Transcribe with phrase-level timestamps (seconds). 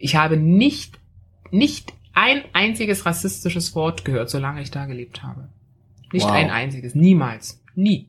[0.00, 0.98] Ich habe nicht,
[1.50, 5.48] nicht ein einziges rassistisches Wort gehört, solange ich da gelebt habe.
[6.12, 6.32] Nicht Wow.
[6.32, 6.94] ein einziges.
[6.94, 7.62] Niemals.
[7.74, 8.08] Nie.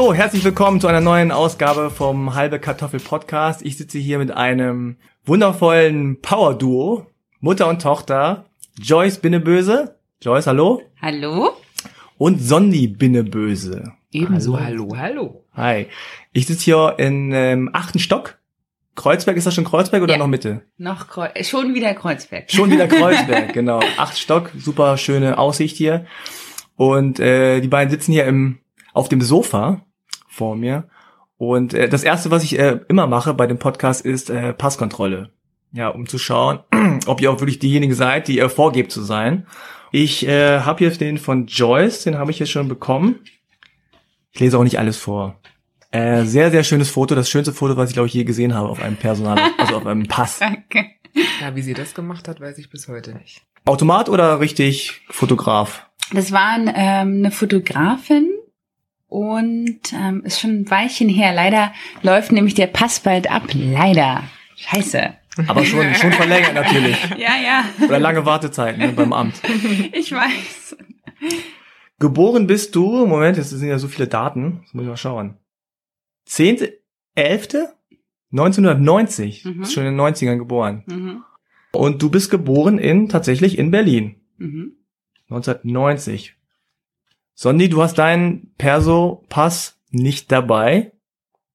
[0.00, 3.60] So, herzlich willkommen zu einer neuen Ausgabe vom Halbe Kartoffel Podcast.
[3.60, 4.96] Ich sitze hier mit einem
[5.26, 7.06] wundervollen Power-Duo,
[7.40, 8.46] Mutter und Tochter,
[8.80, 9.98] Joyce Binneböse.
[10.22, 10.80] Joyce, hallo.
[11.02, 11.50] Hallo?
[12.16, 13.92] Und Sondi Binneböse.
[14.10, 15.44] Ebenso hallo, hallo.
[15.52, 15.86] Hi.
[16.32, 18.38] Ich sitze hier in ähm, achten Stock.
[18.94, 20.18] Kreuzberg, ist das schon Kreuzberg oder Ja.
[20.18, 20.62] noch Mitte?
[20.78, 22.50] Noch Kreu schon wieder Kreuzberg.
[22.50, 23.80] Schon wieder Kreuzberg, genau.
[23.98, 26.06] Acht Stock, super schöne Aussicht hier.
[26.76, 28.60] Und äh, die beiden sitzen hier im,
[28.94, 29.84] auf dem Sofa
[30.40, 30.84] vor mir.
[31.36, 35.30] Und äh, das Erste, was ich äh, immer mache bei dem Podcast, ist äh, Passkontrolle.
[35.70, 36.60] Ja, um zu schauen,
[37.06, 39.46] ob ihr auch wirklich diejenige seid, die ihr vorgebt zu sein.
[39.92, 43.18] Ich äh, habe hier den von Joyce, den habe ich jetzt schon bekommen.
[44.32, 45.38] Ich lese auch nicht alles vor.
[45.90, 48.68] Äh, sehr, sehr schönes Foto, das schönste Foto, was ich glaube ich je gesehen habe
[48.68, 50.38] auf einem Personal, also auf einem Pass.
[50.38, 50.86] Danke.
[51.40, 53.42] Ja, wie sie das gemacht hat, weiß ich bis heute nicht.
[53.66, 55.86] Automat oder richtig Fotograf?
[56.12, 58.30] Das war ähm, eine Fotografin
[59.10, 61.34] und ähm, ist schon ein Weilchen her.
[61.34, 61.72] Leider
[62.02, 63.42] läuft nämlich der Pass bald ab.
[63.52, 64.22] Leider.
[64.56, 65.14] Scheiße.
[65.46, 66.96] Aber schon, schon verlängert natürlich.
[67.18, 67.64] Ja, ja.
[67.86, 69.40] Oder lange Wartezeiten ne, beim Amt.
[69.92, 70.76] Ich weiß.
[71.98, 75.36] Geboren bist du, Moment, jetzt sind ja so viele Daten, das muss ich mal schauen.
[78.32, 79.60] 10.11.1990, Mhm.
[79.60, 80.84] bist schon in den 90ern geboren.
[80.86, 81.22] Mhm.
[81.72, 84.72] Und du bist geboren in, tatsächlich in Berlin, Mhm.
[85.28, 86.36] 1990.
[87.40, 90.92] Sondi, du hast deinen Perso-Pass nicht dabei.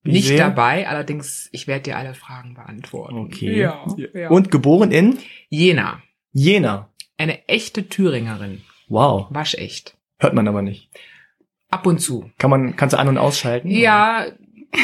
[0.01, 0.37] Wie ich Nicht sehe.
[0.39, 3.19] dabei, allerdings, ich werde dir alle Fragen beantworten.
[3.19, 3.59] Okay.
[3.59, 3.85] Ja.
[4.15, 4.29] ja.
[4.31, 6.01] Und geboren in Jena.
[6.31, 6.89] Jena.
[7.19, 8.63] Eine echte Thüringerin.
[8.87, 9.27] Wow.
[9.29, 9.95] Waschecht.
[10.17, 10.89] Hört man aber nicht.
[11.69, 12.31] Ab und zu.
[12.39, 13.69] Kann man, kannst du an- und ausschalten?
[13.69, 14.25] Ja,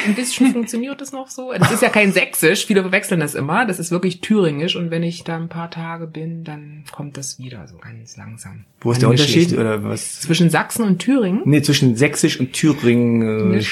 [0.07, 1.53] ein bisschen funktioniert das noch so.
[1.57, 3.65] Das ist ja kein Sächsisch, viele verwechseln das immer.
[3.65, 7.39] Das ist wirklich thüringisch und wenn ich da ein paar Tage bin, dann kommt das
[7.39, 8.65] wieder so ganz langsam.
[8.81, 10.21] Wo ist der Unterschied oder was?
[10.21, 13.53] Zwischen Sachsen und Thüringen, Nee, zwischen Sächsisch und Thüringen.
[13.59, 13.63] Äh,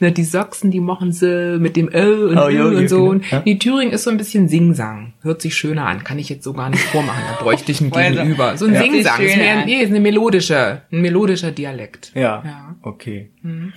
[0.00, 3.08] ne, die Sachsen, die machen sie mit dem Ö und Oh, ja, und so.
[3.10, 3.24] genau.
[3.30, 3.40] Ja.
[3.40, 5.14] die Thüringen ist so ein bisschen Singsang.
[5.22, 6.04] Hört sich schöner an.
[6.04, 7.22] Kann ich jetzt so gar nicht vormachen.
[7.28, 8.56] Da bräuchte ich ein Also, Gegenüber.
[8.56, 8.82] So ein Ja.
[8.82, 9.20] Singsang.
[9.22, 12.12] Ist, mehr, nee, ist eine melodische, ein melodischer Dialekt.
[12.14, 12.42] ja.
[12.44, 12.76] Ja.
[12.82, 13.30] Okay.
[13.42, 13.72] Mhm.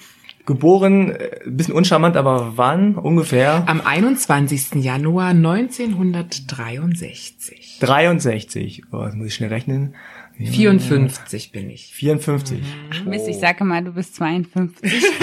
[0.45, 3.63] Geboren, äh, ein bisschen uncharmant, aber wann ungefähr?
[3.67, 4.83] Am 21.
[4.83, 7.77] Januar 1963.
[7.79, 8.83] 63.
[8.91, 9.95] Oh, das muss ich schnell rechnen.
[10.37, 11.93] 54 bin ich.
[11.93, 12.61] 54.
[13.05, 15.03] Mist, ich sage mal, du bist 52.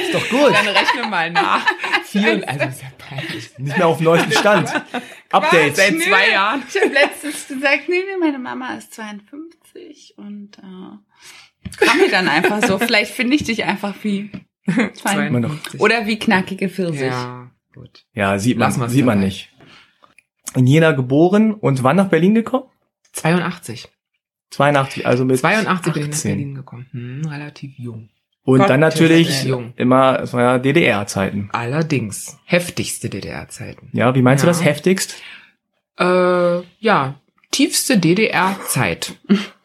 [0.00, 0.52] Ist doch gut.
[0.52, 1.66] Dann rechne mal nach.
[2.04, 3.50] Vier, also ist ja peinlich.
[3.58, 4.70] Nicht mehr auf dem neuesten Stand.
[5.30, 5.76] Updates.
[5.76, 6.62] Seit zwei Jahren.
[6.68, 10.62] Ich habe letztens gesagt, nee, nee, meine Mama ist 52 und äh,
[11.78, 12.78] kam mir dann einfach so.
[12.78, 14.30] Vielleicht finde ich dich einfach wie
[14.94, 15.80] 52.
[15.80, 17.02] Oder wie knackige Pfirsich.
[17.02, 18.04] Ja, gut.
[18.14, 19.50] Ja, sieht man, sieht man nicht.
[20.54, 22.64] In Jena geboren und wann nach Berlin gekommen?
[23.12, 23.88] 82.
[24.50, 26.30] 82, also mit 82 bin ich nach 18.
[26.30, 26.86] Berlin gekommen.
[26.92, 28.10] Hm, relativ jung.
[28.44, 29.72] Und Gott, dann natürlich jung.
[29.76, 31.48] immer, es war ja DDR-Zeiten.
[31.52, 32.38] Allerdings.
[32.44, 33.88] Heftigste DDR-Zeiten.
[33.92, 34.50] Ja, wie meinst Ja.
[34.50, 35.14] du das heftigst?
[35.98, 37.14] Äh, ja,
[37.50, 39.14] tiefste DDR-Zeit.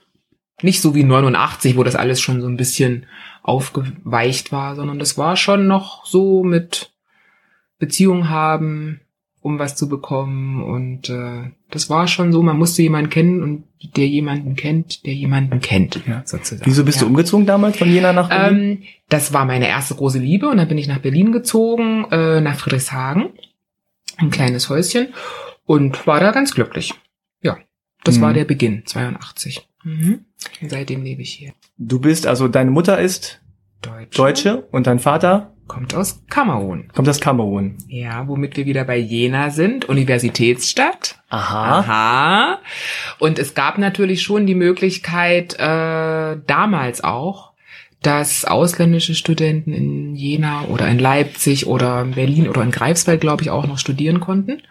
[0.62, 3.06] Nicht so wie 89, wo das alles schon so ein bisschen
[3.44, 6.92] aufgeweicht war, sondern das war schon noch so mit
[7.80, 9.02] Beziehung haben,
[9.42, 13.64] um was zu bekommen und äh, das war schon so, man musste jemanden kennen und
[13.96, 16.24] der jemanden kennt, der jemanden kennt, Ja.
[16.26, 16.64] sozusagen.
[16.66, 17.04] Wieso bist ja.
[17.04, 18.60] du umgezogen damals von Jena nach Berlin?
[18.60, 22.42] Ähm, das war meine erste große Liebe und dann bin ich nach Berlin gezogen, äh,
[22.42, 23.30] nach Friedrichshagen,
[24.18, 25.10] ein kleines Häuschen
[25.66, 26.94] und war da ganz glücklich.
[28.04, 28.22] Das Mhm.
[28.22, 29.68] war der Beginn, 82.
[29.84, 30.26] Mhm.
[30.68, 31.54] Seitdem lebe ich hier.
[31.78, 33.42] Du bist, also deine Mutter ist
[33.82, 34.18] Deutsch.
[34.18, 36.88] Deutsche und dein Vater Kommt aus Kamerun.
[36.96, 37.78] kommt aus Kamerun.
[37.90, 41.20] Ja, womit wir wieder bei Jena sind, Universitätsstadt.
[41.30, 41.80] Aha.
[41.80, 42.60] Aha.
[43.20, 47.52] Und es gab natürlich schon die Möglichkeit, äh, damals auch,
[48.02, 53.42] dass ausländische Studenten in Jena oder in Leipzig oder in Berlin oder in Greifswald, glaube
[53.44, 54.62] ich, auch noch studieren konnten.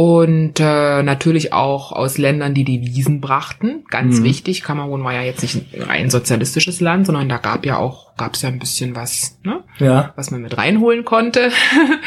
[0.00, 3.82] Und äh, natürlich auch aus Ländern, die Devisen brachten.
[3.90, 4.24] Ganz Mhm.
[4.24, 8.14] wichtig, Kamerun war ja jetzt nicht ein rein sozialistisches Land, sondern da gab ja auch,
[8.16, 9.64] gab es ja ein bisschen was, ne?
[9.80, 10.12] Ja.
[10.14, 11.50] was man mit reinholen konnte.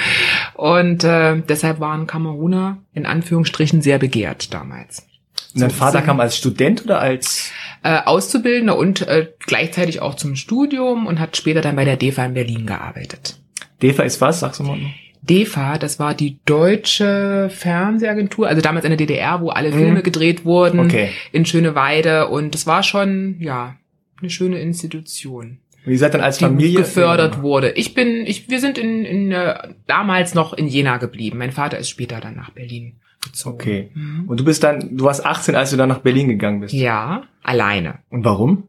[0.53, 5.05] Und äh, deshalb waren Kameruner in Anführungsstrichen sehr begehrt damals.
[5.53, 7.51] Und dein Vater kam als Student oder als
[7.83, 12.23] Äh, Auszubildender und äh, gleichzeitig auch zum Studium und hat später dann bei der DEFA
[12.25, 13.37] in Berlin gearbeitet.
[13.81, 14.39] DEFA ist was?
[14.39, 14.77] Sagst du mal?
[15.21, 20.03] DEFA, das war die deutsche Fernsehagentur, also damals in der DDR, wo alle Filme mhm.
[20.03, 21.09] gedreht wurden okay.
[21.31, 23.75] in Schöneweide und es war schon, ja,
[24.19, 25.59] eine schöne Institution.
[25.85, 27.41] Ihr seid dann als Familie gefördert ja.
[27.41, 27.71] wurde.
[27.71, 31.39] Ich bin, ich, wir sind in, in äh, damals noch in Jena geblieben.
[31.39, 33.55] Mein Vater ist später dann nach Berlin gezogen.
[33.55, 33.89] Okay.
[33.93, 34.25] Mhm.
[34.27, 36.73] Und du bist dann, du warst 18, als du dann nach Berlin gegangen bist.
[36.73, 37.99] Ja, alleine.
[38.09, 38.67] Und warum?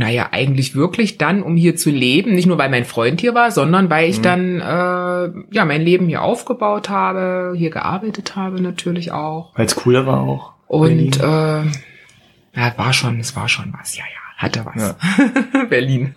[0.00, 3.50] Naja, eigentlich wirklich dann, um hier zu leben, nicht nur weil mein Freund hier war,
[3.50, 4.22] sondern weil ich mhm.
[4.22, 9.52] dann äh, ja mein Leben hier aufgebaut habe, hier gearbeitet habe natürlich auch.
[9.58, 10.54] Weil es cooler war auch.
[10.68, 14.96] Und äh, ja, war schon, es war schon was, ja, ja, hatte was.
[15.52, 15.64] Ja.
[15.68, 16.14] Berlin.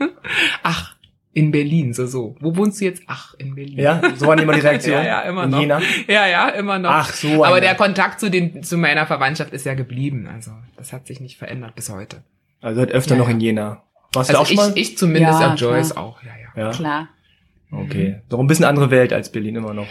[0.64, 0.96] Ach,
[1.34, 2.38] in Berlin, so so.
[2.40, 3.04] Wo wohnst du jetzt?
[3.08, 3.80] Ach, in Berlin.
[3.80, 4.96] Ja, so war immer die Reaktion.
[4.96, 5.60] ja, ja, immer in noch.
[5.60, 5.82] Jena?
[6.08, 6.90] Ja, ja, immer noch.
[6.90, 7.44] Ach, so.
[7.44, 11.20] Aber der Kontakt zu den zu meiner Verwandtschaft ist ja geblieben, also das hat sich
[11.20, 12.24] nicht verändert bis heute.
[12.64, 13.84] Also hat öfter ja, noch in Jena.
[14.14, 14.72] Warst also du auch schon mal?
[14.76, 16.04] Ich, ich zumindest, ja, Joyce klar.
[16.04, 16.64] auch, ja, ja.
[16.66, 16.72] ja.
[16.72, 17.10] Klar.
[17.72, 18.22] Okay.
[18.30, 19.88] Doch ein bisschen andere Welt als Berlin immer noch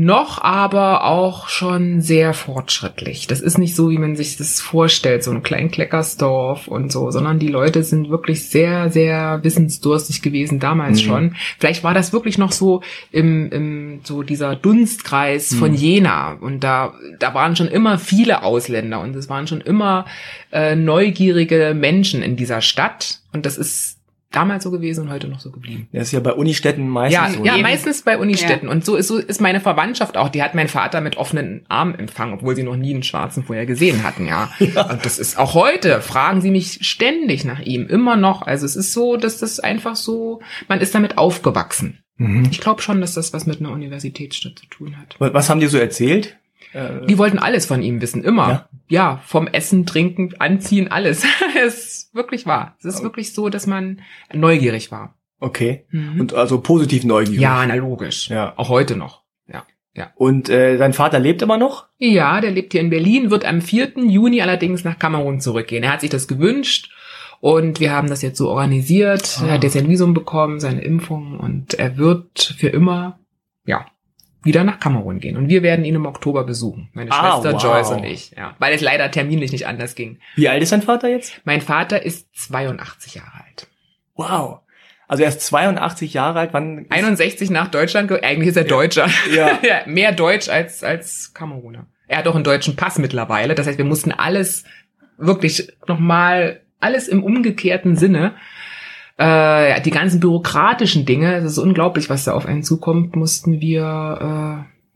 [0.00, 3.26] noch aber auch schon sehr fortschrittlich.
[3.26, 7.38] Das ist nicht so, wie man sich das vorstellt, so ein Kleinkleckersdorf und so, sondern
[7.38, 11.06] die Leute sind wirklich sehr, sehr wissensdurstig gewesen damals mhm.
[11.06, 11.36] schon.
[11.58, 12.82] Vielleicht war das wirklich noch so
[13.12, 15.56] im, im so dieser Dunstkreis mhm.
[15.58, 20.06] von Jena und da, da waren schon immer viele Ausländer und es waren schon immer
[20.50, 23.99] äh, neugierige Menschen in dieser Stadt und das ist
[24.30, 25.88] damals so gewesen und heute noch so geblieben.
[25.92, 27.44] Das ist ja bei Unistädten meistens ja, so.
[27.44, 27.62] Ja, eben.
[27.62, 28.66] meistens bei Unistädten.
[28.68, 28.72] Ja.
[28.72, 30.28] Und so ist, so ist meine Verwandtschaft auch.
[30.28, 33.66] Die hat mein Vater mit offenen Armen empfangen, obwohl sie noch nie einen Schwarzen vorher
[33.66, 34.50] gesehen hatten, ja.
[34.58, 34.90] ja.
[34.90, 38.42] Und das ist auch heute, fragen sie mich ständig nach ihm, immer noch.
[38.42, 41.98] Also es ist so, dass das einfach so, man ist damit aufgewachsen.
[42.16, 42.48] Mhm.
[42.50, 45.16] Ich glaube schon, dass das was mit einer Universitätsstadt zu tun hat.
[45.18, 46.38] Was haben die so erzählt?
[46.72, 48.48] Äh, die wollten alles von ihm wissen, immer.
[48.48, 51.24] Ja, ja vom Essen, Trinken, Anziehen, alles.
[51.64, 52.76] es ist wirklich wahr.
[52.78, 54.00] Es ist wirklich so, dass man
[54.32, 55.14] neugierig war.
[55.40, 55.86] Okay.
[55.90, 56.20] Mhm.
[56.20, 57.40] Und also positiv neugierig.
[57.40, 58.28] Ja, na logisch.
[58.28, 58.52] Ja.
[58.56, 59.22] Auch heute noch.
[59.48, 59.64] Ja.
[59.94, 60.12] Ja.
[60.14, 61.86] Und äh, dein Vater lebt immer noch?
[61.98, 63.92] Ja, der lebt hier in Berlin, wird am 4.
[64.06, 65.82] Juni allerdings nach Kamerun zurückgehen.
[65.82, 66.90] Er hat sich das gewünscht
[67.40, 69.38] und wir haben das jetzt so organisiert.
[69.40, 69.46] Ah.
[69.46, 73.18] Er hat jetzt ein Visum bekommen, seine Impfung und er wird für immer,
[73.64, 73.86] ja,
[74.42, 75.36] wieder nach Kamerun gehen.
[75.36, 76.88] Und wir werden ihn im Oktober besuchen.
[76.92, 77.62] Meine ah, Schwester wow.
[77.62, 78.32] Joyce und ich.
[78.36, 80.18] Ja, weil es leider terminlich nicht anders ging.
[80.36, 81.40] Wie alt ist dein Vater jetzt?
[81.44, 83.66] Mein Vater ist 82 Jahre alt.
[84.14, 84.60] Wow.
[85.08, 86.50] Also er ist 82 Jahre alt.
[86.52, 86.86] Wann?
[86.88, 88.10] 61 nach Deutschland.
[88.22, 89.08] Eigentlich ist er Deutscher.
[89.34, 89.58] Ja.
[89.62, 89.80] ja.
[89.86, 91.86] Mehr Deutsch als als Kameruner.
[92.06, 93.54] Er hat auch einen deutschen Pass mittlerweile.
[93.54, 94.64] Das heißt, wir mussten alles
[95.18, 98.34] wirklich nochmal alles im umgekehrten Sinne
[99.20, 103.82] äh, die ganzen bürokratischen Dinge, das ist unglaublich, was da auf einen zukommt, mussten wir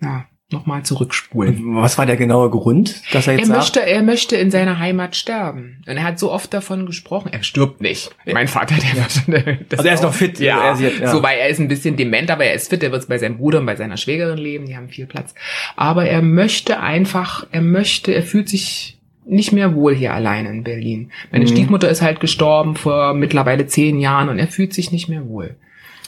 [0.01, 1.77] äh, ja, nochmal zurückspulen.
[1.77, 3.59] Was war der genaue Grund, dass er jetzt er sagt?
[3.59, 5.83] möchte, er möchte in seiner Heimat sterben.
[5.87, 7.33] Und er hat so oft davon gesprochen.
[7.33, 8.15] Er stirbt nicht.
[8.25, 10.41] Mein Vater, der wird, das Also er ist noch fit.
[10.41, 12.83] Ja, also er, ja, so weil er ist ein bisschen dement, aber er ist fit.
[12.83, 14.67] Er wird bei seinem Bruder und bei seiner Schwägerin leben.
[14.67, 15.35] Die haben viel Platz.
[15.77, 18.94] Aber er möchte einfach, er möchte, er fühlt sich
[19.27, 21.11] nicht mehr wohl hier alleine in Berlin.
[21.33, 21.49] Meine mhm.
[21.49, 25.57] Stiefmutter ist halt gestorben vor mittlerweile zehn Jahren und er fühlt sich nicht mehr wohl.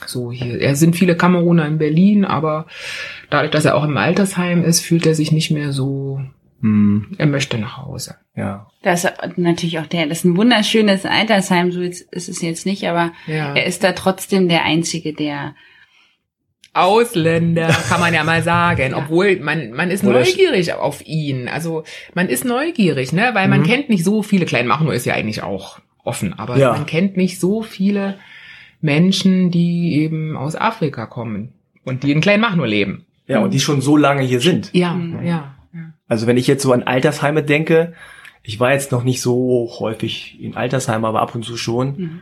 [0.05, 0.61] So hier.
[0.61, 2.67] Er sind viele Kameruner in Berlin, aber
[3.31, 6.21] dadurch, dass er auch im Altersheim ist, fühlt er sich nicht mehr so.
[6.61, 7.15] Mhm.
[7.19, 8.17] Er möchte nach Hause.
[8.35, 8.67] Ja.
[8.83, 12.87] Das ist natürlich auch der, das ist ein wunderschönes Altersheim, so ist es jetzt nicht,
[12.87, 13.55] aber ja.
[13.55, 15.55] er ist da trotzdem der Einzige, der
[16.77, 18.95] Ausländer, kann man ja mal sagen.
[18.97, 21.49] Obwohl man, man ist Oder neugierig auf ihn.
[21.49, 23.31] Also man ist neugierig, ne?
[23.33, 23.65] Weil man mhm.
[23.65, 26.73] kennt nicht so viele, Kleinmachnow ist ja eigentlich auch offen, aber ja.
[26.73, 28.19] man kennt nicht so viele
[28.81, 31.53] Menschen, die eben aus Afrika kommen
[31.85, 33.07] und die in Kleinmachnow leben.
[33.27, 34.71] Ja, und die schon so lange hier sind.
[34.73, 35.25] Ja, mhm.
[35.25, 35.93] ja, ja.
[36.09, 37.95] Also wenn ich jetzt so an Altersheime denke,
[38.43, 41.97] ich war jetzt noch nicht so häufig in Altersheimen, aber ab und zu schon.
[41.97, 42.21] Mhm.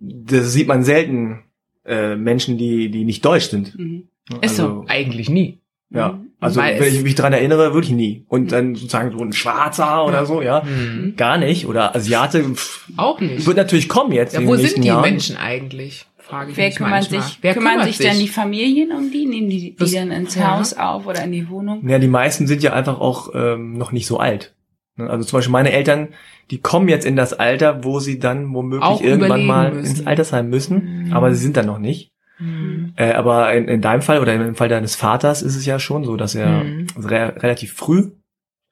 [0.00, 1.44] Das sieht man selten
[1.88, 3.78] äh, Menschen, die, die nicht deutsch sind.
[3.78, 4.08] Mhm.
[4.42, 4.84] Ist also, so.
[4.88, 5.60] Eigentlich nie.
[5.90, 6.28] Ja, mhm.
[6.38, 8.24] also Weil wenn ich mich dran erinnere, wirklich nie.
[8.28, 11.14] Und dann sozusagen so ein Schwarzer oder so, ja, mhm.
[11.16, 11.66] gar nicht.
[11.66, 12.44] Oder Asiate.
[12.44, 13.46] Pff, auch nicht.
[13.46, 14.34] Wird natürlich kommen jetzt.
[14.34, 15.02] Ja, wo sind die Jahren.
[15.02, 16.06] Menschen eigentlich?
[16.18, 17.22] Frage ich Wer kümmert manchmal.
[17.22, 17.38] sich?
[17.40, 19.24] Wer kümmern sich, sich dann die Familien um die?
[19.24, 20.58] Nehmen die, die dann ins ja.
[20.58, 21.88] Haus auf oder in die Wohnung?
[21.88, 24.54] Ja, die meisten sind ja einfach auch ähm, noch nicht so alt.
[24.98, 26.08] Ne, also zum Beispiel meine Eltern,
[26.50, 29.96] die kommen jetzt in das Alter, wo sie dann womöglich Auch irgendwann mal müssen.
[29.96, 31.12] ins Altersheim müssen, mhm.
[31.12, 32.12] aber sie sind da noch nicht.
[32.38, 32.92] Mhm.
[32.96, 36.04] Äh, aber in, in, deinem Fall oder im Fall deines Vaters ist es ja schon
[36.04, 36.86] so, dass er mhm.
[36.98, 38.10] re relativ früh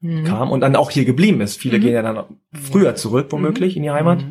[0.00, 0.24] mhm.
[0.24, 1.58] kam und dann auch hier geblieben ist.
[1.58, 1.82] Viele mhm.
[1.82, 3.76] gehen ja dann früher zurück, womöglich, mhm.
[3.78, 4.24] in die Heimat.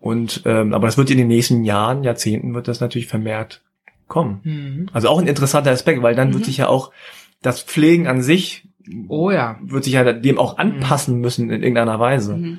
[0.00, 3.62] Und ähm, aber das wird in den nächsten Jahren, Jahrzehnten wird das natürlich vermehrt
[4.06, 4.88] kommen.
[4.92, 6.92] Also auch ein interessanter Aspekt, weil dann wird sich ja auch
[7.42, 8.67] das Pflegen an sich
[9.08, 9.58] Oh ja.
[9.62, 12.36] Wird sich ja dem auch anpassen müssen in irgendeiner Weise.
[12.36, 12.58] Mhm.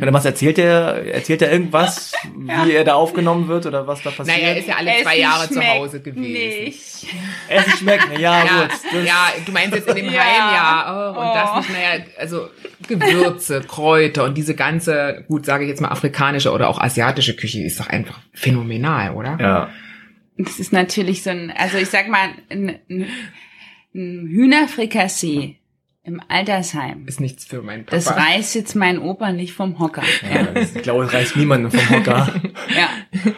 [0.00, 1.04] Oder was erzählt er?
[1.12, 2.12] Erzählt er irgendwas,
[2.46, 2.64] ja.
[2.66, 4.36] wie er da aufgenommen wird oder was da passiert?
[4.36, 6.22] Naja, er ist ja alle zwei Jahre zu Hause gewesen.
[6.22, 7.06] Nicht.
[7.48, 8.70] Essen schmeckt, na ja, ja, gut.
[8.70, 10.20] Das ja, du meinst jetzt in dem ja.
[10.20, 10.86] Heim, ja.
[10.86, 11.34] Oh, und oh.
[11.34, 12.48] das nicht, naja, also
[12.86, 17.60] Gewürze, Kräuter und diese ganze, gut, sage ich jetzt mal, afrikanische oder auch asiatische Küche
[17.60, 19.38] ist doch einfach phänomenal, oder?
[19.40, 19.70] Ja.
[20.38, 23.06] Das ist natürlich so ein, also ich sag mal, ein, ein
[23.92, 25.59] Hühnerfrikassee
[26.02, 27.06] im Altersheim.
[27.06, 27.96] Ist nichts für meinen Papa.
[27.96, 30.02] Das reißt jetzt mein Opa nicht vom Hocker.
[30.32, 32.40] Ja, das, ich glaube, es reißt niemanden vom Hocker.
[32.74, 32.88] ja.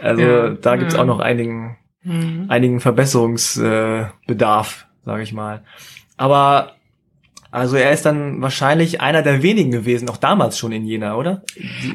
[0.00, 0.50] Also ja.
[0.50, 2.46] da gibt's auch noch einigen, mhm.
[2.48, 5.62] einigen Verbesserungsbedarf, äh, sage ich mal.
[6.16, 6.72] Aber
[7.50, 11.42] also er ist dann wahrscheinlich einer der wenigen gewesen, auch damals schon in Jena, oder?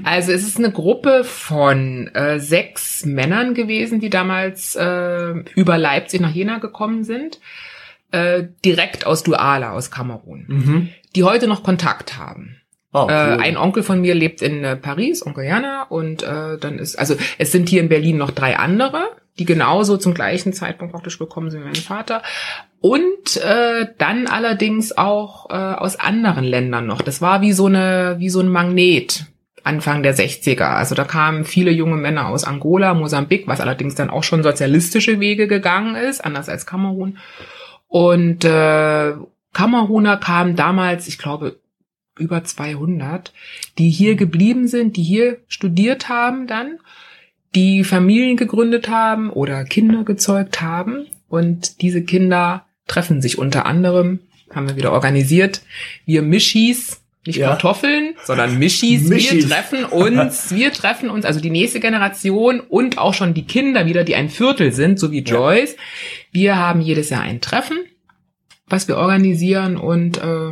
[0.04, 6.22] Also es ist eine Gruppe von äh, sechs Männern gewesen, die damals äh, über Leipzig
[6.22, 7.40] nach Jena gekommen sind
[8.12, 10.90] äh, direkt aus Duala, aus Kamerun, mhm.
[11.16, 12.56] die heute noch Kontakt haben.
[12.92, 13.12] Oh, cool.
[13.12, 16.98] äh, ein Onkel von mir lebt in äh, Paris, Onkel Jana, und äh, dann ist,
[16.98, 19.04] also es sind hier in Berlin noch drei andere,
[19.38, 22.24] die genauso zum gleichen Zeitpunkt praktisch gekommen sind wie mein Vater.
[22.82, 27.02] Und äh, dann allerdings auch äh, aus anderen Ländern noch.
[27.02, 29.26] Das war wie so eine, wie so ein Magnet.
[29.64, 30.64] Anfang der 60er.
[30.64, 35.20] Also da kamen viele junge Männer aus Angola, Mosambik, was allerdings dann auch schon sozialistische
[35.20, 37.18] Wege gegangen ist, anders als Kamerun.
[37.90, 39.14] Und äh,
[39.52, 41.60] Kameruner kamen damals, ich glaube,
[42.18, 43.34] über 200,
[43.78, 46.80] die hier geblieben sind, die hier studiert haben dann,
[47.56, 51.08] die Familien gegründet haben oder Kinder gezeugt haben.
[51.28, 54.20] Und diese Kinder treffen sich unter anderem,
[54.54, 55.62] haben wir wieder organisiert,
[56.06, 57.50] wir Mischis, nicht ja.
[57.50, 59.08] Kartoffeln, sondern Mischis.
[59.08, 59.50] Mischis.
[59.50, 63.86] Wir treffen uns, wir treffen uns, also die nächste Generation und auch schon die Kinder
[63.86, 65.74] wieder, die ein Viertel sind, so wie Joyce.
[65.74, 65.80] Ja.
[66.32, 67.80] Wir haben jedes Jahr ein Treffen,
[68.68, 70.52] was wir organisieren und äh,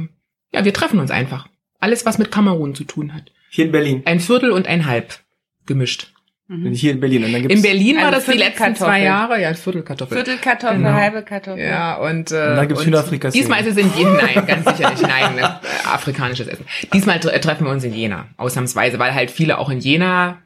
[0.53, 1.47] ja, wir treffen uns einfach.
[1.79, 3.31] Alles, was mit Kamerun zu tun hat.
[3.49, 4.01] Hier in Berlin.
[4.05, 5.19] Ein Viertel und ein Halb
[5.65, 6.13] gemischt.
[6.49, 6.71] Mhm.
[6.71, 7.25] Hier in Berlin.
[7.25, 10.15] Und dann gibt's in Berlin war das die letzten zwei Jahre, ja, Viertelkartoffel.
[10.15, 10.93] Viertelkartoffel, genau.
[10.93, 11.63] halbe Kartoffel.
[11.63, 13.37] Ja, und, äh, und dann gibt's Hühnerfrikassee.
[13.37, 16.65] Diesmal ist es in Jena, nein, ganz sicher nicht, nein, äh, afrikanisches Essen.
[16.93, 20.41] Diesmal treffen wir uns in Jena, ausnahmsweise, weil halt viele auch in Jena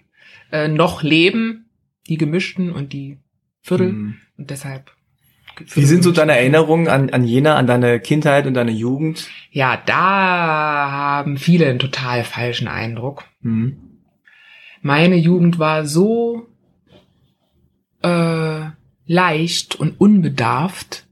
[0.52, 1.70] äh, noch leben,
[2.08, 3.20] die gemischten und die
[3.62, 3.92] Viertel.
[3.92, 4.16] Mhm.
[4.38, 4.92] Und deshalb
[5.76, 9.28] wie sind so deine Erinnerungen an, an Jena, an deine Kindheit und deine Jugend?
[9.52, 9.94] Ja, da
[10.90, 13.26] haben viele einen total falschen Eindruck.
[13.42, 13.91] Mhm
[14.82, 16.48] meine Jugend war so
[18.02, 18.62] äh,
[19.06, 21.06] leicht und unbedarft,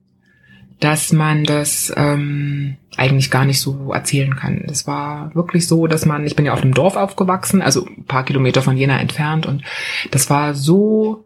[0.80, 4.64] dass man das ähm, eigentlich gar nicht so erzählen kann.
[4.68, 8.06] Es war wirklich so, dass man, ich bin ja auf einem Dorf aufgewachsen, also ein
[8.06, 9.64] paar Kilometer von Jena entfernt, und
[10.12, 11.26] das war so,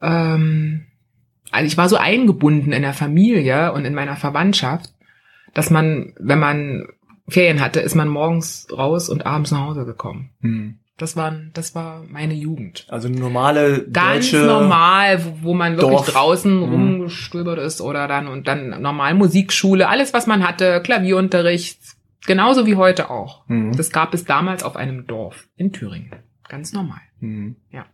[0.00, 0.86] ähm,
[1.50, 4.92] also ich war so eingebunden in der Familie und in meiner Verwandtschaft,
[5.54, 6.86] dass man, wenn man
[7.28, 10.30] Ferien hatte, ist man morgens raus und abends nach Hause gekommen.
[10.40, 10.78] Hm.
[11.02, 12.86] Das war, das war meine Jugend.
[12.88, 16.12] Also normale Ganz deutsche normal, wo, wo man wirklich Dorf.
[16.12, 16.62] draußen mhm.
[16.62, 21.80] rumgestöbert ist oder dann und dann normal Musikschule, alles was man hatte, Klavierunterricht,
[22.24, 23.42] genauso wie heute auch.
[23.48, 23.76] Mhm.
[23.76, 26.12] Das gab es damals auf einem Dorf in Thüringen.
[26.48, 27.00] Ganz normal.
[27.18, 27.56] Mhm.
[27.72, 27.86] Ja.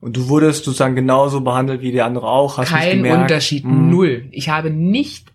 [0.00, 2.56] Und du wurdest sozusagen genauso behandelt wie die andere auch?
[2.56, 3.90] Hast Kein Unterschied, mhm.
[3.90, 4.28] null.
[4.30, 5.30] Ich habe nicht,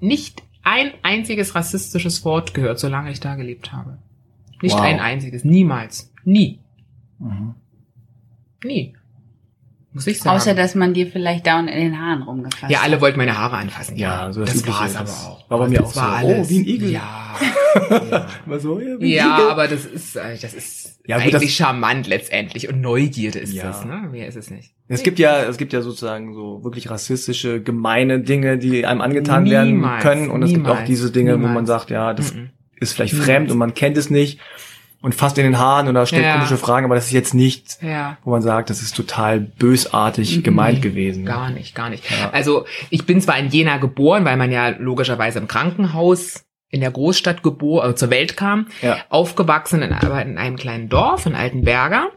[0.00, 3.98] nicht ein einziges rassistisches Wort gehört, solange ich da gelebt habe.
[4.62, 4.80] Nicht wow.
[4.80, 6.12] ein einziges, niemals.
[6.24, 6.60] Nie.
[7.22, 7.54] Mhm.
[8.64, 8.94] Nie.
[9.94, 10.36] Muss ich sagen.
[10.36, 12.70] Außer, dass man dir vielleicht da in den Haaren rumgefasst hat.
[12.70, 13.96] Ja, alle wollten meine Haare anfassen.
[13.96, 15.50] Ja, so das, das war es aber auch.
[15.50, 16.28] War bei mir auch war so.
[16.28, 16.46] Alles.
[16.46, 16.90] Oh, wie ein Igel.
[16.92, 17.36] Ja.
[18.10, 18.58] ja.
[18.58, 19.50] so, ja, wie ja Igel.
[19.50, 23.52] aber das ist, äh, das ist ja, gut, eigentlich das, charmant letztendlich und Neugierde ist
[23.52, 23.64] ja.
[23.64, 24.08] das, ne?
[24.10, 24.72] Mehr ist es nicht.
[24.88, 29.42] Es gibt ja, es gibt ja sozusagen so wirklich rassistische, gemeine Dinge, die einem angetan
[29.42, 30.30] niemals, werden können.
[30.30, 31.50] Und es gibt auch diese Dinge, niemals.
[31.50, 32.48] wo man sagt, ja, das mm -mm.
[32.80, 33.30] ist vielleicht niemals.
[33.30, 34.40] fremd und man kennt es nicht
[35.02, 36.34] und fasst in den Haaren oder stellt ja.
[36.34, 38.16] komische Fragen, aber das ist jetzt nicht, ja.
[38.24, 40.42] wo man sagt, das ist total bösartig mhm.
[40.44, 41.26] gemeint gewesen.
[41.26, 42.04] Gar nicht, gar nicht.
[42.08, 42.30] Ja.
[42.30, 46.90] Also ich bin zwar in Jena geboren, weil man ja logischerweise im Krankenhaus in der
[46.90, 48.68] Großstadt geboren, also zur Welt kam,
[49.10, 52.08] aufgewachsen in, aber in einem kleinen Dorf in Altenberger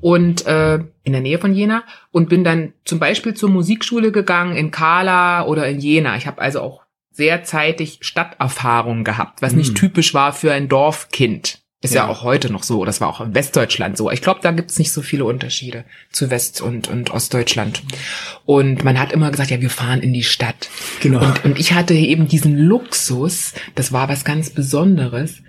[0.00, 4.54] und äh, in der Nähe von Jena und bin dann zum Beispiel zur Musikschule gegangen
[4.54, 6.16] in Kala oder in Jena.
[6.16, 9.58] Ich habe also auch sehr zeitig Stadterfahrung gehabt, was mhm.
[9.58, 11.62] nicht typisch war für ein Dorfkind.
[11.86, 12.04] Ist ja.
[12.04, 12.10] ja.
[12.10, 12.84] auch heute noch so.
[12.84, 14.10] Das war auch in Westdeutschland so.
[14.10, 17.82] Ich glaube, da gibt's nicht so viele Unterschiede zu West- und, und Ostdeutschland.
[18.44, 20.68] Und man hat immer gesagt, ja, wir fahren in die Stadt.
[21.00, 21.24] Genau.
[21.24, 25.42] Und, und ich hatte eben diesen Luxus, das war was ganz Besonderes.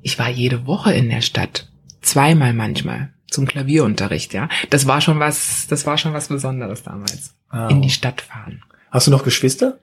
[0.00, 1.68] Ich war jede Woche in der Stadt.
[2.00, 3.10] Zweimal manchmal.
[3.30, 4.48] Zum Klavierunterricht, ja.
[4.70, 7.34] Das war schon was, das war schon was Besonderes damals.
[7.50, 7.70] Wow.
[7.70, 8.62] In die Stadt fahren.
[8.90, 9.78] Hast du noch Geschwister?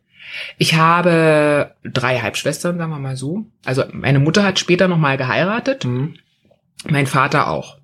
[0.58, 3.46] Ich habe drei Halbschwestern, sagen wir mal so.
[3.66, 5.86] Also meine Mutter hat später noch mal geheiratet.
[5.86, 6.16] Mhm.
[6.88, 7.78] Mein Vater auch.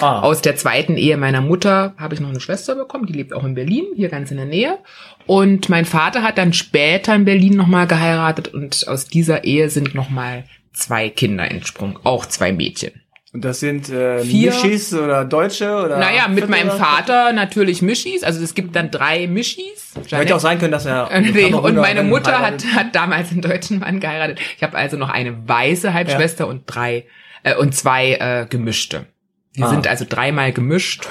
[0.00, 0.20] Ah.
[0.20, 3.44] Aus der zweiten Ehe meiner Mutter habe ich noch eine Schwester bekommen, die lebt auch
[3.44, 4.78] in Berlin, hier ganz in der Nähe.
[5.26, 9.94] Und mein Vater hat dann später in Berlin nochmal geheiratet und aus dieser Ehe sind
[9.94, 13.01] nochmal zwei Kinder entsprungen, auch zwei Mädchen.
[13.34, 15.96] Und das sind äh, Mischis oder Deutsche oder?
[15.96, 18.24] Naja, mit meinem Vater natürlich Mischis.
[18.24, 19.94] Also es gibt dann drei Mischis.
[20.10, 21.08] Hätte auch sein können, dass er.
[21.20, 24.38] Nee, und meine Mutter hat, hat damals einen deutschen Mann geheiratet.
[24.56, 26.50] Ich habe also noch eine weiße Halbschwester ja.
[26.50, 27.06] und drei
[27.42, 29.06] äh, und zwei äh, gemischte.
[29.54, 29.70] Wir ah.
[29.70, 31.08] sind also dreimal gemischt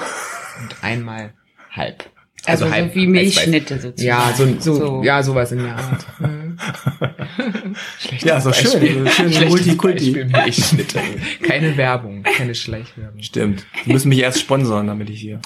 [0.60, 1.34] und einmal
[1.72, 2.04] halb.
[2.44, 4.02] Also, also halb, wie Milchschnitte sozusagen.
[4.02, 6.06] Ja, so, so, so, ja, sowas in der Art.
[8.20, 9.08] ja, so schön.
[9.08, 10.24] Schön Multikulti.
[10.24, 11.00] Milchschnitte.
[11.42, 13.22] Keine Werbung, keine Schleichwerbung.
[13.22, 13.66] Stimmt.
[13.84, 15.40] Die müssen mich erst sponsern, damit ich hier,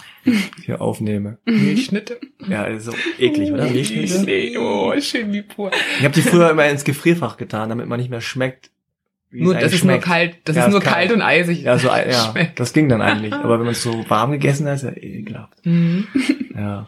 [0.65, 1.39] hier aufnehme.
[1.45, 2.19] Milchschnitte?
[2.49, 3.65] Ja, ist so eklig, oder?
[3.65, 4.23] Milchschnitte?
[4.25, 5.71] Nee, oh, schön wie pur.
[5.99, 8.71] Ich habe die früher immer ins Gefrierfach getan, damit man nicht mehr schmeckt,
[9.45, 10.07] nur, das ist schmeckt.
[10.07, 11.09] nur kalt, das ja, ist nur kalt.
[11.09, 11.13] kalt.
[11.13, 11.63] und eisig.
[11.63, 13.33] Ja, so, ja, das ging dann eigentlich.
[13.33, 15.65] Aber wenn man es so warm gegessen hat, ist ja ekelhaft.
[15.65, 16.07] Mhm.
[16.57, 16.87] Ja.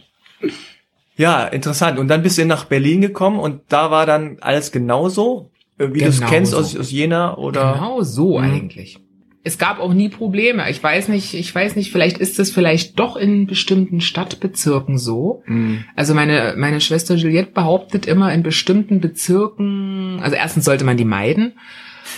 [1.19, 1.99] Ja, interessant.
[1.99, 6.05] Und dann bist du nach Berlin gekommen und da war dann alles genauso, wie genau
[6.05, 6.59] du es kennst so.
[6.59, 7.75] aus, aus Jena oder?
[7.75, 8.45] Genau so mhm.
[8.45, 8.99] eigentlich.
[9.45, 10.69] Es gab auch nie Probleme.
[10.71, 15.43] Ich weiß nicht, ich weiß nicht, vielleicht ist es vielleicht doch in bestimmten Stadtbezirken so.
[15.47, 15.85] Mhm.
[15.97, 21.05] Also meine, meine Schwester Juliette behauptet immer in bestimmten Bezirken, also erstens sollte man die
[21.05, 21.55] meiden.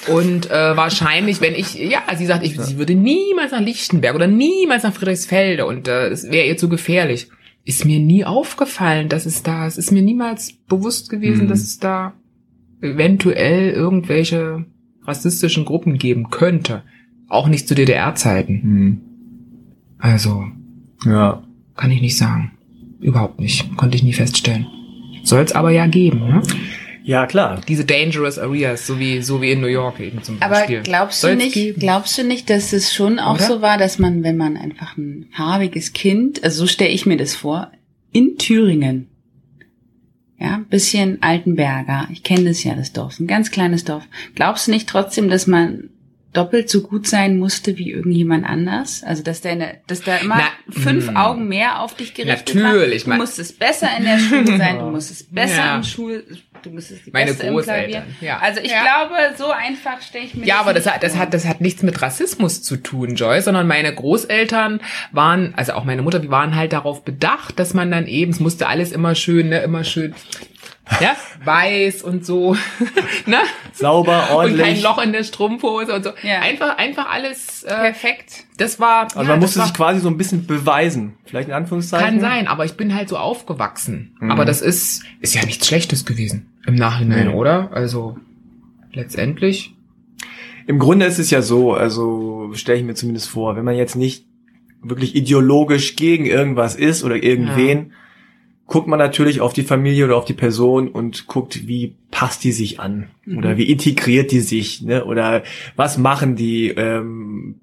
[0.08, 4.26] Und äh, wahrscheinlich, wenn ich, ja, sie sagt, ich, sie würde niemals nach Lichtenberg oder
[4.26, 7.28] niemals nach Friedrichsfelde und äh, es wäre ihr zu gefährlich.
[7.64, 11.48] Ist mir nie aufgefallen, dass es da, es ist mir niemals bewusst gewesen, mhm.
[11.48, 12.14] dass es da
[12.80, 14.64] eventuell irgendwelche
[15.04, 16.82] rassistischen Gruppen geben könnte.
[17.28, 18.60] Auch nicht zu DDR-Zeiten.
[18.62, 19.00] Mhm.
[19.98, 20.46] Also,
[21.04, 21.42] ja.
[21.76, 22.52] kann ich nicht sagen.
[23.00, 23.76] Überhaupt nicht.
[23.76, 24.66] Konnte ich nie feststellen.
[25.22, 26.42] Soll es aber ja geben, ne?
[27.10, 27.60] Ja, klar.
[27.66, 30.76] Diese dangerous areas, so wie, so wie in New York eben zum Beispiel.
[30.76, 31.80] Aber glaubst du nicht, geben?
[31.80, 33.46] glaubst du nicht, dass es schon auch Oder?
[33.48, 37.16] so war, dass man, wenn man einfach ein farbiges Kind, also so stelle ich mir
[37.16, 37.72] das vor,
[38.12, 39.08] in Thüringen,
[40.38, 44.04] ja, bisschen Altenberger, ich kenne das ja, das Dorf, ein ganz kleines Dorf.
[44.36, 45.90] Glaubst du nicht trotzdem, dass man
[46.32, 49.02] doppelt so gut sein musste wie irgendjemand anders?
[49.02, 51.10] Also dass deine, dass da immer Na, fünf mh.
[51.10, 51.16] Hm.
[51.16, 53.18] Augen mehr auf dich gerichtet Natürlich, waren.
[53.18, 55.76] Du musstest besser in der Schule sein, du musstest besser ja.
[55.76, 56.24] im Schul,
[56.62, 58.04] du musstest die Meine Beste Großeltern.
[58.20, 58.38] Ja.
[58.38, 58.82] Also ich ja.
[58.82, 61.60] glaube, so einfach stelle ich mir Ja, das aber das hat, das hat, das hat
[61.60, 64.80] nichts mit Rassismus zu tun, Joy, sondern meine Großeltern
[65.12, 68.40] waren, also auch meine Mutter, die waren halt darauf bedacht, dass man dann eben, es
[68.40, 70.14] musste alles immer schön, ne, immer schön
[71.00, 72.54] ja, weiß und so,
[73.26, 73.38] ne?
[73.72, 74.60] Sauber, ordentlich.
[74.60, 76.10] Und kein Loch in der Strumpfhose und so.
[76.22, 76.40] Ja.
[76.40, 78.44] Einfach, einfach alles äh, perfekt.
[78.56, 79.02] Das war.
[79.02, 82.06] Also ja, man musste sich quasi so ein bisschen beweisen, vielleicht in Anführungszeichen.
[82.06, 84.16] Kann sein, aber ich bin halt so aufgewachsen.
[84.20, 84.30] Mhm.
[84.30, 87.34] Aber das ist, ist ja nichts Schlechtes gewesen im Nachhinein, nee.
[87.34, 87.70] oder?
[87.72, 88.18] Also
[88.92, 89.74] letztendlich.
[90.66, 93.96] Im Grunde ist es ja so, also stelle ich mir zumindest vor, wenn man jetzt
[93.96, 94.26] nicht
[94.82, 97.94] wirklich ideologisch gegen irgendwas ist oder irgendwen, ja
[98.70, 102.52] guckt man natürlich auf die Familie oder auf die Person und guckt, wie passt die
[102.52, 103.38] sich an mhm.
[103.38, 105.04] oder wie integriert die sich ne?
[105.04, 105.42] oder
[105.76, 106.68] was machen die.
[106.68, 107.56] Ähm,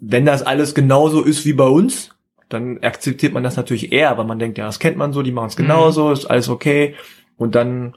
[0.00, 2.10] wenn das alles genauso ist wie bei uns,
[2.48, 5.32] dann akzeptiert man das natürlich eher, weil man denkt, ja, das kennt man so, die
[5.32, 6.12] machen es genauso, mhm.
[6.12, 6.94] ist alles okay
[7.36, 7.94] und dann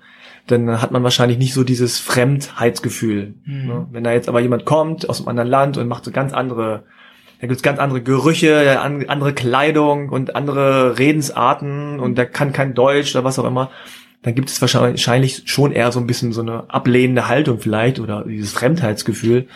[0.47, 3.35] dann hat man wahrscheinlich nicht so dieses Fremdheitsgefühl.
[3.45, 3.67] Mhm.
[3.67, 3.87] Ne?
[3.91, 6.83] Wenn da jetzt aber jemand kommt aus einem anderen Land und macht so ganz andere
[7.39, 13.15] da gibt's ganz andere Gerüche, andere Kleidung und andere Redensarten und der kann kein Deutsch
[13.15, 13.71] oder was auch immer.
[14.21, 18.25] Dann gibt es wahrscheinlich schon eher so ein bisschen so eine ablehnende Haltung vielleicht oder
[18.25, 19.47] dieses Fremdheitsgefühl,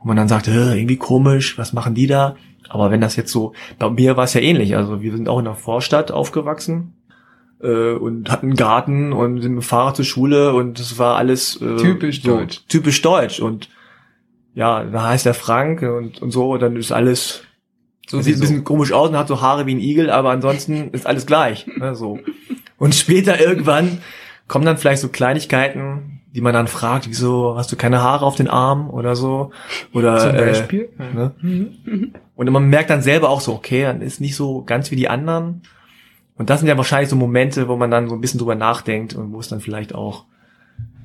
[0.00, 2.34] wo man dann sagt, irgendwie komisch, was machen die da?
[2.68, 4.76] Aber wenn das jetzt so, bei mir war es ja ähnlich.
[4.76, 6.94] Also wir sind auch in der Vorstadt aufgewachsen
[7.62, 11.16] äh, und hatten einen Garten und sind mit dem Fahrrad zur Schule und das war
[11.16, 12.62] alles äh, typisch so, deutsch.
[12.68, 13.68] Typisch deutsch und
[14.58, 17.44] ja, da heißt er Frank und, und so, dann ist alles,
[18.08, 20.90] so sieht ein bisschen komisch aus und hat so Haare wie ein Igel, aber ansonsten
[20.90, 21.68] ist alles gleich.
[21.76, 22.18] Ne, so.
[22.76, 23.98] Und später irgendwann
[24.48, 28.34] kommen dann vielleicht so Kleinigkeiten, die man dann fragt, wieso hast du keine Haare auf
[28.34, 29.52] den Armen oder so?
[29.92, 30.88] Oder Zum Beispiel.
[30.98, 31.34] Äh, ne?
[31.40, 32.14] Mhm.
[32.34, 35.08] Und man merkt dann selber auch so, okay, dann ist nicht so ganz wie die
[35.08, 35.62] anderen.
[36.36, 39.14] Und das sind ja wahrscheinlich so Momente, wo man dann so ein bisschen drüber nachdenkt
[39.14, 40.24] und wo es dann vielleicht auch,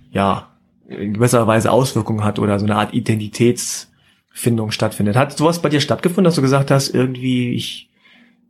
[0.09, 0.52] ja,
[0.87, 5.15] in gewisser Weise Auswirkungen hat oder so eine Art Identitätsfindung stattfindet.
[5.15, 7.89] Hat sowas bei dir stattgefunden, dass du gesagt hast, irgendwie, ich,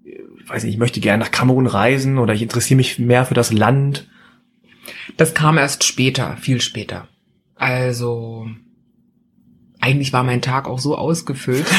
[0.03, 3.33] ich weiß nicht, ich möchte gerne nach Kamerun reisen oder ich interessiere mich mehr für
[3.35, 4.07] das Land?
[5.17, 7.07] Das kam erst später, viel später.
[7.55, 8.47] Also,
[9.79, 11.65] eigentlich war mein Tag auch so ausgefüllt.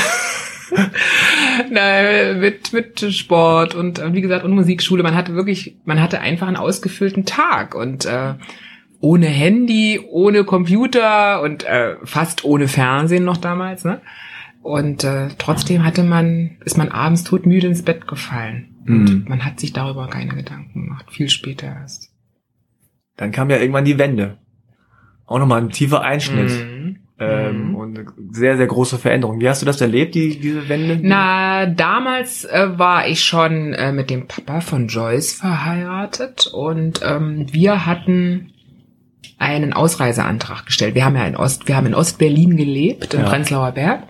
[1.70, 5.02] Na, mit, mit Sport und wie gesagt und Musikschule.
[5.02, 8.34] Man hatte wirklich, man hatte einfach einen ausgefüllten Tag und äh,
[9.04, 14.00] ohne Handy, ohne Computer und äh, fast ohne Fernsehen noch damals, ne?
[14.62, 18.74] Und äh, trotzdem hatte man, ist man abends todmüde ins Bett gefallen.
[18.88, 19.24] Und Mhm.
[19.28, 21.06] man hat sich darüber keine Gedanken gemacht.
[21.10, 22.10] Viel später erst.
[23.16, 24.38] Dann kam ja irgendwann die Wende.
[25.26, 26.50] Auch nochmal ein tiefer Einschnitt.
[26.50, 26.96] Mhm.
[27.18, 27.74] Ähm, Mhm.
[27.76, 29.38] Und eine sehr, sehr große Veränderung.
[29.40, 30.98] Wie hast du das erlebt, die, diese Wende?
[31.02, 37.46] Na, damals äh, war ich schon äh, mit dem Papa von Joyce verheiratet und ähm,
[37.52, 38.50] wir hatten
[39.38, 40.94] einen Ausreiseantrag gestellt.
[40.94, 43.28] Wir haben ja in Ost, wir haben in Ostberlin gelebt, im Ja.
[43.28, 44.02] Prenzlauer Berg,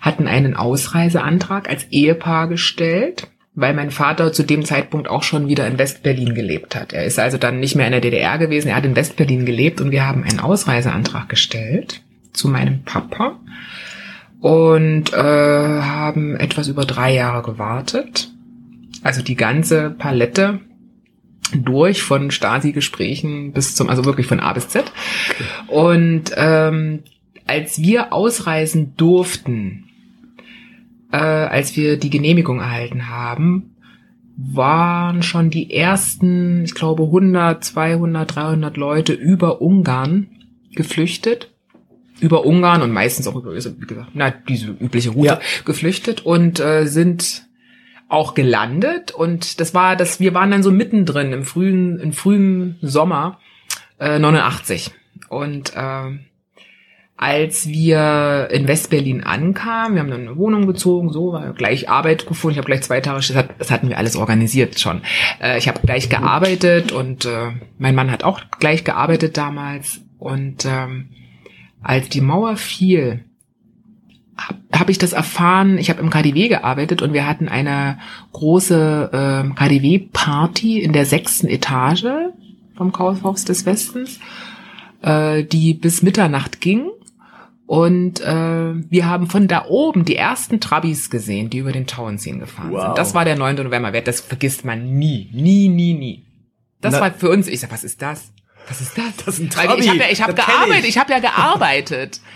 [0.00, 5.66] hatten einen Ausreiseantrag als Ehepaar gestellt, weil mein Vater zu dem Zeitpunkt auch schon wieder
[5.66, 6.92] in Westberlin gelebt hat.
[6.92, 9.80] Er ist also dann nicht mehr in der DDR gewesen, er hat in Westberlin gelebt
[9.80, 12.00] und wir haben einen Ausreiseantrag gestellt
[12.32, 13.38] zu meinem Papa
[14.40, 18.30] und äh, haben etwas über drei Jahre gewartet.
[19.04, 20.60] Also die ganze Palette
[21.54, 24.84] durch von Stasi-Gesprächen bis zum, also wirklich von A bis Z.
[25.68, 27.00] Und ähm,
[27.46, 29.84] als wir ausreisen durften,
[31.12, 33.76] äh, als wir die Genehmigung erhalten haben,
[34.36, 40.28] waren schon die ersten, ich glaube 100, 200, 300 Leute über Ungarn
[40.74, 41.50] geflüchtet
[42.20, 45.40] über Ungarn und meistens auch über, also, wie gesagt, na, diese übliche Route Ja.
[45.64, 47.46] geflüchtet und äh, sind
[48.12, 52.78] auch gelandet und das war das wir waren dann so mittendrin im frühen im frühen
[52.82, 53.38] Sommer
[53.98, 54.90] äh, 89
[55.28, 56.18] und äh,
[57.22, 62.26] als wir in Westberlin ankamen, wir haben dann eine Wohnung gezogen, so, war gleich Arbeit
[62.26, 62.54] gefunden.
[62.54, 65.02] Ich habe gleich zwei Tage, das, hat, das hatten wir alles organisiert schon.
[65.40, 70.00] Äh, ich habe gleich gearbeitet und äh, mein Mann hat auch gleich gearbeitet damals.
[70.18, 71.10] Und ähm,
[71.80, 73.24] als die Mauer fiel,
[74.48, 75.78] habe hab ich das erfahren.
[75.78, 77.98] Ich habe im KDW gearbeitet und wir hatten eine
[78.32, 82.06] große ähm, KDW-Party in der sechsten Etage
[82.76, 84.18] vom Kaufhaus des Westens,
[85.02, 86.88] äh, die bis Mitternacht ging.
[87.66, 92.38] Und äh, wir haben von da oben die ersten Trabis gesehen, die über den Tauenziehen
[92.40, 92.82] gefahren Wow.
[92.86, 92.98] sind.
[92.98, 93.56] Das war der 9.
[93.56, 93.92] November.
[94.00, 96.24] Das vergisst man nie, nie, nie, nie.
[96.80, 98.32] Das Na- war für uns, ich sag, was ist das?
[98.68, 99.16] Was ist das?
[99.24, 99.80] Das ist ein Trabi.
[99.80, 100.88] Ich habe ja, ich hab gearbeitet, ich.
[100.90, 102.20] ich habe ja gearbeitet.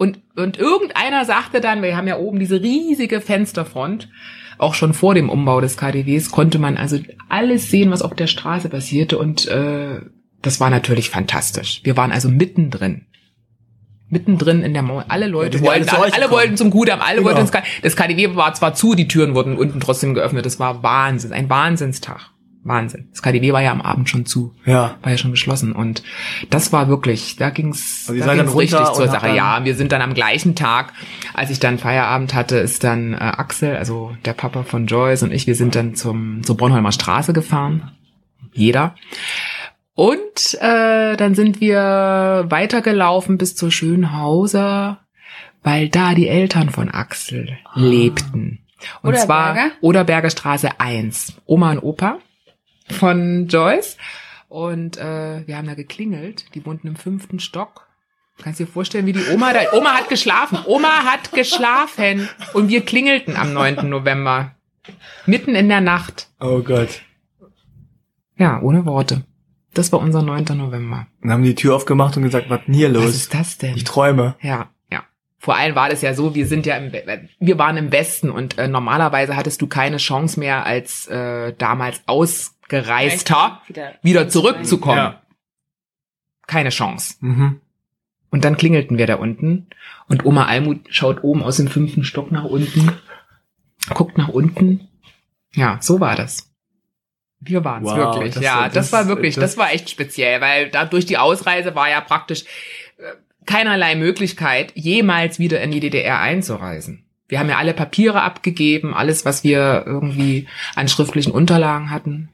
[0.00, 4.08] Und, und irgendeiner sagte dann, wir haben ja oben diese riesige Fensterfront,
[4.56, 8.26] auch schon vor dem Umbau des KDWs, konnte man also alles sehen, was auf der
[8.26, 9.18] Straße passierte.
[9.18, 10.00] Und äh,
[10.40, 11.82] das war natürlich fantastisch.
[11.84, 13.08] Wir waren also mittendrin.
[14.08, 15.04] Mittendrin in der Mauer.
[15.08, 17.26] Alle Leute ja wollten, alle alle, wollten zum Kudamm, alle Genau.
[17.26, 20.46] wollten ins K Das KDW war zwar zu, die Türen wurden unten trotzdem geöffnet.
[20.46, 22.30] Das war Wahnsinn, ein Wahnsinnstag.
[22.62, 23.08] Wahnsinn.
[23.10, 24.96] Das KDW war ja am Abend schon zu Ja.
[25.02, 26.02] war ja schon geschlossen und
[26.50, 29.34] das war wirklich, da ging's, Also da ging's richtig zur Sache.
[29.34, 30.92] Ja, wir sind dann am gleichen Tag,
[31.32, 35.32] als ich dann Feierabend hatte, ist dann äh, Axel, also der Papa von Joyce und
[35.32, 37.92] ich, wir sind dann zum zur Bornholmer Straße gefahren,
[38.52, 38.94] jeder.
[39.94, 45.00] Und äh, dann sind wir weitergelaufen bis zur Schönhauser,
[45.62, 48.60] weil da die Eltern von Axel lebten.
[49.02, 49.70] Und zwar Oderberger?
[49.82, 51.34] Oderberger Straße 1.
[51.44, 52.18] Oma und Opa
[52.92, 53.96] von Joyce.
[54.48, 56.54] Und äh, wir haben da geklingelt.
[56.54, 57.86] Die wohnten im fünften Stock.
[58.42, 59.60] Kannst dir vorstellen, wie die Oma da.
[59.72, 60.58] Oma hat geschlafen.
[60.66, 62.28] Oma hat geschlafen.
[62.54, 63.88] Und wir klingelten am 9.
[63.88, 64.56] November.
[65.26, 66.28] Mitten in der Nacht.
[66.40, 67.02] Oh Gott.
[68.36, 69.24] Ja, ohne Worte.
[69.74, 70.46] Das war unser 9.
[70.56, 71.06] November.
[71.20, 73.14] Dann haben die Tür aufgemacht und gesagt, was denn hier Was los?
[73.14, 73.76] ist das denn?
[73.76, 74.34] Ich träume.
[74.40, 75.04] Ja, ja.
[75.38, 76.92] Vor allem war das ja so, wir sind ja im,
[77.38, 82.02] wir waren im Westen und äh, normalerweise hattest du keine Chance mehr als äh, damals
[82.78, 84.96] Ausgereister Wieder, wieder zurückzukommen.
[84.98, 85.22] Ja.
[86.46, 87.14] Keine Chance.
[87.20, 87.60] Mhm.
[88.30, 89.66] Und dann klingelten wir da unten
[90.08, 92.92] und Oma Almut schaut oben aus dem fünften Stock nach unten,
[93.92, 94.88] guckt nach unten.
[95.52, 96.48] Ja, so war das.
[97.40, 98.34] Wir waren es Wow, wirklich.
[98.34, 101.18] das- ja, das, das- war wirklich, das- das, war echt speziell, weil da durch die
[101.18, 102.44] Ausreise war ja praktisch
[102.98, 103.02] äh,
[103.46, 107.04] keinerlei Möglichkeit, jemals wieder in die DDR einzureisen.
[107.28, 112.28] Wir haben ja alle Papiere abgegeben, alles, was wir irgendwie an schriftlichen Unterlagen hatten,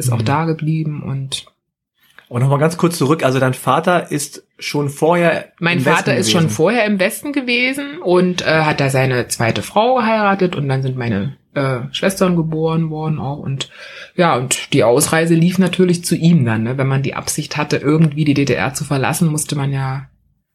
[0.00, 0.24] ist auch Mhm.
[0.24, 1.46] da geblieben und
[2.28, 3.24] Und nochmal ganz kurz zurück.
[3.24, 5.52] Also dein Vater ist schon vorher.
[5.58, 6.54] Mein im Vater Westen ist schon gewesen.
[6.56, 10.96] vorher im Westen gewesen und äh, hat da seine zweite Frau geheiratet und dann sind
[10.96, 13.70] meine äh, Schwestern geboren worden auch und
[14.14, 16.62] ja und die Ausreise lief natürlich zu ihm dann.
[16.62, 16.78] Ne?
[16.78, 20.08] Wenn man die Absicht hatte, irgendwie die DDR zu verlassen, musste man ja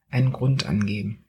[0.10, 1.26] einen Grund angeben.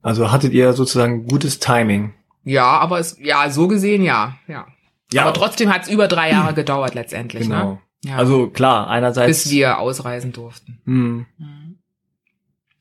[0.00, 2.14] Also hattet ihr sozusagen gutes Timing.
[2.44, 4.66] Ja, aber es ja so gesehen ja, ja.
[5.12, 5.22] Ja.
[5.22, 7.44] aber trotzdem hat es über drei Jahre gedauert letztendlich.
[7.44, 7.72] Genau.
[7.72, 7.78] Ne?
[8.04, 9.44] Ja, Also klar, einerseits.
[9.44, 10.80] bis wir ausreisen durften.
[10.84, 11.26] Hm.
[11.38, 11.78] Mhm.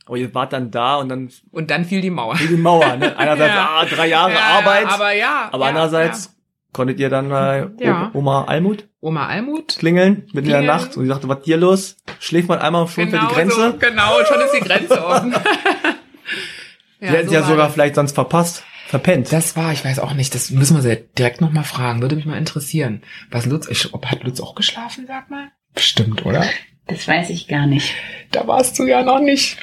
[0.08, 2.38] Aber ihr wart dann da und dann Und dann fiel die Mauer.
[2.40, 2.96] wie die Mauer.
[2.98, 3.16] Ne?
[3.18, 3.70] Einerseits Ja.
[3.82, 5.50] ah, drei Jahre Ja, Arbeit, aber ja.
[5.52, 6.36] aber ja, andererseits
[6.74, 8.10] konntet ihr dann äh, Ja.
[8.14, 8.88] Oma Almut ja.
[9.02, 10.66] Oma Almut klingeln mitten in der Klingeln.
[10.66, 11.98] Nacht und sie sagte, was hier los?
[12.20, 13.72] Schläft man einmal schon für die Grenze?
[13.72, 15.36] So, genau, schon ist die Grenze offen.
[17.00, 18.64] Sie hätten so ja sogar vielleicht sonst verpasst.
[18.92, 19.32] Verpennt?
[19.34, 22.26] Das war, ich weiß auch nicht, das müssen wir sie direkt nochmal fragen, würde mich
[22.26, 23.02] mal interessieren.
[23.32, 25.52] Was Lutz, ich, ob hat Lutz auch geschlafen, sag mal?
[25.74, 26.46] Bestimmt, oder?
[26.88, 27.94] Das weiß ich gar nicht.
[28.32, 29.58] Da warst du ja noch nicht.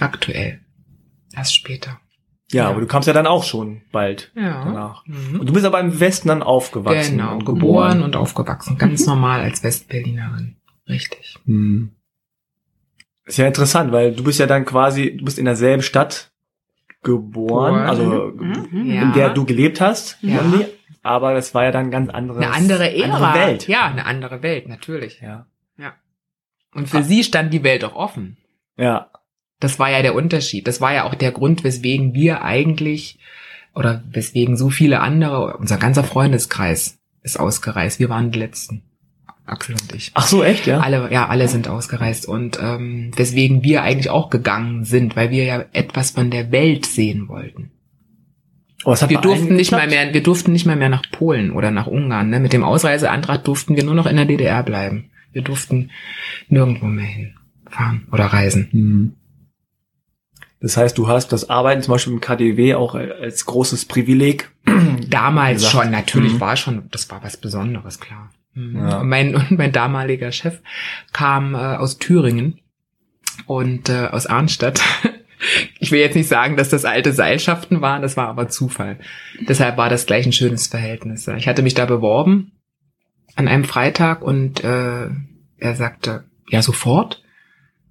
[0.00, 0.60] Aktuell.
[1.34, 2.00] Erst später.
[2.50, 2.68] Ja, Ja.
[2.70, 4.64] aber du kamst ja dann auch schon bald Ja.
[4.64, 5.04] danach.
[5.06, 5.40] Mhm.
[5.40, 7.16] Und du bist aber im Westen dann aufgewachsen.
[7.18, 8.78] Genau, und geboren und aufgewachsen.
[8.78, 10.56] Ganz normal als Westberlinerin.
[10.88, 11.36] Richtig.
[11.44, 11.92] Hm.
[13.24, 16.30] Ist ja interessant, weil du bist ja dann quasi, du bist in derselben Stadt
[17.02, 17.88] geboren, Geboren.
[17.88, 18.86] also Mhm.
[18.90, 19.02] Ja.
[19.02, 20.40] in der du gelebt hast, Ja.
[21.02, 23.14] Aber das war ja dann ganz anderes, Eine andere Ära.
[23.14, 23.68] andere Welt.
[23.68, 25.20] Ja, eine andere Welt, natürlich.
[25.20, 25.46] Ja.
[26.74, 28.36] Und für sie stand die Welt auch offen.
[28.76, 29.10] Ja.
[29.58, 30.66] Das war ja der Unterschied.
[30.68, 33.18] Das war ja auch der Grund, weswegen wir eigentlich
[33.74, 37.98] oder weswegen so viele andere, unser ganzer Freundeskreis ist ausgereist.
[38.00, 38.82] Wir waren die Letzten.
[39.48, 40.10] Axel und ich.
[40.14, 40.80] Ach so, echt, ja?
[40.80, 45.44] Alle, ja, alle sind ausgereist und ähm, weswegen wir eigentlich auch gegangen sind, weil wir
[45.44, 47.70] ja etwas von der Welt sehen wollten.
[48.84, 50.04] Oh, es hat Wir durften nicht mal geklappt.
[50.04, 52.30] mehr, wir durften nicht mal mehr nach Polen oder nach Ungarn.
[52.30, 52.38] Ne?
[52.40, 55.10] Mit dem Ausreiseantrag durften wir nur noch in der DDR bleiben.
[55.32, 55.90] Wir durften
[56.48, 58.68] nirgendwo mehr hinfahren oder reisen.
[58.70, 59.12] Hm.
[60.60, 64.50] Das heißt, du hast das Arbeiten zum Beispiel im KDW auch als großes Privileg.
[65.08, 66.40] Damals schon, natürlich Mhm.
[66.40, 68.30] war schon, das war was Besonderes, klar.
[68.54, 68.76] Mhm.
[68.76, 69.02] Ja.
[69.02, 70.60] Mein, und mein damaliger Chef
[71.12, 72.60] kam äh, aus Thüringen
[73.46, 74.80] und äh, aus Arnstadt.
[75.78, 78.98] Ich will jetzt nicht sagen, dass das alte Seilschaften waren, das war aber Zufall.
[79.48, 81.28] Deshalb war das gleich ein schönes Verhältnis.
[81.28, 82.50] Ich hatte mich da beworben
[83.36, 85.08] an einem Freitag und äh,
[85.58, 87.22] er sagte, ja, sofort?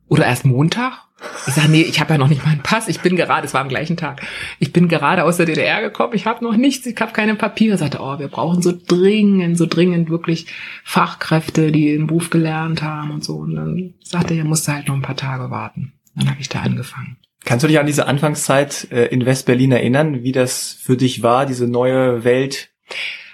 [0.09, 1.06] Oder erst Montag?
[1.47, 2.87] Ich sage, nee, ich habe ja noch nicht mal einen Pass.
[2.87, 4.21] Ich bin gerade, es war am gleichen Tag,
[4.59, 7.75] ich bin gerade aus der DDR gekommen, ich habe noch nichts, ich habe keine Papiere.
[7.75, 10.47] Er sagte, oh, wir brauchen so dringend, so dringend wirklich
[10.83, 13.37] Fachkräfte, die den Beruf gelernt haben und so.
[13.37, 15.93] Und dann sagte er, musste halt noch ein paar Tage warten.
[16.15, 17.17] Dann habe ich da angefangen.
[17.45, 21.45] Kannst du dich an diese Anfangszeit äh, in Westberlin erinnern, wie das für dich war,
[21.45, 22.69] diese neue Welt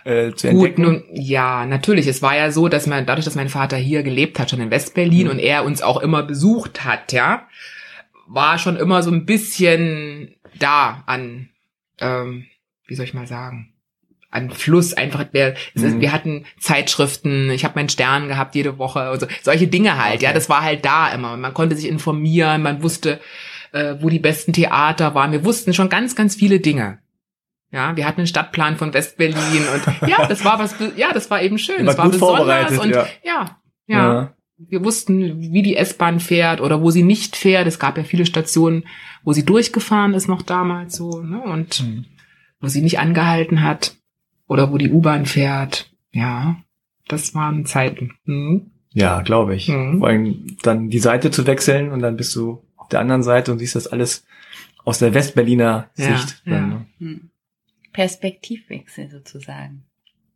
[0.06, 0.82] äh, zu Gut, entdecken?
[0.82, 2.08] nun, ja, natürlich.
[2.08, 4.72] Es war ja so, dass man, dadurch, dass mein Vater hier gelebt hat, schon in
[4.72, 5.32] Westberlin Mhm.
[5.32, 7.48] und er uns auch immer besucht hat, ja,
[8.28, 11.50] war schon immer so ein bisschen da an,
[12.00, 12.46] ähm,
[12.88, 13.74] wie soll ich mal sagen,
[14.32, 15.26] an Fluss einfach.
[15.32, 16.02] Wir, Mhm.
[16.02, 20.22] wir hatten Zeitschriften, ich habe meinen Stern gehabt jede Woche und so, solche Dinge halt,
[20.22, 20.36] ja, Okay.
[20.36, 21.38] das war halt da immer.
[21.38, 23.20] Man konnte sich informieren, man wusste,
[23.74, 25.32] äh, wo die besten Theater waren.
[25.32, 27.00] Wir wussten schon ganz, ganz viele Dinge.
[27.74, 31.42] Ja, wir hatten einen Stadtplan von Westberlin und ja, das war was, ja, das war
[31.42, 31.86] eben schön.
[31.86, 33.08] Das war gut besonders vorbereitet, und ja.
[33.24, 33.58] ja,
[33.88, 37.66] ja, wir wussten, wie die S-Bahn fährt oder wo sie nicht fährt.
[37.68, 38.84] Es gab ja viele Stationen,
[39.24, 42.06] wo sie durchgefahren ist noch damals so, ne, und Hm.
[42.62, 43.96] wo sie nicht angehalten hat
[44.48, 45.92] oder wo die U-Bahn fährt.
[46.12, 46.58] Ja,
[47.08, 48.12] das waren Zeiten.
[48.26, 48.70] Hm.
[48.94, 49.68] Ja, glaube ich.
[49.70, 49.98] Mhm.
[49.98, 53.52] Vor allem dann die Seite zu wechseln und dann bist du auf der anderen Seite
[53.52, 54.24] und siehst das alles
[54.86, 56.44] aus der Westberliner Ja, Sicht.
[56.46, 56.54] ja.
[56.54, 57.20] Dann, ne?
[57.94, 59.86] Perspektivwechsel sozusagen.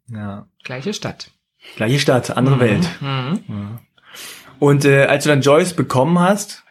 [0.09, 0.47] ja.
[0.63, 1.31] Gleiche Stadt.
[1.75, 2.59] Gleiche Stadt, andere Mhm.
[2.61, 2.89] Welt.
[3.01, 3.39] Mhm.
[3.49, 3.81] Ja.
[4.59, 6.63] Und äh, als du dann Joyce bekommen hast,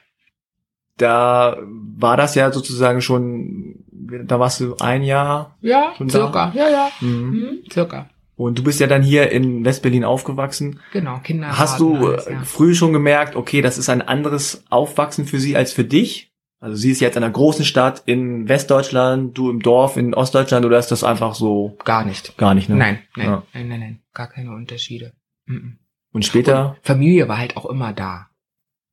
[0.96, 3.85] da war das ja sozusagen schon,
[4.25, 6.12] da warst du ein Jahr Ja, Schon da?
[6.18, 6.53] circa.
[6.55, 6.90] Ja, ja.
[7.01, 7.09] mhm.
[7.31, 7.59] Mhm.
[7.70, 8.09] Circa.
[8.37, 10.81] und du bist ja dann hier in Westberlin aufgewachsen.
[10.92, 11.59] Genau, Kinder.
[11.59, 12.42] Hast du äh, ja.
[12.44, 16.33] früh schon gemerkt, okay, das ist ein anderes Aufwachsen für sie als für dich?
[16.59, 20.64] Also sie ist jetzt in einer großen Stadt in Westdeutschland, du im Dorf in Ostdeutschland
[20.64, 22.37] oder ist das einfach so gar nicht.
[22.38, 22.77] gar nicht, ne?
[22.77, 23.42] Nein, nein, Ja.
[23.53, 24.03] nein, nein, nein.
[24.14, 25.12] Gar keine Unterschiede.
[25.45, 25.79] Mhm.
[26.12, 28.29] Und später, Familie war halt auch immer da.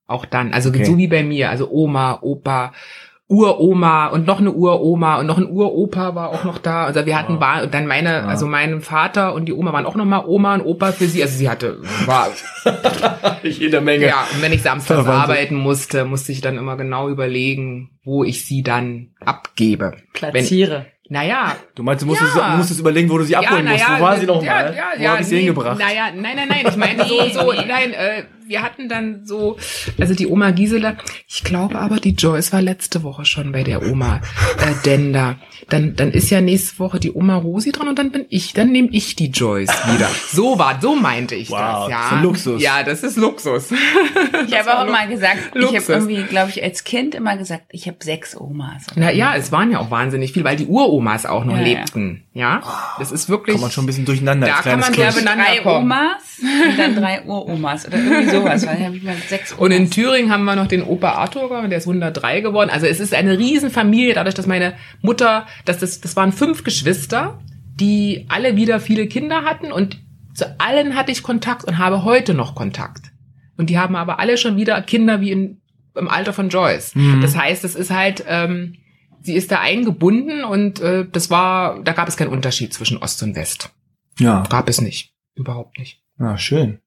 [0.06, 0.54] Auch dann.
[0.54, 0.84] Also Okay.
[0.84, 1.50] so wie bei mir.
[1.50, 2.74] Also Oma, Opa,
[3.34, 6.84] Uroma und noch eine Uroma und noch ein Uropa war auch noch da.
[6.86, 7.40] Also wir hatten Ja.
[7.42, 8.26] war und dann meine, Ja.
[8.26, 11.24] also mein Vater und die Oma waren auch noch mal Oma und Opa für sie.
[11.24, 12.28] Also sie hatte war
[13.44, 14.06] jede Menge.
[14.08, 14.26] ja.
[14.34, 18.62] Und wenn ich samstags arbeiten musste, musste ich dann immer genau überlegen, wo ich sie
[18.62, 19.94] dann abgebe.
[20.14, 20.86] Platziere.
[21.10, 22.56] Naja, Du meinst, du musstest, Ja.
[22.56, 23.84] musstest überlegen, wo du sie abholen musst.
[23.98, 24.72] Wo war sie noch ja?
[24.72, 25.78] Ja, wo ja, hab ich sie nee, hingebracht?
[25.78, 26.66] Naja, nein, nein, nein.
[26.68, 29.58] Ich meine so, so, nein, äh, wir hatten dann so,
[30.00, 30.96] also die Oma Gisela,
[31.28, 34.22] ich glaube aber, die Joyce war letzte Woche schon bei der Oma
[34.60, 35.38] äh, Denda.
[35.70, 38.72] Dann, dann ist ja nächste Woche die Oma Rosi dran und dann bin ich, dann
[38.72, 40.10] nehme ich die Joyce wieder.
[40.32, 42.00] So war, so meinte ich Wow, das, ja.
[42.02, 42.62] das ist Luxus.
[42.62, 43.72] Ja, das ist Luxus.
[44.48, 45.90] Ich habe auch immer gesagt, ich Luxus.
[45.90, 48.84] habe irgendwie, glaube ich, als Kind immer gesagt, ich habe sechs Omas.
[48.96, 51.68] Na ja, es waren ja auch wahnsinnig viel, weil die Uromas auch noch Ja, ja.
[51.80, 52.24] lebten.
[52.34, 52.62] Ja,
[53.00, 53.54] das ist wirklich.
[53.54, 55.12] Kommt man schon ein bisschen durcheinander Da kann man Kind.
[55.12, 55.84] sehr beneinander drei kommen.
[55.86, 58.66] Omas und dann drei Uromas oder irgendwie sowas.
[58.68, 59.62] Weil dann habe ich mal sechs Omas.
[59.62, 62.70] Und in Thüringen haben wir noch den Opa Arthur, der ist 103 geworden.
[62.70, 67.40] Also es ist eine Riesenfamilie, dadurch, dass meine Mutter, dass das, das waren fünf Geschwister,
[67.76, 70.00] die alle wieder viele Kinder hatten und
[70.34, 73.12] zu allen hatte ich Kontakt und habe heute noch Kontakt.
[73.58, 75.62] Und die haben aber alle schon wieder Kinder wie in,
[75.96, 76.96] im Alter von Joyce.
[76.96, 77.22] Mhm.
[77.22, 78.76] Das heißt, es ist halt, ähm,
[79.22, 83.22] sie ist da eingebunden und äh, das war, da gab es keinen Unterschied zwischen Ost
[83.22, 83.72] und West.
[84.20, 84.44] Ja.
[84.50, 85.14] Gab es nicht.
[85.36, 86.02] Überhaupt nicht.
[86.20, 86.80] Ja, schön.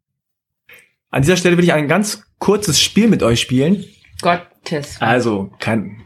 [1.11, 3.85] An dieser Stelle will ich ein ganz kurzes Spiel mit euch spielen.
[4.21, 5.01] Gottes.
[5.01, 6.03] Also, kein,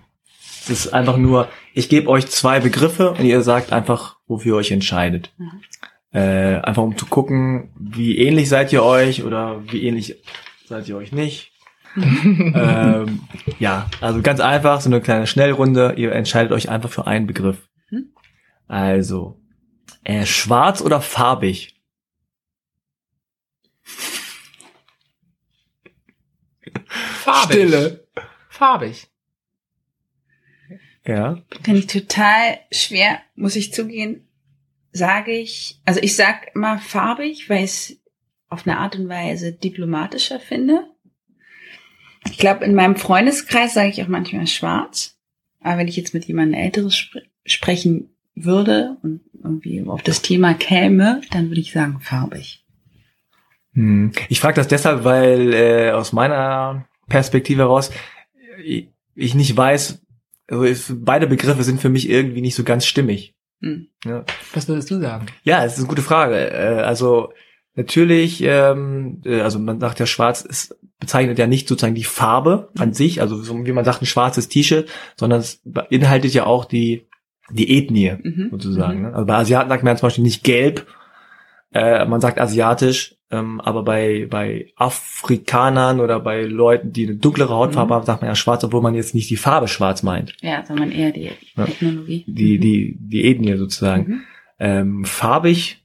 [0.63, 4.59] es ist einfach nur, ich gebe euch zwei Begriffe und ihr sagt einfach, wofür ihr
[4.59, 5.33] euch entscheidet.
[5.39, 5.63] Mhm.
[6.13, 10.17] Äh, einfach um zu gucken, wie ähnlich seid ihr euch oder wie ähnlich
[10.67, 11.53] seid ihr euch nicht.
[11.97, 13.23] ähm,
[13.59, 15.95] ja, also ganz einfach, so eine kleine Schnellrunde.
[15.97, 17.69] Ihr entscheidet euch einfach für einen Begriff.
[17.91, 18.13] Mhm.
[18.69, 19.41] Also,
[20.05, 21.81] äh, schwarz oder farbig?
[26.89, 27.57] Farbig.
[27.57, 28.07] Stille.
[28.49, 29.07] Farbig.
[31.07, 31.43] Ja.
[31.63, 34.27] Finde ich total schwer, muss ich zugehen.
[34.93, 37.97] Sage ich, also ich sag immer farbig, weil ich es
[38.49, 40.85] auf eine Art und Weise diplomatischer finde.
[42.27, 45.17] Ich glaube, in meinem Freundeskreis sage ich auch manchmal schwarz.
[45.61, 50.55] Aber wenn ich jetzt mit jemandem Älteres spre sprechen würde und irgendwie auf das Thema
[50.55, 52.65] käme, dann würde ich sagen farbig.
[53.75, 54.13] Hm.
[54.29, 57.91] Ich frage das deshalb, weil äh, aus meiner Perspektive heraus
[58.65, 60.03] ich, ich nicht weiß,
[60.49, 63.35] also ist, beide Begriffe sind für mich irgendwie nicht so ganz stimmig.
[63.61, 63.89] Hm.
[64.05, 65.27] Ja, Was würdest du sagen?
[65.45, 66.51] ja es ist eine gute Frage.
[66.51, 67.33] Äh, also
[67.75, 72.69] natürlich, ähm, äh, also man sagt ja, Schwarz ist bezeichnet ja nicht sozusagen die Farbe
[72.79, 76.65] an sich, also so wie man sagt, ein schwarzes T-Shirt, sondern es beinhaltet ja auch
[76.67, 77.07] die
[77.53, 78.49] die Ethnie Mhm.
[78.51, 78.99] sozusagen.
[78.99, 79.05] Mhm.
[79.07, 79.15] Ne?
[79.15, 80.87] Also bei Asiaten sagt man ja zum Beispiel nicht gelb,
[81.73, 87.55] äh, man sagt asiatisch, ähm, aber bei, bei Afrikanern oder bei Leuten, die eine dunklere
[87.55, 87.97] Hautfarbe Mhm.
[87.97, 90.35] haben, sagt man ja schwarz, obwohl man jetzt nicht die Farbe schwarz meint.
[90.41, 91.65] Ja, sondern eher die Ja.
[91.67, 92.25] Technologie.
[92.27, 94.07] Die, die, die Ethnie sozusagen.
[94.09, 94.21] Mhm.
[94.59, 95.79] Ähm, farbig,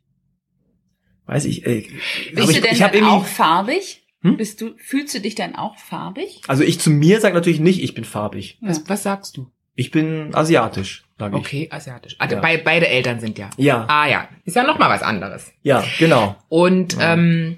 [1.27, 4.01] weiß ich, äh, Bist aber du ich, denn ich dann auch farbig?
[4.21, 4.37] Hm?
[4.37, 6.41] Bist du, fühlst du dich dann auch farbig?
[6.47, 8.57] also ich zu mir sage natürlich nicht, ich bin farbig.
[8.61, 8.69] Ja.
[8.69, 9.47] Was, was sagst du?
[9.75, 11.41] Ich bin asiatisch, sage ich.
[11.45, 12.15] Okay, asiatisch.
[12.19, 12.41] Also Ja.
[12.41, 13.49] bei, beide Eltern sind ja.
[13.57, 15.51] Ja, Ah ja, ist ja noch mal was anderes.
[15.63, 16.35] ja, genau.
[16.49, 17.13] Und Ja.
[17.13, 17.57] ähm,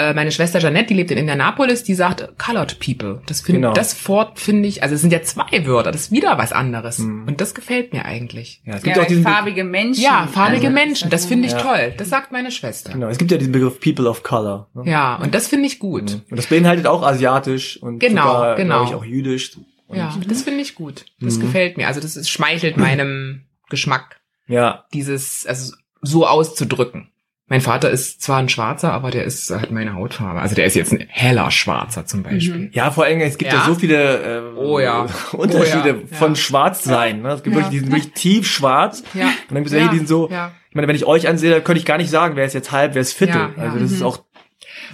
[0.00, 3.20] äh, meine Schwester Janette, die lebt in Indianapolis, die sagt Colored People.
[3.26, 3.72] Das finde Genau.
[3.72, 6.98] das Wort finde ich, also es sind ja zwei Wörter, das ist wieder was anderes.
[7.00, 7.26] Mhm.
[7.26, 8.60] Und das gefällt mir eigentlich.
[8.64, 10.04] Ja, es Ja, gibt auch weil diesen farbige Menschen.
[10.04, 11.58] Ja, farbige Also, Menschen, das finde ich Ja.
[11.62, 11.94] toll.
[11.96, 12.92] Das sagt meine Schwester.
[12.92, 14.68] genau, es gibt ja diesen Begriff People of Color.
[14.74, 14.88] Ne?
[14.88, 16.12] Ja, und das finde ich gut.
[16.12, 16.20] Mhm.
[16.30, 18.84] Und das beinhaltet auch asiatisch und Genau, sogar, genau.
[18.84, 19.56] glaube ich, auch jüdisch.
[19.88, 21.06] Und Ja, das finde ich gut.
[21.20, 21.40] Das Mhm.
[21.42, 21.88] gefällt mir.
[21.88, 27.10] Also das ist, schmeichelt meinem Geschmack, ja, dieses, also so auszudrücken.
[27.50, 30.38] Mein Vater ist zwar ein Schwarzer, aber der ist, hat meine Hautfarbe.
[30.40, 32.58] Also der ist jetzt ein heller Schwarzer zum Beispiel.
[32.58, 32.70] Mhm.
[32.74, 33.64] Ja, vor allem, es gibt ja, Ja?
[33.64, 35.06] so viele äh, Oh ja.
[35.32, 36.16] Unterschiede Oh ja.
[36.18, 36.36] von Ja.
[36.36, 37.22] schwarz sein.
[37.22, 37.30] Ne?
[37.30, 39.02] Es gibt wirklich, die sind wirklich tief schwarz.
[39.14, 39.28] Ja.
[39.28, 40.52] Und dann gibt es welche, die sind so, Ja.
[40.68, 42.70] ich meine, wenn ich euch ansehe, dann könnte ich gar nicht sagen, wer ist jetzt
[42.70, 43.48] halb, wer ist Viertel.
[43.56, 44.06] Also das ist Mhm.
[44.06, 44.18] auch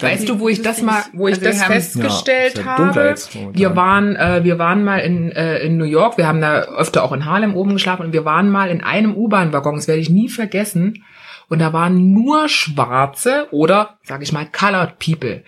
[0.01, 3.15] Weißt du, wo ich das mal, wo ich Also das festgestellt Ja, habe?
[3.53, 6.19] Wir waren, äh, wir waren mal in, äh, in New York.
[6.19, 9.15] Wir haben da öfter auch in Harlem oben geschlafen und wir waren mal in einem
[9.15, 9.77] U-Bahn-Waggon.
[9.77, 11.05] Das werde ich nie vergessen.
[11.49, 15.45] Und da waren nur Schwarze oder, sag ich mal, Colored People.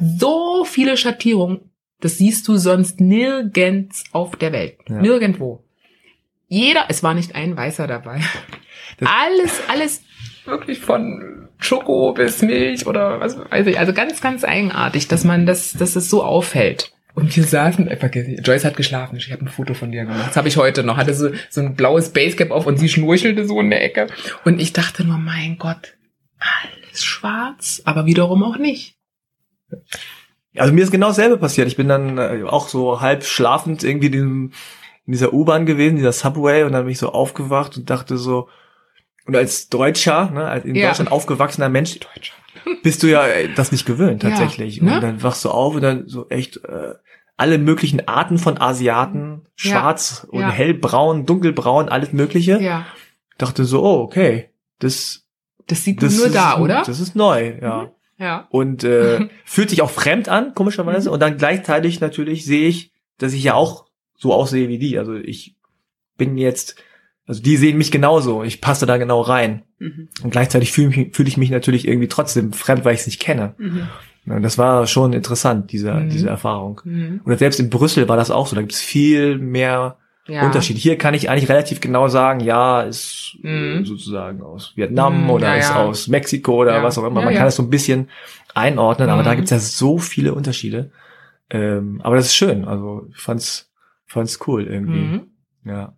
[0.00, 1.60] So viele Schattierungen.
[2.00, 4.76] Das siehst du sonst nirgends auf der Welt.
[4.88, 5.00] Ja.
[5.00, 5.62] Nirgendwo.
[6.48, 8.20] Jeder, es war nicht ein Weißer dabei.
[8.98, 10.02] Das- alles, alles
[10.44, 13.78] wirklich von Schoko bis Milch oder was weiß ich.
[13.78, 16.92] Also ganz, ganz eigenartig, dass man das, dass es so auffällt.
[17.14, 19.16] Und wir saßen, äh, Joyce hat geschlafen.
[19.16, 20.28] Ich habe ein Foto von dir gemacht.
[20.28, 20.96] Das habe ich heute noch.
[20.96, 24.06] Hatte so, so ein blaues Basecap auf und sie schnurchelte so in der Ecke.
[24.44, 25.94] Und ich dachte nur, mein Gott,
[26.38, 28.96] alles schwarz, aber wiederum auch nicht.
[30.56, 31.68] Also mir ist genau dasselbe passiert.
[31.68, 34.52] Ich bin dann äh, auch so halb schlafend irgendwie in, diesem,
[35.06, 38.48] in dieser U-Bahn gewesen, dieser Subway, und dann bin ich so aufgewacht und dachte so,
[39.26, 40.88] und als Deutscher, ne, als in Ja.
[40.88, 41.98] Deutschland aufgewachsener Mensch,
[42.82, 44.80] bist du ja äh, das nicht gewöhnt Ja, tatsächlich.
[44.82, 44.96] ne?
[44.96, 46.94] Und dann wachst du auf und dann so echt äh,
[47.36, 49.46] alle möglichen Arten von Asiaten, Ja.
[49.56, 50.50] schwarz und Ja.
[50.50, 52.60] hellbraun, dunkelbraun, alles Mögliche.
[52.60, 52.86] Ja,
[53.38, 55.26] Dachte so, oh, okay, das,
[55.66, 56.82] das sieht das man nur ist, da, oder?
[56.86, 57.82] Das ist neu, ja.
[57.82, 57.88] Mhm.
[58.18, 58.46] Ja.
[58.50, 61.10] Und äh, fühlt sich auch fremd an, komischerweise.
[61.10, 64.98] Und dann gleichzeitig natürlich sehe ich, dass ich ja auch so aussehe wie die.
[64.98, 65.56] Also ich
[66.16, 66.76] bin jetzt,
[67.26, 68.42] also die sehen mich genauso.
[68.42, 69.62] Ich passe da genau rein.
[69.78, 70.08] Mhm.
[70.22, 73.54] Und gleichzeitig fühle fühl ich mich natürlich irgendwie trotzdem fremd, weil ich es nicht kenne.
[73.58, 73.88] Mhm.
[74.26, 76.10] Und das war schon interessant, diese, Mhm.
[76.10, 76.80] diese Erfahrung.
[76.84, 77.20] Mhm.
[77.24, 78.54] Oder selbst in Brüssel war das auch so.
[78.56, 79.96] Da gibt es viel mehr
[80.28, 80.44] ja.
[80.46, 80.76] Unterschied.
[80.76, 83.84] Hier kann ich eigentlich relativ genau sagen, ja, ist Mhm.
[83.84, 85.82] sozusagen aus Vietnam Mhm, oder ja, ist ja.
[85.82, 87.22] aus Mexiko oder was auch immer.
[87.22, 88.08] Man kann es so ein bisschen
[88.54, 89.26] einordnen, aber Mhm.
[89.26, 90.92] da gibt es ja so viele Unterschiede.
[91.50, 92.64] Ähm, aber das ist schön.
[92.64, 93.70] Also ich fand's,
[94.06, 95.00] fand's cool irgendwie.
[95.00, 95.20] Mhm.
[95.64, 95.94] Ja.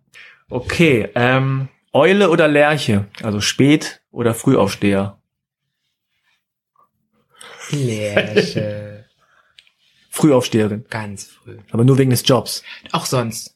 [0.49, 1.09] Okay.
[1.15, 3.07] Ähm, Eule oder Lerche?
[3.23, 5.19] Also spät oder Frühaufsteher?
[7.71, 9.05] Lerche.
[10.09, 10.85] Frühaufsteherin.
[10.89, 11.57] Ganz früh.
[11.71, 12.63] Aber nur wegen des Jobs.
[12.91, 13.55] Auch sonst.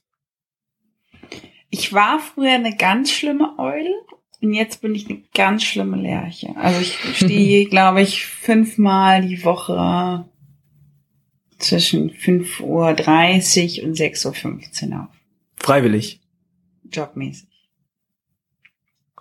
[1.70, 3.94] Ich war früher eine ganz schlimme Eule
[4.42, 6.56] und jetzt bin ich eine ganz schlimme Lerche.
[6.58, 10.26] Also ich stehe, glaube ich, fünfmal die Woche
[11.60, 15.16] zwischen 5.30 Uhr und 6.15 Uhr auf.
[15.58, 16.20] Freiwillig.
[16.92, 17.48] Jobmäßig.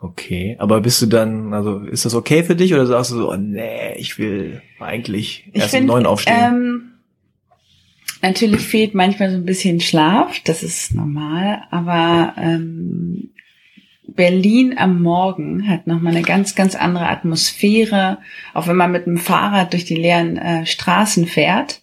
[0.00, 3.32] Okay, aber bist du dann, also ist das okay für dich oder sagst du so,
[3.32, 6.36] oh, nee, ich will eigentlich Ich erst um neun aufstehen?
[6.38, 6.92] Ähm,
[8.22, 13.30] natürlich fehlt manchmal so ein bisschen Schlaf, das ist normal, aber ähm,
[14.06, 18.18] Berlin am Morgen hat nochmal eine ganz, ganz andere Atmosphäre,
[18.54, 21.82] auch wenn man mit dem Fahrrad durch die leeren äh, Straßen fährt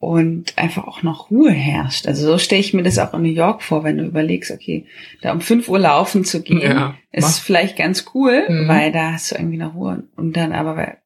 [0.00, 2.06] und einfach auch noch Ruhe herrscht.
[2.08, 4.86] Also so stelle ich mir das auch in New York vor, wenn du überlegst, okay,
[5.20, 7.44] da um 5 Uhr laufen zu gehen, Ja, ist mach.
[7.44, 8.66] vielleicht ganz cool, Mhm.
[8.66, 10.04] weil da hast du irgendwie noch Ruhe.
[10.16, 10.96] Und dann aber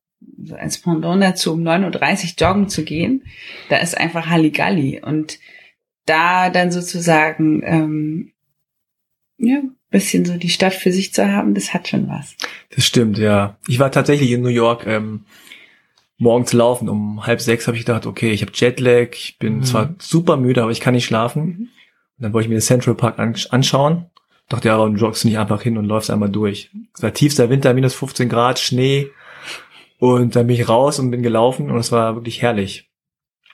[0.57, 3.25] als Pendant dazu, um 9.30 Uhr joggen zu gehen,
[3.69, 5.03] da ist einfach Halligalli.
[5.05, 5.39] Und
[6.07, 8.33] da dann sozusagen, ähm,
[9.39, 12.37] ja, bisschen so die Stadt für sich zu haben, das hat schon was.
[12.75, 13.57] Das stimmt, ja.
[13.69, 15.25] Ich war tatsächlich in New York ähm,
[16.19, 16.89] morgens laufen.
[16.89, 19.63] Um halb sechs habe ich gedacht, okay, ich habe Jetlag, ich bin Mhm.
[19.65, 21.71] zwar super müde, aber ich kann nicht schlafen.
[22.19, 24.07] Und dann wollte ich mir den Central Park an, anschauen.
[24.49, 26.71] Dachte, ja, warum joggst du nicht einfach hin und läufst einmal durch?
[26.95, 29.09] Es war tiefster Winter, minus 15 Grad, Schnee.
[29.99, 32.89] Und dann bin ich raus und bin gelaufen und es war wirklich herrlich.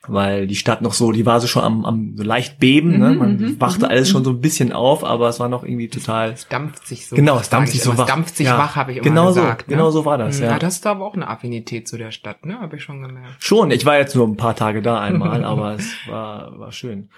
[0.09, 3.11] Weil die Stadt noch so, die war so schon am, am so leicht beben, ne?
[3.11, 5.63] Mhm, Man mhm, wachte mhm, alles schon so ein bisschen auf, aber es war noch
[5.63, 7.17] irgendwie total Es dampft sich so.
[7.17, 8.07] Genau, es dampft sich ich so wach.
[8.07, 8.57] Es dampft sich Ja.
[8.57, 9.65] wach, habe ich immer Genau gesagt.
[9.67, 9.77] so, ne?
[9.77, 10.53] genau so war das, ja.
[10.53, 12.59] Ja, das ist aber auch eine Affinität zu der Stadt, ne?
[12.61, 13.45] Habe ich schon gemerkt.
[13.45, 17.11] Schon, ich war jetzt nur ein paar Tage da einmal, aber es war, war schön.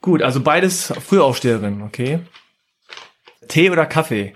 [0.00, 2.20] Gut, also beides Frühaufsteherin, okay.
[3.48, 4.34] Tee oder Kaffee?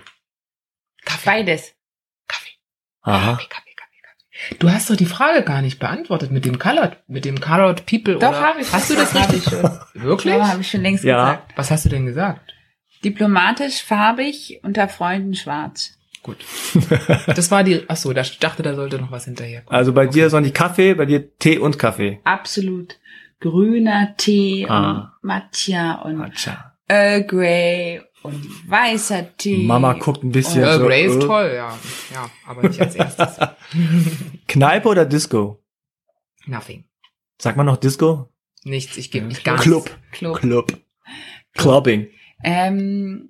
[1.03, 1.25] Kaffee.
[1.29, 1.73] Beides.
[2.27, 2.51] Kaffee.
[3.01, 3.31] Aha.
[3.33, 3.70] Kaffee, Kaffee.
[4.59, 8.15] Du hast doch die Frage gar nicht beantwortet mit dem Colored, mit dem Colored People.
[8.17, 8.41] Doch, oder?
[8.41, 8.71] habe ich.
[8.71, 9.45] Hast du das Hab richtig?
[9.47, 9.79] ich schon.
[9.93, 10.33] Wirklich?
[10.33, 11.17] Ja, habe ich schon längst Ja.
[11.33, 11.53] gesagt.
[11.55, 12.53] Was hast du denn gesagt?
[13.03, 15.97] Diplomatisch, farbig, unter Freunden schwarz.
[16.23, 16.37] Gut.
[17.35, 19.75] Das war die, ach so, da ich dachte, da sollte noch was hinterher kommen.
[19.77, 22.19] Also bei dir Sonny Kaffee, bei dir Tee und Kaffee.
[22.23, 22.97] Absolut
[23.39, 24.91] grüner Tee Ah.
[25.21, 26.75] und Matcha und Atscha.
[26.87, 29.65] Earl Grey und weißer Tee.
[29.65, 30.85] Mama guckt ein bisschen Earl so.
[30.85, 31.77] Grey ist äh, toll, ja.
[32.13, 33.39] Ja, aber nicht als erstes.
[34.47, 35.61] Kneipe oder Disco?
[36.45, 36.85] Nothing.
[37.37, 38.29] Sagt man noch Disco?
[38.63, 39.85] Nichts, ich gebe mich gar Club.
[39.85, 39.97] nichts.
[40.11, 40.39] Club.
[40.39, 40.77] Club.
[41.53, 42.07] Clubbing.
[42.43, 43.29] Ähm,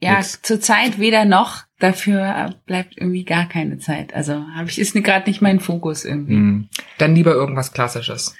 [0.00, 0.42] ja, Nix.
[0.42, 1.64] zurzeit weder noch.
[1.78, 4.12] Dafür bleibt irgendwie gar keine Zeit.
[4.14, 6.34] Also habe ich ist gerade nicht mein Fokus irgendwie.
[6.34, 6.68] Hm.
[6.98, 8.34] Dann lieber irgendwas Klassisches.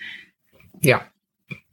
[0.81, 1.05] Ja,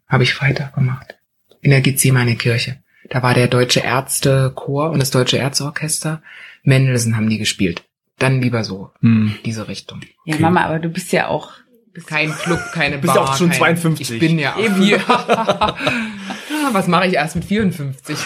[0.08, 1.16] habe ich Freitag gemacht.
[1.62, 2.84] In der Gethsemane Kirche.
[3.10, 6.22] Da war der Deutsche Ärztechor und das Deutsche Ärzteorchester.
[6.64, 7.84] Mendelssohn haben die gespielt.
[8.20, 9.36] Dann lieber so, Hm.
[9.46, 10.02] diese Richtung.
[10.26, 10.42] Ja, Okay.
[10.44, 11.52] Mama, aber du bist ja auch.
[11.94, 13.24] Bist Kein Club, keine Bist Bar.
[13.30, 14.12] auch schon kein, 52.
[14.12, 14.76] Ich bin ja Eben.
[14.76, 15.00] vier.
[16.72, 18.18] Was mache ich erst mit 54?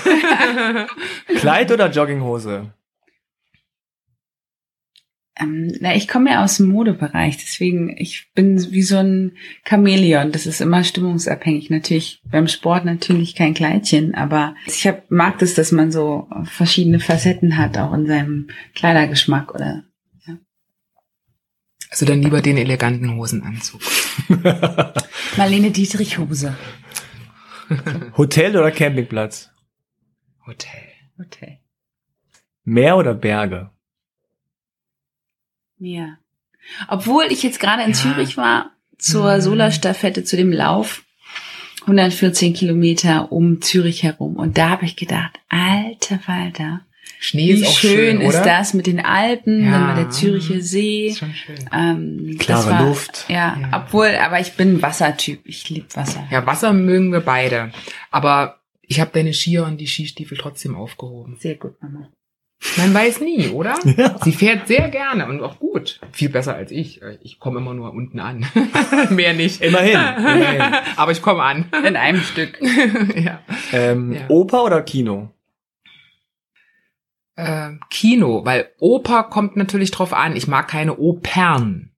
[1.40, 2.74] Kleid oder Jogginghose?
[5.40, 9.34] Ähm, na, ich komme ja aus dem Modebereich, deswegen ich bin wie so ein
[9.68, 10.32] Chamäleon.
[10.32, 11.70] Das ist immer stimmungsabhängig.
[11.70, 17.00] Natürlich beim Sport natürlich kein Kleidchen, aber ich hab, mag das, dass man so verschiedene
[17.00, 19.84] Facetten hat, auch in seinem Kleidergeschmack oder
[21.92, 23.82] Also dann lieber den eleganten Hosenanzug.
[25.38, 26.56] Marlene Dietrich Hose.
[28.18, 29.52] Hotel oder Campingplatz?
[30.46, 30.88] Hotel.
[31.18, 31.60] Hotel.
[32.64, 33.72] Meer oder Berge?
[35.82, 36.18] Ja.
[36.88, 37.96] Obwohl ich jetzt gerade in Ja.
[37.96, 39.42] Zürich war, zur Mhm.
[39.42, 41.04] Solarstaffette, zu dem Lauf,
[41.82, 44.36] 114 Kilometer um Zürich herum.
[44.36, 46.82] Und da habe ich gedacht, alter Falter,
[47.20, 48.44] Schnee wie ist auch schön, schön, ist oder?
[48.46, 49.72] das mit den Alpen, Ja.
[49.72, 51.08] dann mal der Züricher See.
[51.08, 51.58] Ist schon schön.
[51.74, 53.26] Ähm, Klare das war, Luft.
[53.28, 53.84] Ja, Ja.
[53.86, 55.42] obwohl, aber ich bin ein Wassertyp.
[55.46, 56.28] Ich lieb Wasser.
[56.32, 57.72] Ja, Wasser mögen wir beide.
[58.12, 61.38] Aber ich habe deine Skier und die Skistiefel trotzdem aufgehoben.
[61.40, 62.08] Sehr gut, Mama.
[62.78, 63.76] Man weiß nie, oder?
[63.97, 64.16] Ja.
[64.24, 65.99] Sie fährt sehr gerne und auch gut.
[66.12, 67.01] Viel besser als ich.
[67.22, 68.45] Ich komme immer nur unten an.
[69.09, 69.62] Mehr nicht.
[69.62, 70.62] Immerhin, immerhin.
[70.95, 71.66] Aber ich komme an.
[71.86, 72.59] In einem Stück.
[73.16, 73.39] ja.
[73.74, 74.22] Ähm, Ja.
[74.30, 75.32] Oper oder Kino?
[77.36, 80.36] äh, Kino, weil Oper kommt natürlich drauf an.
[80.36, 81.91] Ich mag keine Opern.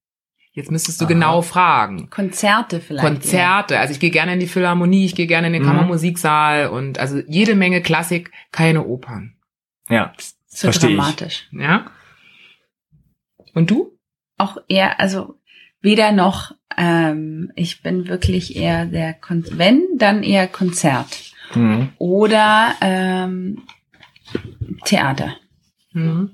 [0.51, 1.11] Jetzt müsstest du Aha.
[1.13, 2.09] genau fragen.
[2.11, 3.05] Konzerte vielleicht.
[3.05, 5.67] Konzerte, also ich gehe gerne in die Philharmonie, ich gehe gerne in den Mhm.
[5.67, 9.35] Kammermusiksaal und also jede Menge Klassik, keine Opern.
[9.89, 10.13] Ja.
[10.55, 10.95] So Versteh ich.
[10.95, 11.49] dramatisch.
[11.51, 11.87] Ja?
[13.53, 13.97] Und du?
[14.37, 15.35] Auch eher, also
[15.81, 21.31] weder noch, ähm, ich bin wirklich eher der, Kon wenn, dann eher Konzert.
[21.55, 21.89] Mhm.
[21.97, 23.63] Oder ähm,
[24.85, 25.35] Theater.
[25.93, 26.31] Mhm.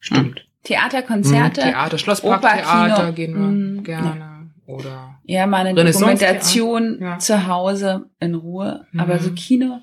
[0.00, 0.46] Stimmt.
[0.62, 1.60] Theater, Konzerte.
[1.60, 3.12] Theater, Schlossparktheater Oper, Kino.
[3.12, 3.84] gehen wir Mhm.
[3.84, 4.50] gerne.
[4.66, 5.74] Oder Ja, mal eine.
[5.80, 7.18] Dokumentation Ja.
[7.18, 8.86] zu Hause in Ruhe.
[8.92, 9.00] Mhm.
[9.00, 9.80] Aber so Kino,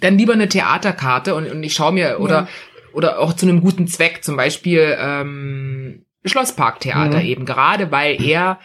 [0.00, 2.48] dann lieber eine Theaterkarte und, und ich schaue mir oder Ja.
[2.92, 7.24] oder auch zu einem guten Zweck, zum Beispiel ähm, Schlossparktheater Mhm.
[7.26, 8.58] eben, gerade weil er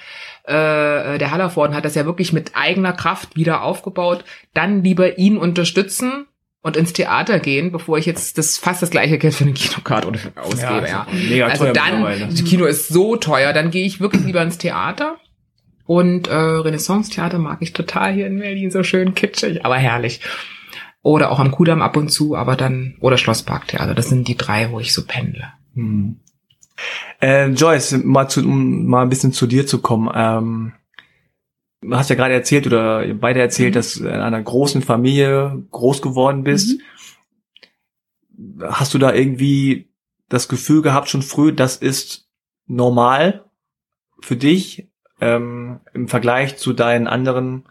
[0.46, 4.24] äh, der Hallervorden hat das ja wirklich mit eigener Kraft wieder aufgebaut,
[4.54, 6.26] dann lieber ihn unterstützen
[6.64, 10.08] und ins Theater gehen, bevor ich jetzt das fast das gleiche Geld für eine Kinokarte
[10.08, 11.08] oder ausgebe, ja.
[11.12, 14.58] Mega Also teuer dann, das Kino ist so teuer, dann gehe ich wirklich lieber ins
[14.58, 15.18] Theater.
[15.86, 20.22] Und äh, Renaissance-Theater mag ich total hier in Berlin, so schön kitschig, aber herrlich.
[21.04, 24.72] Oder auch am Kudamm ab und zu, aber dann, oder Schlossparktheater, das sind die drei,
[24.72, 25.52] wo ich so pendle.
[25.74, 26.20] Hm.
[27.20, 30.12] Äh, Joyce, mal, zu, um mal ein bisschen zu dir zu kommen.
[30.14, 30.74] Ähm,
[31.82, 33.76] du hast ja gerade erzählt oder beide erzählt, Mhm.
[33.76, 36.80] dass du in einer großen Familie groß geworden bist.
[38.62, 39.90] Hast du da irgendwie
[40.30, 42.28] das Gefühl gehabt schon früh, das ist
[42.68, 43.46] normal
[44.22, 44.88] für dich
[45.20, 47.66] ähm, im Vergleich zu deinen anderen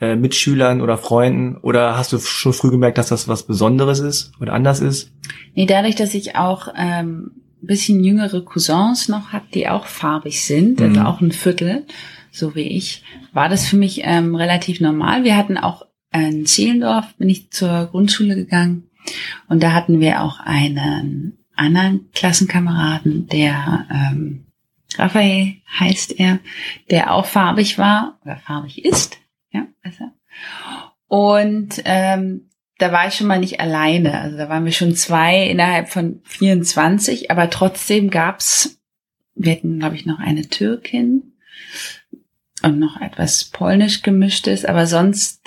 [0.00, 1.56] äh, Mitschülern oder Freunden?
[1.56, 5.12] Oder hast du schon früh gemerkt, dass das was Besonderes ist oder anders ist?
[5.54, 7.32] Nee, dadurch, dass ich auch ähm,
[7.62, 11.06] ein bisschen jüngere Cousins noch habe, die auch farbig sind, also Mhm.
[11.06, 11.86] auch ein Viertel,
[12.30, 15.24] so wie ich, war das für mich ähm, relativ normal.
[15.24, 15.82] Wir hatten auch
[16.12, 18.84] in Zehlendorf, bin ich zur Grundschule gegangen
[19.48, 24.46] und da hatten wir auch einen anderen Klassenkameraden, der ähm,
[24.96, 26.38] Raphael heißt er,
[26.90, 29.18] der auch farbig war oder farbig ist,
[29.58, 30.12] ja, besser.
[31.06, 34.20] Und ähm, da war ich schon mal nicht alleine.
[34.20, 38.80] Also da waren wir schon zwei innerhalb von 24, aber trotzdem gab's,
[39.34, 41.32] wir hatten, glaube ich, noch eine Türkin
[42.62, 45.42] und noch etwas polnisch gemischtes, aber sonst,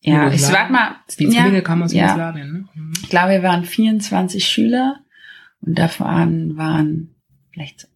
[0.00, 2.68] ja, ich sag mal, Die ja, Zwillinge kamen aus ja, Jugoslawien, ne?
[2.74, 2.92] Mhm.
[3.02, 5.00] ich glaube, wir waren 24 Schüler
[5.60, 7.14] und davon waren
[7.52, 7.88] vielleicht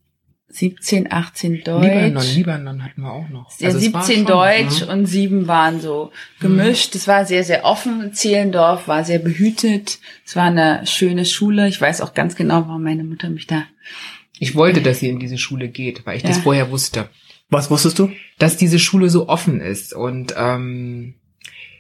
[0.52, 1.82] 17, 18 Deutsch.
[1.82, 3.50] Libanon, Libanon hatten wir auch noch.
[3.58, 4.88] Ja, Also es war 17 schon, Deutsch mhm.
[4.88, 6.94] und sieben waren so gemischt.
[6.94, 8.12] Es war sehr, sehr offen.
[8.12, 9.98] Zehlendorf war sehr behütet.
[10.26, 11.68] Es war eine schöne Schule.
[11.68, 13.64] Ich weiß auch ganz genau, warum meine Mutter mich da.
[14.38, 16.42] Ich wollte, dass sie in diese Schule geht, weil ich das Ja.
[16.42, 17.08] vorher wusste.
[17.48, 18.10] Was wusstest du?
[18.38, 21.14] dass diese Schule so offen ist und ähm,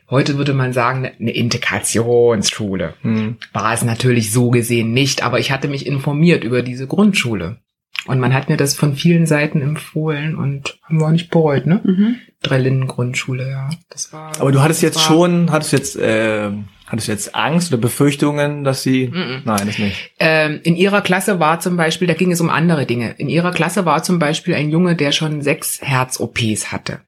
[0.08, 2.94] heute würde man sagen, eine Integrationsschule.
[3.02, 3.36] Hm.
[3.52, 7.58] War es natürlich so gesehen nicht, aber ich hatte mich informiert über diese Grundschule.
[8.06, 11.66] Und man hat mir das von vielen Seiten empfohlen und haben wir auch nicht bereut,
[11.66, 11.80] ne?
[11.84, 12.16] Mhm.
[12.42, 13.70] Drei Linden Grundschule, ja.
[13.90, 14.32] Das war.
[14.40, 16.50] Aber du hattest jetzt schon, hattest jetzt, äh,
[16.86, 19.06] hattest jetzt Angst oder Befürchtungen, dass sie?
[19.06, 19.42] Mhm.
[19.44, 20.10] Nein, das nicht.
[20.18, 23.14] Ähm, in ihrer Klasse war zum Beispiel, da ging es um andere Dinge.
[23.18, 27.00] In ihrer Klasse war zum Beispiel ein Junge, der schon sechs Herz-OPs hatte.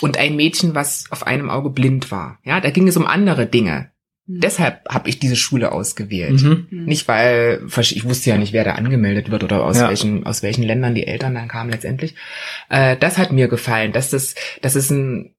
[0.00, 2.38] Und ein Mädchen, was auf einem Auge blind war.
[2.44, 3.90] Ja, da ging es um andere Dinge.
[4.28, 4.40] Mhm.
[4.40, 6.42] Deshalb habe ich diese Schule ausgewählt.
[6.42, 6.66] Mhm.
[6.70, 9.88] Nicht weil, ich wusste ja nicht, wer da angemeldet wird oder aus Ja.
[9.88, 12.14] welchen, aus welchen Ländern die Eltern dann kamen letztendlich.
[12.68, 15.34] Äh, das hat mir gefallen, dass das, dass es ein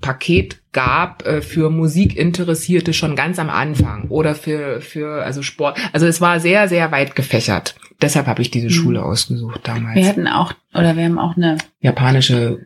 [0.00, 5.78] Paket gab äh, für Musikinteressierte schon ganz am Anfang oder für, für, also Sport.
[5.92, 7.74] Also es war sehr, sehr weit gefächert.
[8.00, 8.72] Deshalb habe ich diese Mhm.
[8.72, 9.96] Schule ausgesucht damals.
[9.96, 12.60] Wir hatten auch, oder wir haben auch eine, Japanische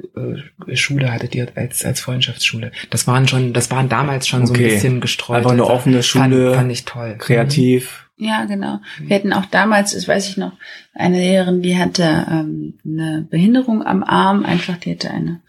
[0.66, 2.70] äh, Schule hattet ihr als, als Freundschaftsschule.
[2.90, 4.68] Das waren schon, das waren damals schon so ein Okay.
[4.74, 5.38] bisschen gestreut.
[5.38, 7.14] Einfach eine offene Schule, Fand, fand ich toll.
[7.18, 8.08] kreativ.
[8.18, 8.80] ja genau.
[9.00, 10.52] Wir hatten auch damals, das weiß ich noch,
[10.94, 14.44] eine Lehrerin, die hatte ähm, eine Behinderung am Arm.
[14.44, 15.40] Einfach, die hatte eine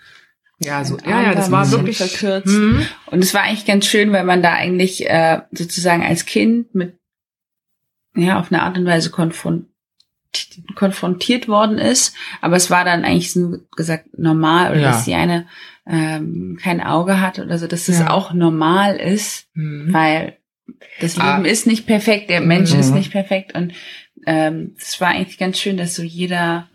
[0.65, 2.47] Ja, so, ja, ja, das war wirklich verkürzt.
[2.47, 2.85] Mhm.
[3.07, 6.97] Und es war eigentlich ganz schön, weil man da eigentlich äh, sozusagen als Kind mit
[8.15, 9.65] ja auf eine Art und Weise konfront
[10.75, 14.91] konfrontiert worden ist, aber es war dann eigentlich so gesagt normal oder Ja.
[14.91, 15.47] dass die eine
[15.85, 18.09] ähm, kein Auge hat oder so, dass das Ja.
[18.09, 19.93] auch normal ist, Mhm.
[19.93, 20.37] weil
[21.01, 21.35] das Ah.
[21.35, 22.79] Leben ist nicht perfekt, der Mensch Mhm.
[22.79, 23.73] ist nicht perfekt und
[24.25, 26.67] ähm, es war eigentlich ganz schön, dass so jeder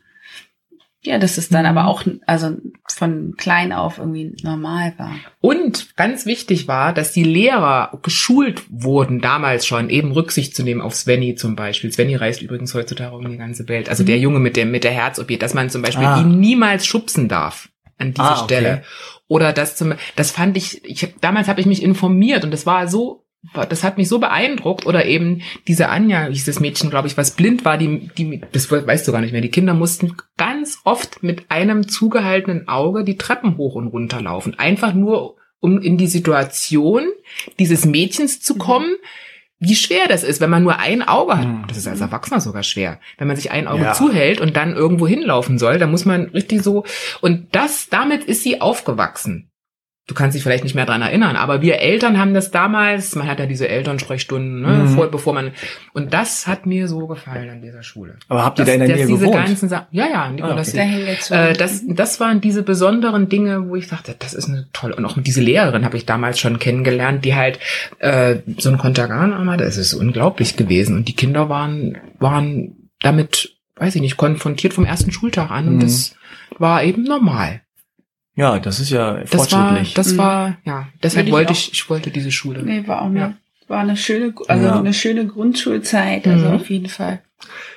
[1.03, 1.67] ja, dass es dann Mhm.
[1.79, 2.57] aber auch also
[2.89, 5.13] von klein auf irgendwie normal war.
[5.41, 10.81] Und ganz wichtig war, dass die Lehrer geschult wurden, damals schon, eben Rücksicht zu nehmen
[10.81, 11.93] auf Svenny zum Beispiel.
[11.93, 13.89] Svenny reist übrigens heutzutage um die ganze Welt.
[13.89, 14.07] Also Mhm.
[14.09, 16.21] der Junge mit der, mit der Herz-OP, dass man zum Beispiel Ah.
[16.21, 17.69] ihn niemals schubsen darf
[17.99, 18.45] an diese Ah, okay.
[18.45, 18.83] Stelle.
[19.29, 22.65] Oder das zum, das fand ich, ich hab, damals habe ich mich informiert und das
[22.67, 23.25] war so,
[23.69, 24.87] das hat mich so beeindruckt.
[24.87, 28.71] Oder eben diese Anja, hieß das Mädchen, glaube ich, was blind war, die, die, das
[28.71, 29.41] weißt du gar nicht mehr.
[29.41, 34.59] Die Kinder mussten ganz oft mit einem zugehaltenen Auge die Treppen hoch und runter laufen.
[34.59, 37.07] Einfach nur, um in die Situation
[37.59, 38.95] dieses Mädchens zu kommen,
[39.61, 41.49] wie schwer das ist, wenn man nur ein Auge hat.
[41.49, 41.65] Mhm.
[41.67, 43.01] Das ist als Erwachsener sogar schwer.
[43.19, 43.93] Wenn man sich ein Auge Ja.
[43.93, 46.85] zuhält und dann irgendwo hinlaufen soll, dann muss man richtig so,
[47.21, 49.48] und das, damit ist sie aufgewachsen.
[50.09, 53.29] Du kannst dich vielleicht nicht mehr dran erinnern, aber wir Eltern haben das damals, man
[53.29, 54.89] hat ja diese Elternsprechstunden, ne, Mhm.
[54.89, 55.53] vor, bevor man,
[55.93, 58.17] und das hat mir so gefallen an dieser Schule.
[58.29, 59.37] Aber habt ihr Das- da in der Nähe diese gewohnt?
[59.47, 60.69] ganzen Sa ja, ja, Nikolaus.
[60.69, 60.77] okay.
[60.79, 61.37] Da hängt der Zug.
[61.37, 64.97] Äh, das, das waren diese besonderen Dinge, wo ich dachte, das ist eine tolle.
[64.97, 67.59] Und auch mit diese Lehrerin habe ich damals schon kennengelernt, die halt
[67.99, 69.65] äh, so ein Kontergan hatte.
[69.65, 70.97] Es ist unglaublich gewesen.
[70.97, 75.69] Und die Kinder waren, waren damit, weiß ich nicht, konfrontiert vom ersten Schultag an.
[75.69, 75.81] Und Mhm.
[75.81, 76.15] das
[76.59, 77.61] war eben normal.
[78.39, 79.95] Ja, das ist ja Das war, fortschrittlich.
[79.95, 80.19] das Mhm.
[80.19, 82.63] war, ja, deshalb ich wollte auch- ich, ich wollte diese Schule.
[82.63, 83.35] nee, war auch eine, Ja.
[83.67, 84.79] war eine schöne, also Ja.
[84.79, 86.55] eine schöne Grundschulzeit, also Mhm.
[86.55, 87.21] auf jeden Fall.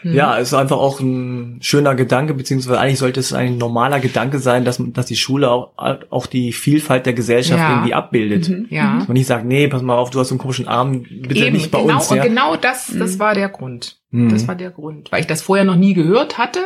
[0.04, 0.14] Mhm.
[0.14, 4.40] Ja, es ist einfach auch ein schöner Gedanke, beziehungsweise eigentlich sollte es ein normaler Gedanke
[4.40, 5.72] sein, dass, dass die Schule auch,
[6.10, 7.70] auch die Vielfalt der Gesellschaft Ja.
[7.74, 8.50] irgendwie abbildet.
[8.50, 8.68] Mhm.
[8.70, 8.98] Ja.
[9.00, 11.46] Dass man nicht sagt, nee, pass mal auf, du hast so einen komischen Arm, bitte
[11.46, 12.10] Eben, nicht bei genau, uns.
[12.12, 12.24] und Ja?
[12.24, 13.20] genau das, das Mhm.
[13.20, 13.98] war der Grund.
[14.12, 14.30] Mhm.
[14.30, 16.60] Das war der Grund, weil ich das vorher noch nie gehört hatte.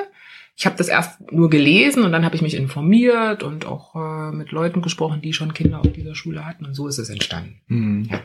[0.57, 4.31] Ich habe das erst nur gelesen und dann habe ich mich informiert und auch äh,
[4.31, 7.61] mit Leuten gesprochen, die schon Kinder auf dieser Schule hatten und so ist es entstanden.
[7.67, 8.07] Mhm.
[8.09, 8.21] Ja.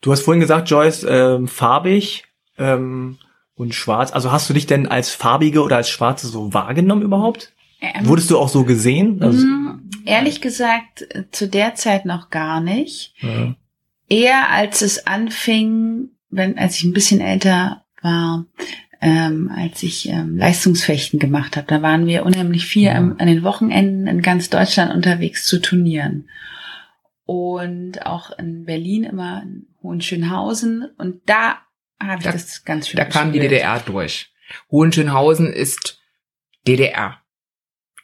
[0.00, 2.24] Du hast vorhin gesagt, Joyce, ähm, farbig
[2.58, 3.18] ähm,
[3.54, 4.12] und schwarz.
[4.12, 7.52] Also hast du dich denn als farbige oder als schwarze so wahrgenommen überhaupt?
[7.80, 9.22] Ähm, Wurdest du auch so gesehen?
[9.22, 13.14] Also, mh, ehrlich gesagt, äh, zu der Zeit noch gar nicht.
[13.20, 13.54] ja.
[14.12, 18.44] Eher als es anfing, wenn, als ich ein bisschen älter war,
[19.00, 21.66] ähm, als ich ähm, Leistungsfechten gemacht habe.
[21.66, 22.94] Da waren wir unheimlich viel Ja.
[22.96, 26.28] am, an den Wochenenden in ganz Deutschland unterwegs zu Turnieren.
[27.24, 30.88] Und auch in Berlin immer in Hohenschönhausen.
[30.98, 31.58] Und da
[32.02, 33.38] habe ich Da- das ganz schön Da kam die.
[33.40, 34.32] DDR durch.
[34.70, 36.00] Hohenschönhausen ist
[36.66, 37.18] DDR,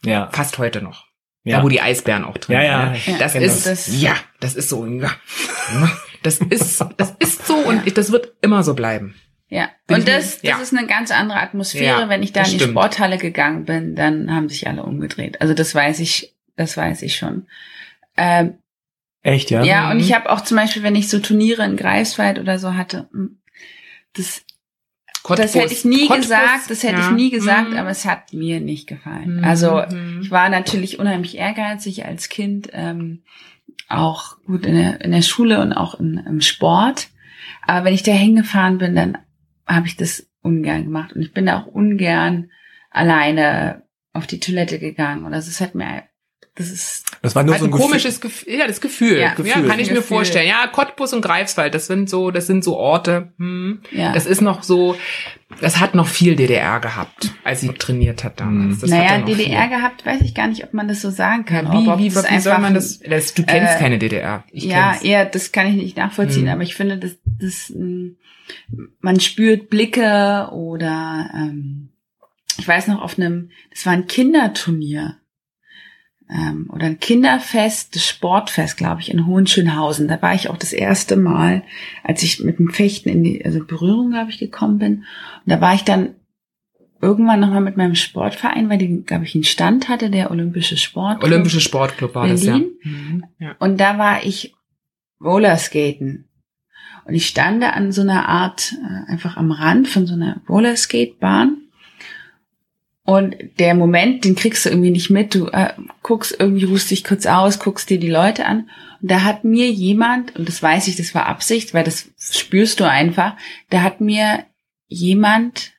[0.04, 0.28] ja.
[0.32, 1.06] fast heute noch.
[1.42, 1.58] Ja.
[1.58, 2.94] Da wo die Eisbären auch drin Ja, ja.
[2.94, 3.12] sind, ne?
[3.14, 3.44] Ja, Das genau.
[3.46, 5.10] ist, Das- ja, das ist so, ja.
[6.22, 9.14] Das ist, das ist so und ich, das wird immer so bleiben.
[9.48, 10.58] Ja, Bin und das, das ja.
[10.58, 12.00] ist eine ganz andere Atmosphäre.
[12.00, 12.72] Ja, Wenn ich da in die stimmt.
[12.72, 15.40] Sporthalle gegangen bin, dann haben sich alle umgedreht.
[15.40, 17.46] Also das weiß ich, das weiß ich schon.
[18.16, 18.54] Ähm,
[19.22, 19.62] Echt, ja?
[19.62, 20.02] ja, und Mhm.
[20.02, 23.38] ich habe auch zum Beispiel, wenn ich so Turniere in Greifswald oder so hatte, hm,
[24.14, 24.42] das,
[25.28, 27.08] das hätte ich nie Cottbus, gesagt, das hätte ja.
[27.08, 27.76] ich nie gesagt, Mhm.
[27.76, 29.38] aber es hat mir nicht gefallen.
[29.38, 29.44] Mhm.
[29.44, 30.20] Also Mhm.
[30.22, 33.22] ich war natürlich unheimlich ehrgeizig als Kind, ähm,
[33.88, 37.08] auch gut in der, in der Schule und auch in, im Sport.
[37.66, 39.18] Aber wenn ich da hingefahren bin, dann
[39.66, 41.12] habe ich das ungern gemacht.
[41.14, 42.50] Und ich bin da auch ungern
[42.90, 45.24] alleine auf die Toilette gegangen.
[45.26, 46.04] Oder es hat mir,
[46.54, 47.86] das ist, Das war nur Halt so ein ein Gefühl.
[47.88, 49.14] komisches Gefühl, ja, das Gefühl.
[49.18, 49.66] Ja, Ja, Gefühl.
[49.68, 50.02] kann ich mir Gefühl.
[50.16, 50.48] vorstellen.
[50.48, 53.32] Ja, Cottbus und Greifswald, das sind so, das sind so Orte.
[53.38, 53.80] Hm.
[53.92, 54.12] ja.
[54.12, 54.96] Das ist noch so,
[55.60, 58.76] das hat noch viel DDR gehabt, als sie trainiert hat damals.
[58.78, 58.80] Mhm.
[58.80, 59.76] Das hat naja, ja noch DDR viel.
[59.76, 61.66] gehabt, weiß ich gar nicht, ob man das so sagen kann.
[61.66, 64.44] Ja, wie, wie, das wie soll man das, das du kennst äh, keine DDR.
[64.50, 65.02] Ich ja, kenn's.
[65.04, 66.52] eher, das kann ich nicht nachvollziehen, Hm.
[66.54, 68.16] aber ich finde, das, das, ähm,
[69.00, 71.90] man spürt Blicke oder ähm,
[72.58, 75.16] ich weiß noch auf einem, das war ein Kinderturnier
[76.30, 80.08] ähm, oder ein Kinderfest, das Sportfest, glaube ich, in Hohenschönhausen.
[80.08, 81.62] Da war ich auch das erste Mal,
[82.02, 84.94] als ich mit dem Fechten in die also Berührung, glaube ich, gekommen bin.
[84.96, 85.04] Und
[85.46, 86.14] da war ich dann
[87.00, 91.22] irgendwann nochmal mit meinem Sportverein, weil die, glaube ich, einen Stand hatte, der Olympische Sport.
[91.22, 92.52] Olympische Sportclub war das, ja.
[92.52, 92.72] Berlin?
[92.82, 93.24] Mhm.
[93.38, 93.54] ja.
[93.58, 94.54] Und da war ich
[95.22, 96.25] Rollerskaten.
[97.06, 100.40] Und ich stand da an so einer Art, äh, einfach am Rand von so einer
[100.48, 101.58] Rollerskatebahn.
[103.04, 105.34] Und der Moment, den kriegst du irgendwie nicht mit.
[105.34, 108.68] Du äh, guckst irgendwie, ruhst dich kurz aus, guckst dir die Leute an.
[109.00, 112.80] Und da hat mir jemand, und das weiß ich, das war Absicht, weil das spürst
[112.80, 113.36] du einfach,
[113.70, 114.44] da hat mir
[114.88, 115.72] jemand,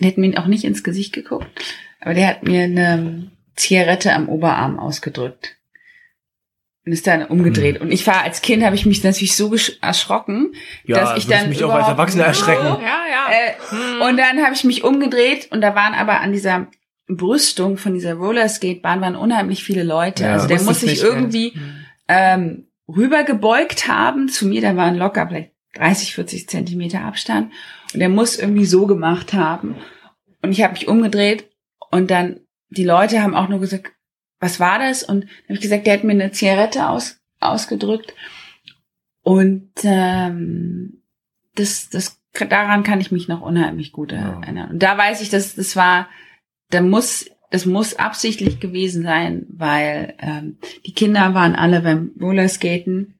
[0.00, 1.46] der hat mir auch nicht ins Gesicht geguckt,
[2.00, 5.55] aber der hat mir eine Zigarette am Oberarm ausgedrückt
[6.86, 7.80] und ist dann umgedreht.
[7.80, 10.52] Und ich war als Kind, habe ich mich natürlich so erschrocken,
[10.84, 12.64] Ja, dass ich dann mich auch als Erwachsener erschrecken.
[12.64, 13.26] Ja, ja.
[13.30, 14.02] Äh, Mhm.
[14.02, 16.68] und dann habe ich mich umgedreht und da waren aber an dieser
[17.08, 20.24] Brüstung von dieser Rollerskatebahn waren unheimlich viele Leute.
[20.24, 20.32] Ja.
[20.34, 21.60] also der muss sich irgendwie ja.
[21.60, 21.84] Mhm.
[22.08, 24.60] ähm, rübergebeugt haben zu mir.
[24.60, 27.52] Da waren locker vielleicht 30, 40 Zentimeter Abstand.
[27.92, 29.76] Und der muss irgendwie so gemacht haben.
[30.42, 31.50] Und ich habe mich umgedreht
[31.90, 33.92] und dann die Leute haben auch nur gesagt,
[34.40, 35.02] was war das?
[35.02, 38.14] Und dann habe ich gesagt, der hat mir eine Zigarette aus, ausgedrückt.
[39.22, 41.02] Und ähm,
[41.54, 44.40] das, das, daran kann ich mich noch unheimlich gut Ja.
[44.40, 44.70] erinnern.
[44.72, 46.08] Und da weiß ich, dass das war,
[46.70, 53.15] da muss, das muss absichtlich gewesen sein, weil ähm, die Kinder waren alle beim Rollerskaten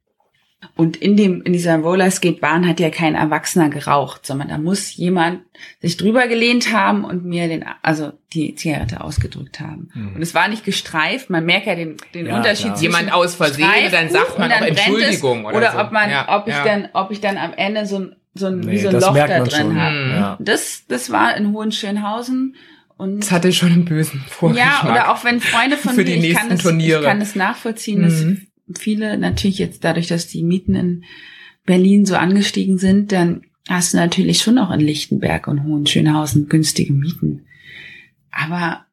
[0.74, 5.40] und in dem in dieser Rollerskate-Bahn hat ja kein Erwachsener geraucht, sondern da muss jemand
[5.80, 9.90] sich drüber gelehnt haben und mir den also die Zigarette ausgedrückt haben.
[9.94, 10.16] Mhm.
[10.16, 12.76] Und es war nicht gestreift, man merkt ja den, den Ja, Unterschied klar.
[12.76, 15.78] zwischen Jemand aus Versehen, dann sagt man auch dann es, Entschuldigung oder oder so.
[15.78, 16.64] ob man Ja, ob ich ja.
[16.64, 19.14] dann ob ich dann am Ende so ein so ein wie Nee, so ein Loch
[19.14, 20.36] da drin habe.
[20.38, 20.44] Mhm.
[20.44, 22.56] Das das war in Hohenschönhausen
[22.98, 24.84] und Das hatte schon einen bösen Vorgeschmack.
[24.84, 27.00] ja, oder auch wenn Freunde von Für mir, die ich kann, nächsten das, Turniere.
[27.00, 28.46] ich kann das nachvollziehen, dass Mhm.
[28.74, 31.04] Viele natürlich jetzt dadurch, dass die Mieten in
[31.64, 36.92] Berlin so angestiegen sind, dann hast du natürlich schon noch in Lichtenberg und Hohenschönhausen günstige
[36.92, 37.46] Mieten.
[38.30, 38.86] Aber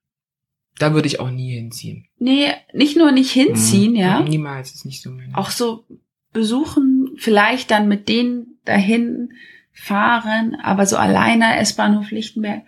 [0.79, 2.05] da würde ich auch nie hinziehen.
[2.17, 3.97] Nee, nicht nur nicht hinziehen, mhm.
[3.97, 4.19] ja.
[4.21, 5.11] Niemals ist nicht so.
[5.11, 5.37] Meine.
[5.37, 5.85] Auch so
[6.31, 9.33] besuchen, vielleicht dann mit denen dahin
[9.71, 12.63] fahren, aber so alleine S-Bahnhof Lichtenberg.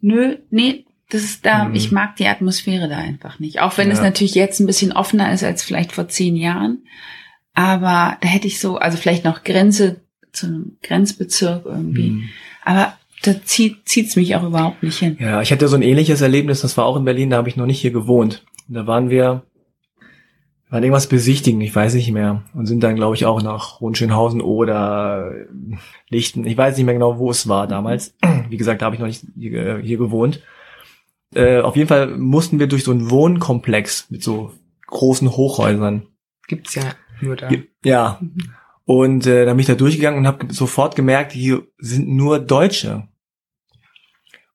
[0.00, 1.74] Nö, nee, das ist da, mhm.
[1.74, 3.60] ich mag die Atmosphäre da einfach nicht.
[3.60, 3.94] Auch wenn ja.
[3.94, 6.84] es natürlich jetzt ein bisschen offener ist als vielleicht vor zehn Jahren.
[7.54, 10.02] Aber da hätte ich so, also vielleicht noch Grenze
[10.32, 12.10] zu einem Grenzbezirk irgendwie.
[12.10, 12.28] Mhm.
[12.64, 12.92] Aber
[13.22, 15.16] da zieht zieht's mich auch überhaupt nicht hin.
[15.18, 17.56] Ja, ich hatte so ein ähnliches Erlebnis, das war auch in Berlin, da habe ich
[17.56, 18.44] noch nicht hier gewohnt.
[18.68, 19.42] Da waren wir,
[20.68, 22.42] waren irgendwas besichtigen, ich weiß nicht mehr.
[22.52, 25.32] Und sind dann, glaube ich, auch nach Hohenschönhausen oder
[26.10, 26.46] Lichten.
[26.46, 28.14] Ich weiß nicht mehr genau, wo es war damals.
[28.50, 30.42] Wie gesagt, da habe ich noch nicht hier, hier gewohnt.
[31.34, 34.52] Äh, auf jeden Fall mussten wir durch so einen Wohnkomplex mit so
[34.86, 36.06] großen Hochhäusern.
[36.46, 37.50] Gibt's ja nur da.
[37.84, 38.20] Ja.
[38.84, 43.08] Und äh, da bin ich da durchgegangen und habe sofort gemerkt, hier sind nur Deutsche.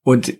[0.01, 0.37] Und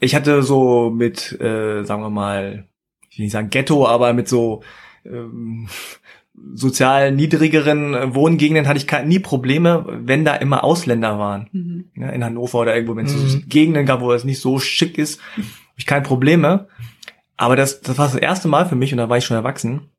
[0.00, 2.68] ich hatte so mit, äh, sagen wir mal,
[3.08, 4.62] ich will nicht sagen Ghetto, aber mit so
[5.04, 5.68] ähm,
[6.54, 11.48] sozial niedrigeren Wohngegenden hatte ich nie Probleme, wenn da immer Ausländer waren.
[11.52, 11.90] Mhm.
[11.94, 13.28] Ja, in Hannover oder irgendwo, wenn es mhm.
[13.28, 15.20] so Gegenden gab, wo es nicht so schick ist,
[15.76, 16.68] habe ich keine Probleme.
[17.36, 19.90] Aber das, das war das erste Mal für mich, und da war ich schon erwachsen,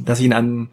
[0.00, 0.70] dass ich in einem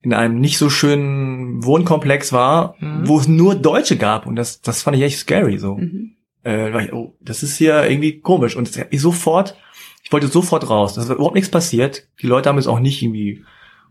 [0.00, 3.08] in einem nicht so schönen Wohnkomplex war, mhm.
[3.08, 4.26] wo es nur Deutsche gab.
[4.26, 5.76] Und das, das fand ich echt scary so.
[5.76, 6.16] Mhm.
[6.44, 8.54] Äh, ich, oh, das ist hier irgendwie komisch.
[8.54, 9.56] Und ich sofort,
[10.02, 10.94] ich wollte sofort raus.
[10.94, 12.06] Das ist überhaupt nichts passiert.
[12.20, 13.44] Die Leute haben jetzt auch nicht irgendwie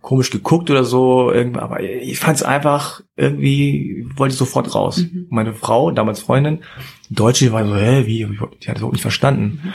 [0.03, 4.97] komisch geguckt oder so, aber ich fand es einfach irgendwie, wollte sofort raus.
[4.97, 5.27] Mhm.
[5.29, 6.59] Meine Frau, damals Freundin,
[7.09, 9.61] Deutsche, war so, hä, wie, die hat das überhaupt nicht verstanden.
[9.63, 9.73] Mhm.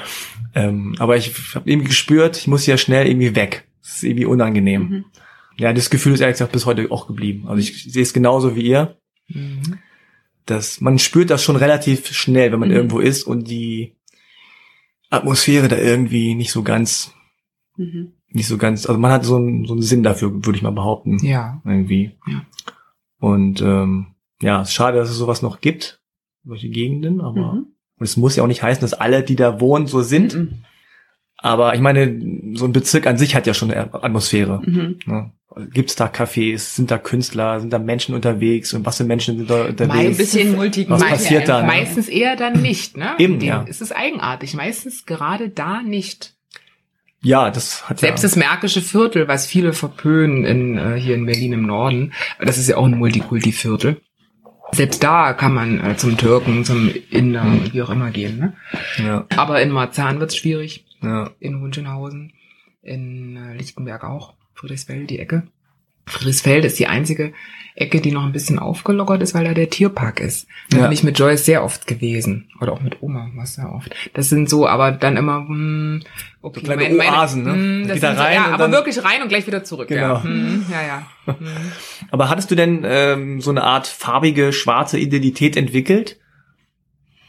[0.55, 3.69] Ähm, aber ich habe irgendwie gespürt, ich muss ja schnell irgendwie weg.
[3.83, 4.83] Das ist irgendwie unangenehm.
[4.83, 5.05] Mhm.
[5.57, 7.49] Ja, das Gefühl ist ehrlich gesagt bis heute auch geblieben.
[7.49, 8.99] Also ich sehe es genauso wie ihr.
[9.29, 9.79] Mhm.
[10.45, 12.77] Dass man spürt das schon relativ schnell, wenn man mhm.
[12.77, 13.97] irgendwo ist und die
[15.09, 17.15] Atmosphäre da irgendwie nicht so ganz,
[17.77, 18.13] mhm.
[18.31, 20.71] Nicht so ganz, also man hat so einen, so einen Sinn dafür, würde ich mal
[20.71, 21.19] behaupten.
[21.25, 21.61] Ja.
[21.65, 22.13] Irgendwie.
[22.27, 22.43] Ja.
[23.19, 24.09] Und ähm,
[24.41, 26.01] ja, es ist schade, dass es sowas noch gibt,
[26.45, 27.67] solche Gegenden, aber mhm.
[27.97, 30.35] und es muss ja auch nicht heißen, dass alle, die da wohnen, so sind.
[30.35, 30.65] Mhm.
[31.41, 34.61] Aber ich meine, so ein Bezirk an sich hat ja schon eine Atmosphäre.
[34.65, 34.99] Mhm.
[35.07, 35.33] Ne?
[35.73, 36.75] Gibt es da Cafés?
[36.75, 37.61] Sind da Künstler?
[37.61, 38.73] Sind da Menschen unterwegs?
[38.75, 39.95] Und was für Menschen sind da unterwegs?
[39.95, 41.65] Ein bisschen multi Was passiert da?
[41.65, 43.15] Meistens eher dann nicht, ne?
[43.19, 43.65] Eben, ja.
[43.69, 44.55] Es ist eigenartig.
[44.55, 46.38] Meistens gerade da nicht.
[47.21, 48.29] Ja, das hat Selbst ja.
[48.29, 52.69] das Märkische Viertel, was viele verpönen in, äh, hier in Berlin im Norden, das ist
[52.69, 54.01] ja auch ein Multikulti-Viertel.
[54.73, 58.39] Selbst da kann man äh, zum Türken, zum Inder, wie auch immer gehen.
[58.39, 58.53] Ne?
[58.99, 59.27] Ja.
[59.37, 60.85] Aber in Marzahn wird's schwierig.
[61.03, 61.31] Ja.
[61.41, 62.33] In Hunschenhausen,
[62.83, 64.35] in äh, Lichtenberg auch.
[64.55, 65.49] Friedrichsfeld, die Ecke.
[66.09, 67.33] Friedrichsfeld ist die einzige
[67.79, 70.49] Ecke, die noch ein bisschen aufgelockert ist, weil da der Tierpark ist.
[70.71, 70.83] Da ja.
[70.85, 72.51] bin ich mit Joyce sehr oft gewesen.
[72.61, 73.95] Oder auch mit Oma, was sehr oft.
[74.15, 76.03] Das sind so, aber dann immer, hm,
[76.43, 76.61] okay.
[76.61, 77.53] So kleine meine, Oasen, ne?
[77.53, 79.89] Hm, da rein so, ja, aber wirklich rein und gleich wieder zurück.
[79.89, 80.15] Genau.
[80.15, 80.83] Ja, hm, ja.
[80.83, 81.07] ja.
[81.29, 81.37] Hm.
[82.11, 86.17] Aber hattest du denn ähm, so eine Art farbige, schwarze Identität entwickelt?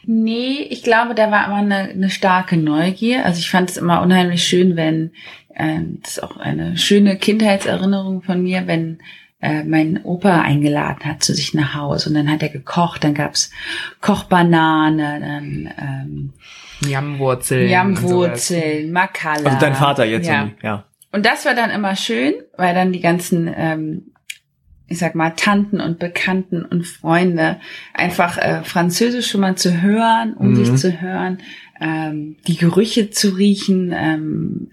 [0.06, 3.24] Nee, ich glaube, da war immer eine, eine starke Neugier.
[3.24, 5.12] Also ich fand es immer unheimlich schön, wenn
[5.54, 8.98] ähm, das ist auch eine schöne Kindheitserinnerung von mir, wenn
[9.40, 13.14] äh, mein Opa eingeladen hat zu sich nach Hause und dann hat er gekocht, dann
[13.14, 13.50] gab's
[14.00, 16.32] Kochbanane, dann ähm,
[16.88, 19.44] Jammwurzeln, Jammwurzeln, Makala.
[19.44, 20.50] Also dein Vater jetzt, ja.
[20.62, 20.84] ja.
[21.12, 24.09] Und das war dann immer schön, weil dann die ganzen ähm,
[24.90, 27.60] ich sag mal, Tanten und Bekannten und Freunde,
[27.94, 30.56] einfach äh, Französisch schon mal zu hören, um mhm.
[30.56, 31.38] sich zu hören,
[31.80, 34.70] ähm, die Gerüche zu riechen, ähm,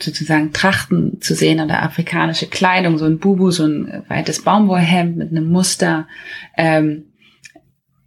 [0.00, 5.30] sozusagen Trachten zu sehen oder afrikanische Kleidung, so ein Bubu, so ein weites Baumwollhemd mit
[5.30, 6.08] einem Muster.
[6.56, 7.12] Ähm,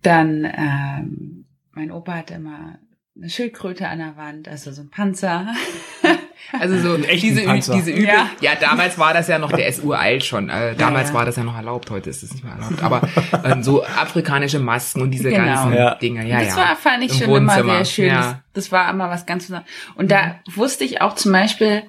[0.01, 2.79] dann ähm, mein Opa hatte immer
[3.15, 5.53] eine Schildkröte an der Wand, also so ein Panzer.
[6.51, 7.73] Also so diese, Panzer.
[7.73, 8.05] diese Übel.
[8.05, 8.29] Ja.
[8.41, 8.55] ja.
[8.55, 10.49] damals war das ja noch, der ist uralt schon.
[10.49, 12.81] Äh, damals ja, war das ja noch erlaubt, heute ist es nicht mehr erlaubt.
[12.83, 13.01] Aber
[13.43, 15.45] ähm, so afrikanische Masken und diese genau.
[15.45, 15.95] ganzen ja.
[15.95, 16.27] Dinge.
[16.27, 17.59] Ja, das war, fand ich Im schon Wohnzimmer.
[17.59, 18.09] immer sehr schön.
[18.09, 19.69] Das, das, war immer was ganz Besonderes.
[19.95, 20.55] Und da mhm.
[20.55, 21.83] wusste ich auch zum Beispiel,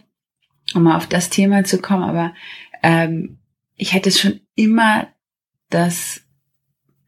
[0.75, 2.33] um mal auf das Thema zu kommen, aber
[2.83, 3.39] ähm,
[3.77, 5.09] ich hätte schon immer
[5.71, 6.23] das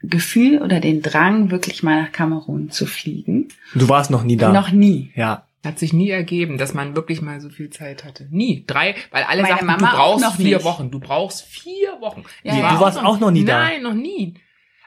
[0.00, 3.48] Gefühl oder den Drang, wirklich mal nach Kamerun zu fliegen.
[3.74, 4.52] Du warst noch nie da.
[4.52, 5.12] Noch nie.
[5.14, 5.47] Ja.
[5.64, 8.28] Hat sich nie ergeben, dass man wirklich mal so viel Zeit hatte.
[8.30, 8.64] Nie.
[8.66, 10.64] Drei, weil alle Meine sagten, Mama du brauchst vier nicht.
[10.64, 10.90] Wochen.
[10.90, 12.24] Du brauchst vier Wochen.
[12.44, 12.74] Ja, ja.
[12.74, 13.58] Du warst auch noch nie da.
[13.58, 14.34] Nein, noch nie.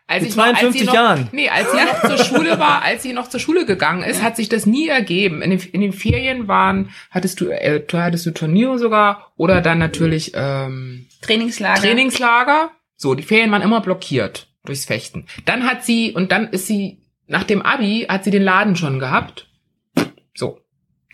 [0.07, 1.29] als ich noch, als 52 sie noch, Jahren.
[1.33, 4.37] Nee, als sie noch zur Schule war, als sie noch zur Schule gegangen ist, hat
[4.37, 5.41] sich das nie ergeben.
[5.41, 9.77] In den, in den Ferien waren, hattest du, äh, hattest du Turniere sogar oder dann
[9.77, 11.81] natürlich ähm, Trainingslager.
[11.81, 12.71] Trainingslager.
[12.95, 15.25] So, die Ferien waren immer blockiert durchs Fechten.
[15.45, 18.99] Dann hat sie, und dann ist sie, nach dem Abi, hat sie den Laden schon
[18.99, 19.47] gehabt.
[20.33, 20.59] So.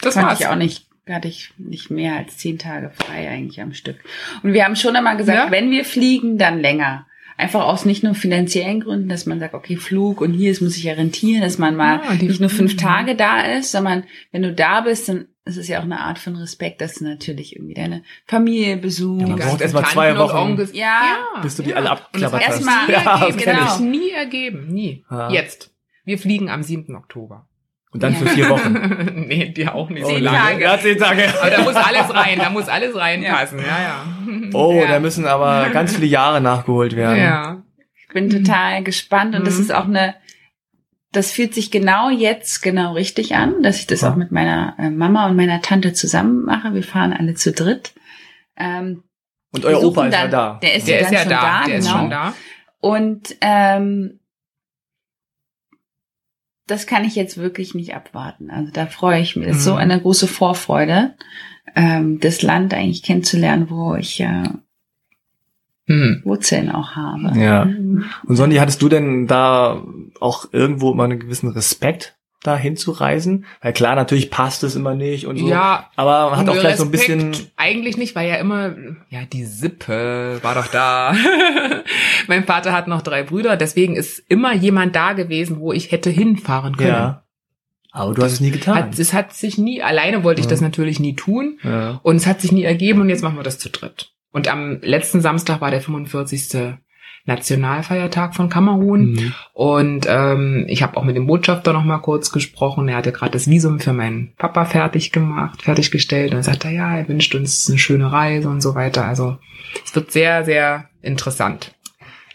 [0.02, 0.40] Das Fand war's.
[0.40, 3.98] ich auch nicht, hatte ich nicht mehr als zehn Tage frei eigentlich am Stück.
[4.44, 5.52] Und wir haben schon immer gesagt, Ja.
[5.52, 7.06] wenn wir fliegen, dann länger.
[7.40, 10.74] Einfach aus nicht nur finanziellen Gründen, dass man sagt, okay, Flug und hier, es muss
[10.74, 12.78] sich ja rentieren, dass man mal Ja, nicht nur fünf.
[12.78, 16.18] Tage da ist, sondern wenn du da bist, dann ist es ja auch eine Art
[16.18, 19.22] von Respekt, dass du natürlich irgendwie deine Familie besuchst.
[19.22, 20.70] Ja, man braucht ganzen erst mal Tanten zwei Wochen.
[20.74, 22.58] Ja, bis du die alle Und das abklappert hast.
[22.58, 24.68] sich Erstmal- nie Ja, sich nie ergeben.
[24.68, 25.06] Nie.
[25.10, 25.30] Ja.
[25.30, 25.72] Jetzt.
[26.06, 26.96] Wir fliegen am 7.
[26.96, 27.48] Oktober.
[27.92, 28.20] Und dann Ja.
[28.20, 29.26] für vier Wochen.
[29.28, 30.38] nee, die auch nicht Oh, so Zehn lange.
[30.38, 30.64] Tage.
[30.64, 31.24] Ja, zehn Tage.
[31.42, 33.60] Aber da muss alles rein, da muss alles reinpassen.
[33.60, 34.06] Ja, ja.
[34.54, 34.88] Oh, Ja.
[34.88, 37.18] da müssen aber ganz viele Jahre nachgeholt werden.
[37.20, 37.64] Ja.
[37.96, 39.62] ich bin total gespannt und das Mhm.
[39.62, 40.16] ist auch eine,
[41.12, 44.12] das fühlt sich genau jetzt genau richtig an, dass ich das Ja.
[44.12, 46.74] auch mit meiner äh, Mama und meiner Tante zusammen mache.
[46.74, 47.94] Wir fahren alle zu dritt.
[48.58, 49.04] Ähm,
[49.54, 50.60] Und euer Opa ist ja dann- da.
[50.62, 51.98] Der ist Der ja ist dann ja schon da, da, der ist genau.
[52.00, 52.34] schon da.
[52.80, 54.20] Und ähm,
[56.68, 58.50] das kann ich jetzt wirklich nicht abwarten.
[58.52, 59.48] Also da freue ich mich.
[59.48, 59.78] Das ist so Mhm.
[59.78, 61.16] eine große Vorfreude,
[61.76, 64.44] ähm, das Land eigentlich kennenzulernen, wo ich ja
[65.90, 66.22] Hm.
[66.26, 67.40] Wurzeln auch habe.
[67.40, 67.62] Ja.
[67.64, 69.82] Und Sondi, hattest du denn da
[70.20, 72.17] auch irgendwo immer einen gewissen Respekt,
[72.48, 73.46] da hinzureisen?
[73.62, 75.48] Weil klar, natürlich passt es immer nicht und so.
[75.48, 77.36] Ja, Aber man hat auch vielleicht so ein bisschen.
[77.58, 78.74] Eigentlich nicht, weil ja immer,
[79.10, 81.14] ja, die Sippe war doch da.
[82.28, 86.10] mein Vater hat noch drei Brüder, deswegen ist immer jemand da gewesen, wo ich hätte
[86.10, 86.90] hinfahren können.
[86.90, 87.24] Ja.
[87.92, 88.76] Aber du hast es nie getan.
[88.76, 90.52] Hat, es hat sich nie, alleine wollte ich Ja.
[90.52, 91.58] das natürlich nie tun.
[91.64, 92.00] ja.
[92.04, 94.12] Und es hat sich nie ergeben und jetzt machen wir das zu dritt.
[94.32, 96.76] Und am letzten Samstag war der 45.
[97.28, 99.12] Nationalfeiertag von Kamerun.
[99.12, 99.34] Mhm.
[99.54, 102.88] Und ähm, ich habe auch mit dem Botschafter noch mal kurz gesprochen.
[102.88, 106.32] Er hatte gerade das Visum für meinen Papa fertig gemacht, fertiggestellt.
[106.32, 109.06] Und er sagte, ja, er wünscht uns eine schöne Reise und so weiter.
[109.06, 109.38] Also
[109.86, 111.74] es wird sehr, sehr interessant.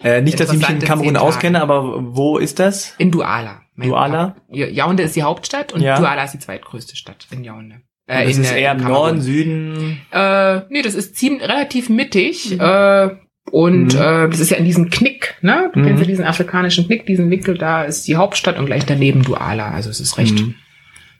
[0.05, 2.95] Äh, nicht, dass ich mich in Kamerun auskenne, aber wo ist das?
[2.99, 3.63] In Duala.
[3.75, 4.27] Mein Duala?
[4.29, 5.99] Papa- Ja, Yaoundé ist die Hauptstadt und Ja.
[5.99, 7.77] Duala ist die zweitgrößte Stadt in Yaoundé.
[8.09, 8.83] Äh, das in, ist äh, eher im.
[8.83, 10.01] Norden, Süden.
[10.11, 12.59] Äh, nee, das ist ziemlich relativ mittig.
[12.61, 13.11] Äh,
[13.51, 14.01] und Mhm.
[14.01, 15.71] äh, das ist ja in diesem Knick, ne?
[15.75, 15.85] Du Mhm.
[15.87, 19.71] kennst ja diesen afrikanischen Knick, diesen Winkel, da ist die Hauptstadt und gleich daneben Duala.
[19.71, 20.55] Also es ist recht Mhm.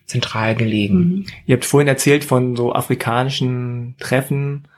[0.07, 0.99] zentral gelegen.
[0.99, 1.25] Mhm.
[1.47, 4.69] Ihr habt vorhin erzählt von so afrikanischen Treffen.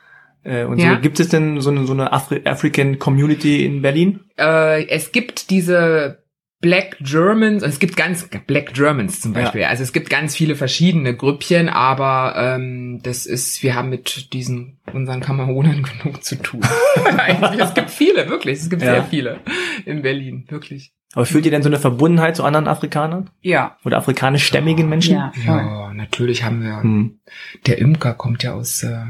[0.45, 0.95] Äh, und Ja.
[0.97, 1.01] so.
[1.01, 4.21] Gibt es denn so eine, so eine Afri African Community in Berlin?
[4.39, 6.19] Äh, es gibt diese
[6.65, 9.65] Black Germans, und es gibt ganz Black Germans zum Beispiel.
[9.65, 14.79] Also es gibt ganz viele verschiedene Grüppchen, aber ähm, das ist, wir haben mit diesen
[14.91, 16.63] unseren Kamerunern genug zu tun.
[17.59, 18.61] Es gibt viele, wirklich.
[18.61, 18.93] Es gibt Ja.
[18.93, 19.41] sehr viele
[19.85, 20.95] in Berlin, wirklich.
[21.13, 23.29] Aber fühlt ihr denn so eine Verbundenheit zu anderen Afrikanern?
[23.43, 23.77] Ja.
[23.85, 25.17] Oder afrikanischstämmigen Menschen?
[25.17, 25.33] Ja.
[25.47, 26.81] Ja, natürlich haben wir.
[26.83, 27.21] Hm.
[27.67, 29.05] Der Imker kommt ja aus äh,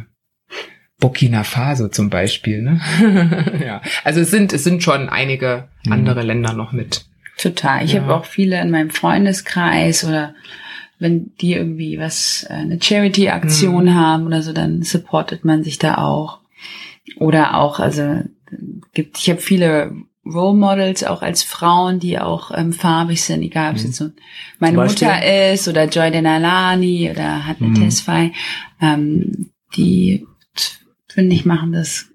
[0.99, 2.63] Burkina Faso zum Beispiel.
[2.63, 2.81] Ne?
[3.65, 5.93] ja, also es sind es sind schon einige Mhm.
[5.93, 7.05] andere Länder noch mit.
[7.39, 7.85] Total.
[7.85, 8.03] Ich Ja.
[8.03, 10.35] habe auch viele in meinem Freundeskreis oder
[10.99, 13.95] wenn die irgendwie was, äh, eine Charity-Aktion Mhm.
[13.95, 16.39] haben oder so, dann supportet man sich da auch.
[17.17, 18.21] Oder auch, also
[18.93, 19.93] gibt, ich habe viele
[20.25, 23.89] Role Models auch als Frauen, die auch ähm, farbig sind, egal ob es Mhm.
[23.89, 24.11] jetzt so
[24.59, 24.77] meine?
[24.79, 27.75] Mutter ist oder Joy Denalani oder Hatne Mhm.
[27.75, 28.33] Tesfaye,
[28.81, 30.27] ähm, die
[31.09, 32.07] finde ich machen das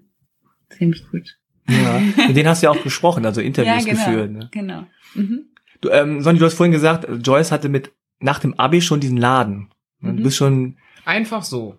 [0.76, 1.36] ziemlich gut.
[1.68, 2.00] Ja.
[2.26, 4.30] Mit denen hast du ja auch gesprochen, also Interviews genau, geführt.
[4.32, 4.48] Ne?
[4.50, 4.86] genau.
[5.14, 5.46] Mhm.
[5.80, 9.16] Du, ähm, Sonny, du hast vorhin gesagt, Joyce hatte mit nach dem Abi schon diesen
[9.16, 9.70] Laden.
[10.00, 10.22] Ne, Du Mhm.
[10.22, 11.76] bist schon Einfach so.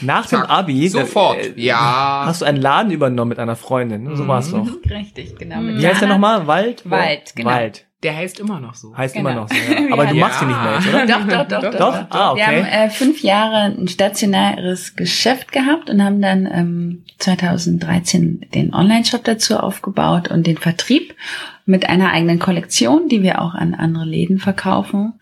[0.00, 0.50] nach dem Zack.
[0.50, 0.88] Abi.
[0.88, 1.36] Sofort.
[1.38, 2.22] äh, Ja.
[2.26, 4.16] Hast du einen Laden übernommen mit einer Freundin?
[4.16, 4.28] So Mhm.
[4.28, 4.66] war es doch.
[4.90, 5.60] Richtig, genau.
[5.60, 6.46] Wie heißt der nochmal?
[6.46, 6.88] Wald?
[6.88, 7.50] Wald, genau.
[7.50, 7.86] Wald.
[8.04, 8.96] Der heißt immer noch so.
[8.96, 9.30] Heißt Genau.
[9.30, 9.54] immer noch so.
[9.56, 9.78] Ja.
[9.92, 10.20] Aber du Ja.
[10.26, 11.06] machst ihn nicht mehr jetzt, oder?
[11.06, 11.78] Doch, doch, doch, doch.
[11.78, 12.06] Doch?
[12.10, 12.38] Ah, okay.
[12.40, 18.74] Wir haben äh, fünf Jahre ein stationäres Geschäft gehabt und haben dann ähm, 2013 den
[18.74, 21.14] Online-Shop dazu aufgebaut und den Vertrieb
[21.66, 25.14] mit einer eigenen Kollektion, die wir auch an andere Läden verkaufen.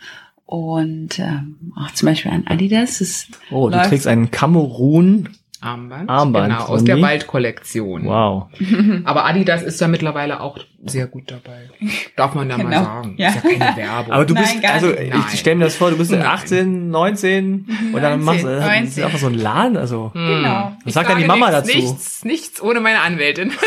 [0.44, 2.98] Und ähm, auch zum Beispiel an Adidas.
[2.98, 5.28] Das Oh, du läuft- trägst einen Kamerun.
[5.62, 6.10] Armband.
[6.10, 8.04] Armband, Genau, aus der Waldkollektion.
[8.04, 8.48] Wow.
[9.04, 11.70] Aber Adidas ist ja mittlerweile auch sehr gut dabei.
[12.16, 12.82] Darf man ja mal Genau.
[12.84, 13.14] sagen.
[13.16, 13.28] Ja.
[13.28, 14.12] Ist ja keine Werbung.
[14.12, 15.34] Aber du Nein, bist, also nicht.
[15.34, 16.22] Ich stelle mir das vor, du bist Nein.
[16.22, 19.04] 18, 19 und dann 19, machst du 19.
[19.04, 20.10] einfach so einen Laden, also.
[20.14, 20.68] Genau.
[20.68, 20.76] Hm.
[20.84, 21.78] Was sagt denn die Mama nichts, dazu?
[21.78, 23.52] Nichts, nichts ohne meine Anwältin.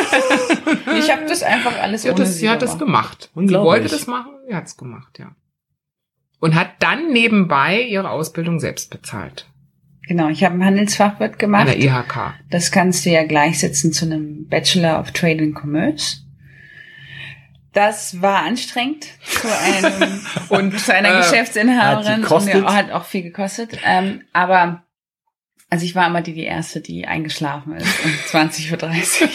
[0.97, 3.29] Ich habe das einfach alles Sie hat ohne das, sie hat das gemacht.
[3.35, 5.31] Sie wollte das machen, sie hat es gemacht, ja.
[6.39, 9.47] Und hat dann nebenbei ihre Ausbildung selbst bezahlt.
[10.07, 11.67] Genau, ich habe ein Handelsfachwirt An gemacht.
[11.67, 12.35] der IHK.
[12.49, 16.17] Das kannst du ja gleichsetzen zu einem Bachelor of Trade and Commerce.
[17.73, 23.23] Das war anstrengend zu einem und zu einer äh, Geschäftsinhaberin hat, und hat auch viel
[23.23, 23.77] gekostet.
[23.83, 24.85] Ähm, aber
[25.69, 29.29] also ich war immer die, die erste, die eingeschlafen ist um 20.30 Uhr.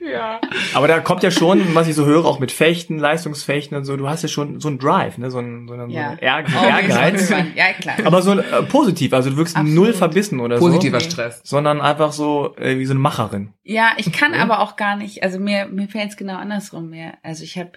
[0.00, 0.40] Ja.
[0.72, 3.96] Aber da kommt ja schon, was ich so höre, auch mit Fechten, Leistungsfechten und so,
[3.96, 5.30] du hast ja schon so einen Drive, ne?
[5.30, 6.16] so einen, so einen, ja.
[6.20, 7.28] so einen oh, Ehrgeiz.
[7.54, 7.96] ja, klar.
[8.04, 9.74] Aber so äh, positiv, also du wirkst Absolut.
[9.74, 11.06] null verbissen oder Positiver so.
[11.06, 11.40] Positiver Stress.
[11.44, 13.52] Sondern einfach so äh, wie so eine Macherin.
[13.62, 17.18] Ja, ich kann aber auch gar nicht, also mir, mir fällt es genau andersrum mehr.
[17.22, 17.72] Also ich habe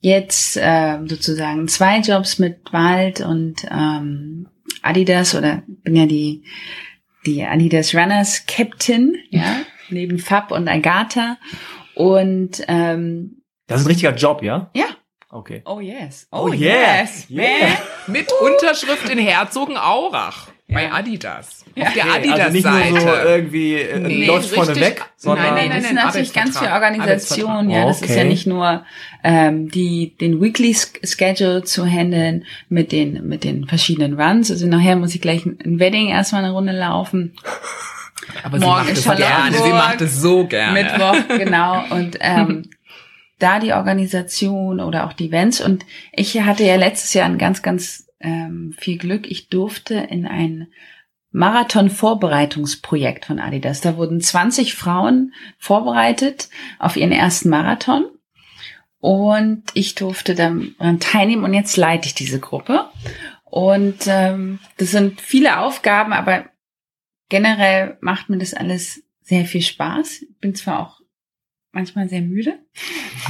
[0.00, 4.48] jetzt äh, sozusagen zwei Jobs mit Wald und ähm,
[4.82, 6.44] Adidas oder bin ja die
[7.26, 11.36] die Adidas Runners Captain, ja neben Fab und Agatha.
[11.94, 14.70] Und ähm, das ist ein richtiger Job, ja?
[14.74, 14.86] Ja.
[15.30, 15.62] Okay.
[15.64, 16.28] Oh yes.
[16.30, 17.26] Oh, oh yes.
[17.28, 17.42] Yeah.
[17.42, 17.78] yeah.
[18.06, 20.74] Mit Unterschrift in Herzogenaurach ja.
[20.74, 21.64] bei Adidas.
[21.74, 21.86] Ja.
[21.86, 22.68] Auf der okay, Adidas-Seite.
[22.68, 25.84] Also nicht nur so irgendwie äh, nee, läuft vorne weg, sondern nein, nein, nein, das
[25.90, 27.70] ist natürlich ganz viel Organisation.
[27.70, 28.10] Ja, das okay.
[28.10, 28.84] ist ja nicht nur
[29.24, 34.50] ähm, die den Weekly Schedule zu handeln mit den mit den verschiedenen Runs.
[34.50, 37.34] Also nachher muss ich gleich ein Wedding erstmal eine Runde laufen.
[38.42, 40.82] Aber Morgen sie macht es gerne, sie macht es so gerne.
[40.82, 41.84] Mittwoch, genau.
[41.90, 42.70] Und ähm,
[43.38, 45.60] da die Organisation oder auch die Events.
[45.60, 49.30] Und ich hatte ja letztes Jahr ein ganz, ganz ähm, viel Glück.
[49.30, 50.68] Ich durfte in ein
[51.32, 53.80] Marathon-Vorbereitungsprojekt von Adidas.
[53.80, 56.48] Da wurden 20 Frauen vorbereitet
[56.78, 58.06] auf ihren ersten Marathon.
[59.00, 62.86] Und ich durfte daran teilnehmen und jetzt leite ich diese Gruppe.
[63.44, 66.46] Und ähm, das sind viele Aufgaben, aber
[67.28, 70.26] generell macht mir das alles sehr viel Spaß.
[70.40, 71.00] Bin zwar auch
[71.72, 72.58] manchmal sehr müde,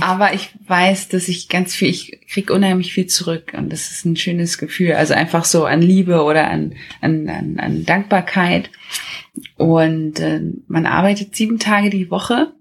[0.01, 4.05] aber ich weiß, dass ich ganz viel, ich krieg unheimlich viel zurück und das ist
[4.05, 4.93] ein schönes Gefühl.
[4.93, 8.71] Also einfach so an Liebe oder an, an, an, an Dankbarkeit.
[9.57, 12.53] Und äh, man arbeitet sieben Tage die Woche.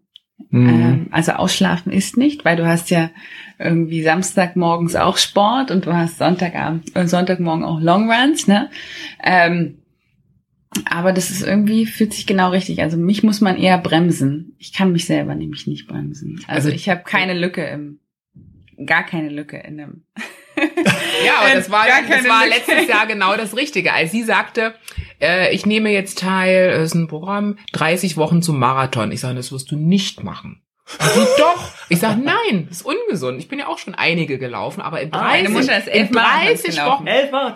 [0.49, 0.69] Mhm.
[0.69, 3.11] Ähm, also ausschlafen ist nicht, weil du hast ja
[3.59, 8.69] irgendwie Samstagmorgens auch Sport und du hast Sonntagabend, äh, Sonntagmorgen auch Longruns, ne?
[9.23, 9.82] Ähm,
[10.89, 12.81] aber das ist irgendwie, fühlt sich genau richtig.
[12.81, 14.55] Also mich muss man eher bremsen.
[14.59, 16.39] Ich kann mich selber nämlich nicht bremsen.
[16.47, 17.99] Also, also ich habe keine Lücke im,
[18.85, 20.03] gar keine Lücke in dem.
[21.25, 23.93] ja, aber das war, das war letztes Jahr genau das Richtige.
[23.93, 24.73] Als sie sagte,
[25.21, 29.11] äh, ich nehme jetzt teil, es ist ein Programm, 30 Wochen zum Marathon.
[29.11, 30.62] Ich sage, das wirst du nicht machen.
[30.85, 31.71] Sie doch.
[31.89, 33.39] Ich sag nein, das ist ungesund.
[33.39, 37.05] Ich bin ja auch schon einige gelaufen, aber in 30, ah, in 30 Wochen.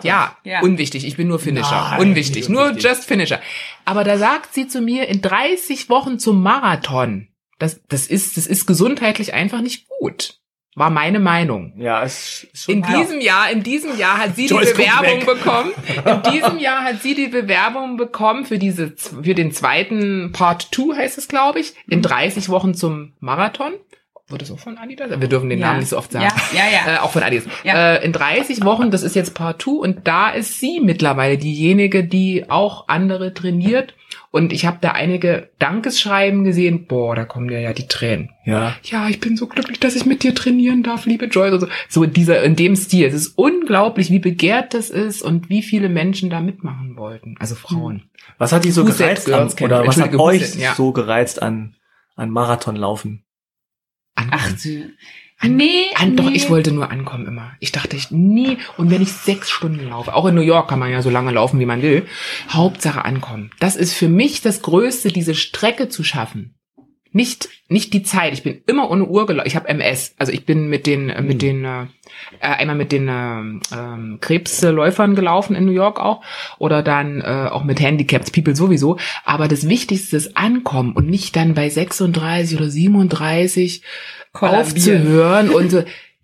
[0.06, 1.06] Ja, ja, unwichtig.
[1.06, 1.88] Ich bin nur Finisher.
[1.90, 2.48] Nein, unwichtig.
[2.48, 2.84] Nur unwichtig.
[2.84, 3.40] just Finisher.
[3.84, 7.28] Aber da sagt sie zu mir, in 30 Wochen zum Marathon.
[7.58, 10.38] Das, das ist, das ist gesundheitlich einfach nicht gut.
[10.74, 11.72] War meine Meinung.
[11.76, 15.72] Ja, es ist schon In diesem Jahr, in diesem Jahr hat sie die Bewerbung bekommen.
[16.04, 20.96] In diesem Jahr hat sie die Bewerbung bekommen für diese, für den zweiten Part 2
[20.96, 23.72] heißt es, glaube ich, in 30 Wochen zum Marathon.
[24.28, 25.08] Wurde es auch von Adidas?
[25.18, 25.68] Wir dürfen den ja.
[25.68, 26.26] Namen nicht so oft sagen.
[26.52, 26.96] Ja, ja, ja.
[26.96, 27.46] Äh, auch von Adidas.
[27.64, 27.94] Ja.
[27.94, 32.04] Äh, in 30 Wochen, das ist jetzt Part 2 und da ist sie mittlerweile diejenige,
[32.04, 33.94] die auch andere trainiert
[34.30, 36.86] und ich habe da einige Dankesschreiben gesehen.
[36.86, 38.30] Boah, da kommen dir ja die Tränen.
[38.44, 38.76] Ja.
[38.82, 41.60] Ja, ich bin so glücklich, dass ich mit dir trainieren darf, liebe Joyce.
[41.60, 43.06] So, so dieser, in dem Stil.
[43.06, 47.36] Es ist unglaublich, wie begehrt das ist und wie viele Menschen da mitmachen wollten.
[47.38, 48.00] Also Frauen.
[48.00, 48.10] Hm.
[48.36, 50.74] Was hat die so Who's gereizt an, oder was hat euch ja.
[50.74, 51.76] so gereizt an,
[52.14, 53.24] an Marathonlaufen?
[54.14, 54.56] Ach, an,
[55.42, 57.52] nee, an, Doch, ich wollte nur ankommen immer.
[57.60, 58.58] Ich dachte, ich nie.
[58.76, 61.30] Und wenn ich sechs Stunden laufe, auch in New York kann man ja so lange
[61.30, 62.06] laufen, wie man will.
[62.50, 63.50] Hauptsache ankommen.
[63.60, 66.57] Das ist für mich das Größte, diese Strecke zu schaffen.
[67.12, 68.32] Nicht, nicht die Zeit.
[68.32, 69.46] Ich bin immer ohne Uhr gelaufen.
[69.46, 70.14] Ich habe MS.
[70.18, 71.38] Also ich bin mit den, äh, mit hm.
[71.38, 71.82] den, äh,
[72.40, 73.40] äh, einmal mit den äh,
[73.74, 76.22] äh, Krebsläufern gelaufen in New York auch.
[76.58, 78.98] Oder dann äh, auch mit Handicapped People sowieso.
[79.24, 83.82] Aber das Wichtigste ist ankommen und nicht dann bei 36 oder 37
[84.32, 85.82] aufzuhören und so.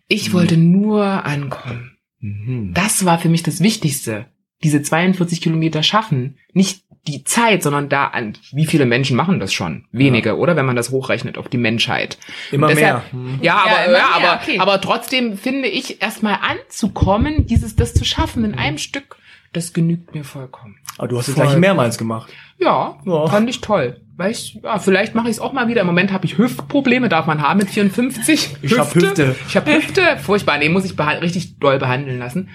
[0.08, 1.96] Ich wollte nur ankommen.
[2.20, 2.72] Mhm.
[2.74, 4.26] Das war für mich das Wichtigste.
[4.62, 6.38] Diese 42 Kilometer schaffen.
[6.52, 9.84] Nicht die Zeit, sondern da an, wie viele Menschen machen das schon?
[9.92, 10.34] Wenige, ja.
[10.36, 10.56] oder?
[10.56, 12.18] Wenn man das hochrechnet auf die Menschheit.
[12.50, 13.20] Immer deshalb, mehr.
[13.22, 13.38] Mhm.
[13.42, 14.58] Ja, aber, ja, ja aber, okay.
[14.58, 18.58] aber trotzdem finde ich, erstmal anzukommen, dieses, das zu schaffen in mhm.
[18.58, 19.16] einem Stück,
[19.52, 20.78] das genügt mir vollkommen.
[20.98, 22.32] Aber du hast es gleich mehrmals gemacht.
[22.58, 24.00] Ja, ja, fand ich toll.
[24.16, 25.80] Weil ich, ja, vielleicht mache ich es auch mal wieder.
[25.80, 28.56] Im Moment habe ich Hüftprobleme, darf man haben mit 54.
[28.62, 29.34] Ich habe Hüfte.
[29.48, 30.02] Ich habe Hüfte.
[30.22, 30.58] Furchtbar.
[30.58, 32.48] Nee, muss ich richtig doll behandeln lassen.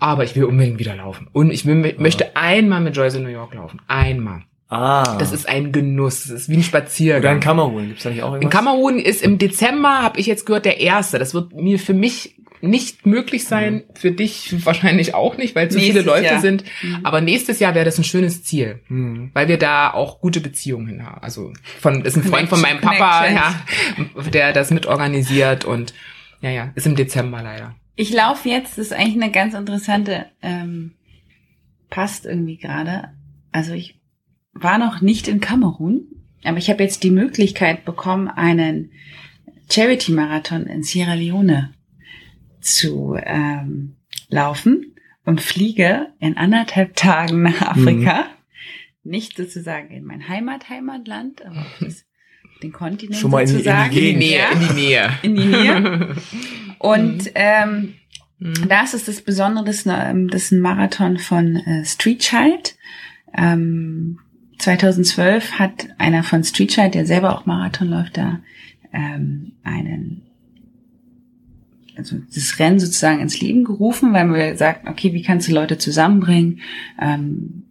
[0.00, 1.28] Aber ich will unbedingt wieder laufen.
[1.32, 1.92] Und ich will, ja.
[1.98, 3.80] möchte einmal mit Joyce in New York laufen.
[3.88, 4.42] Einmal.
[4.68, 5.16] Ah.
[5.18, 6.22] Das ist ein Genuss.
[6.22, 7.22] Das ist wie ein Spaziergang.
[7.22, 7.88] Oder in Kamerun.
[7.88, 8.44] Gibt's da nicht auch irgendwas?
[8.44, 11.18] In Kamerun ist im Dezember, habe ich jetzt gehört, der erste.
[11.18, 13.82] Das wird mir für mich nicht möglich sein, mhm.
[13.94, 16.40] für dich wahrscheinlich auch nicht, weil zu nächstes viele Leute Jahr.
[16.40, 16.64] sind.
[16.82, 17.00] Mhm.
[17.04, 19.30] Aber nächstes Jahr wäre das ein schönes Ziel, mhm.
[19.34, 21.22] weil wir da auch gute Beziehungen hin haben.
[21.22, 23.54] Also von ist ein Freund von meinem Papa, ja,
[24.32, 25.94] der das mitorganisiert und
[26.40, 26.72] Ja, ja.
[26.74, 27.74] Ist im Dezember leider.
[27.96, 30.94] Ich laufe jetzt, das ist eigentlich eine ganz interessante, ähm,
[31.90, 33.10] passt irgendwie gerade.
[33.52, 34.00] Also ich
[34.52, 36.06] war noch nicht in Kamerun,
[36.42, 38.90] aber ich habe jetzt die Möglichkeit bekommen, einen
[39.70, 41.72] Charity-Marathon in Sierra Leone
[42.60, 43.96] zu ähm,
[44.28, 48.22] laufen und fliege in anderthalb Tagen nach Afrika.
[48.22, 49.10] Mhm.
[49.10, 52.04] Nicht sozusagen in mein Heimat-Heimatland, aber das,
[52.64, 53.92] den Kontinent Schon mal sozusagen.
[53.92, 54.46] In, in, die Nähe.
[54.52, 55.10] In die Nähe.
[55.22, 56.16] In die Nähe.
[56.78, 57.94] Und ähm,
[58.38, 58.68] mhm.
[58.68, 62.76] das ist das Besondere, das, das ist ein Marathon von äh, Street Child.
[63.36, 64.18] Ähm,
[64.58, 68.40] 2012 hat einer von Street Child, der selber auch Marathon läuft, da
[68.92, 70.22] ähm, einen
[71.96, 75.78] also das Rennen sozusagen ins Leben gerufen, weil wir sagten, okay, wie kannst du Leute
[75.78, 76.60] zusammenbringen?
[77.00, 77.64] Ähm,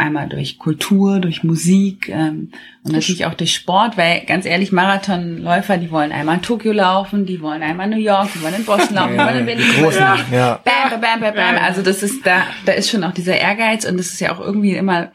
[0.00, 2.50] einmal durch Kultur, durch Musik ähm,
[2.82, 7.26] und natürlich auch durch Sport, weil ganz ehrlich, Marathonläufer, die wollen einmal in Tokio laufen,
[7.26, 9.66] die wollen einmal in New York, die wollen in Boston laufen, die wollen in Berlin.
[9.80, 10.00] Großen,
[10.32, 10.60] ja.
[10.64, 11.56] Bam, bam, bam, bam.
[11.56, 14.40] Also das ist da, da ist schon auch dieser Ehrgeiz und das ist ja auch
[14.40, 15.12] irgendwie immer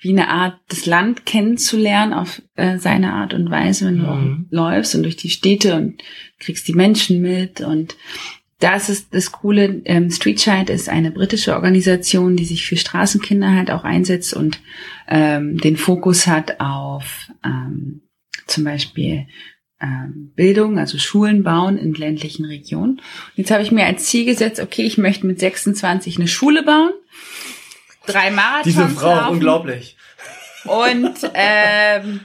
[0.00, 4.46] wie eine Art, das Land kennenzulernen auf äh, seine Art und Weise, wenn du mhm.
[4.50, 6.02] läufst und durch die Städte und
[6.38, 7.96] kriegst die Menschen mit und
[8.64, 9.82] das ist das Coole.
[9.84, 14.60] Ähm, Street Child ist eine britische Organisation, die sich für Straßenkinder halt auch einsetzt und
[15.08, 18.02] ähm, den Fokus hat auf ähm,
[18.46, 19.26] zum Beispiel
[19.80, 22.92] ähm, Bildung, also Schulen bauen in ländlichen Regionen.
[22.92, 26.62] Und jetzt habe ich mir als Ziel gesetzt, okay, ich möchte mit 26 eine Schule
[26.62, 26.92] bauen
[28.06, 29.96] drei Marathons Diese Frau, laufen unglaublich.
[30.64, 32.20] Und ähm,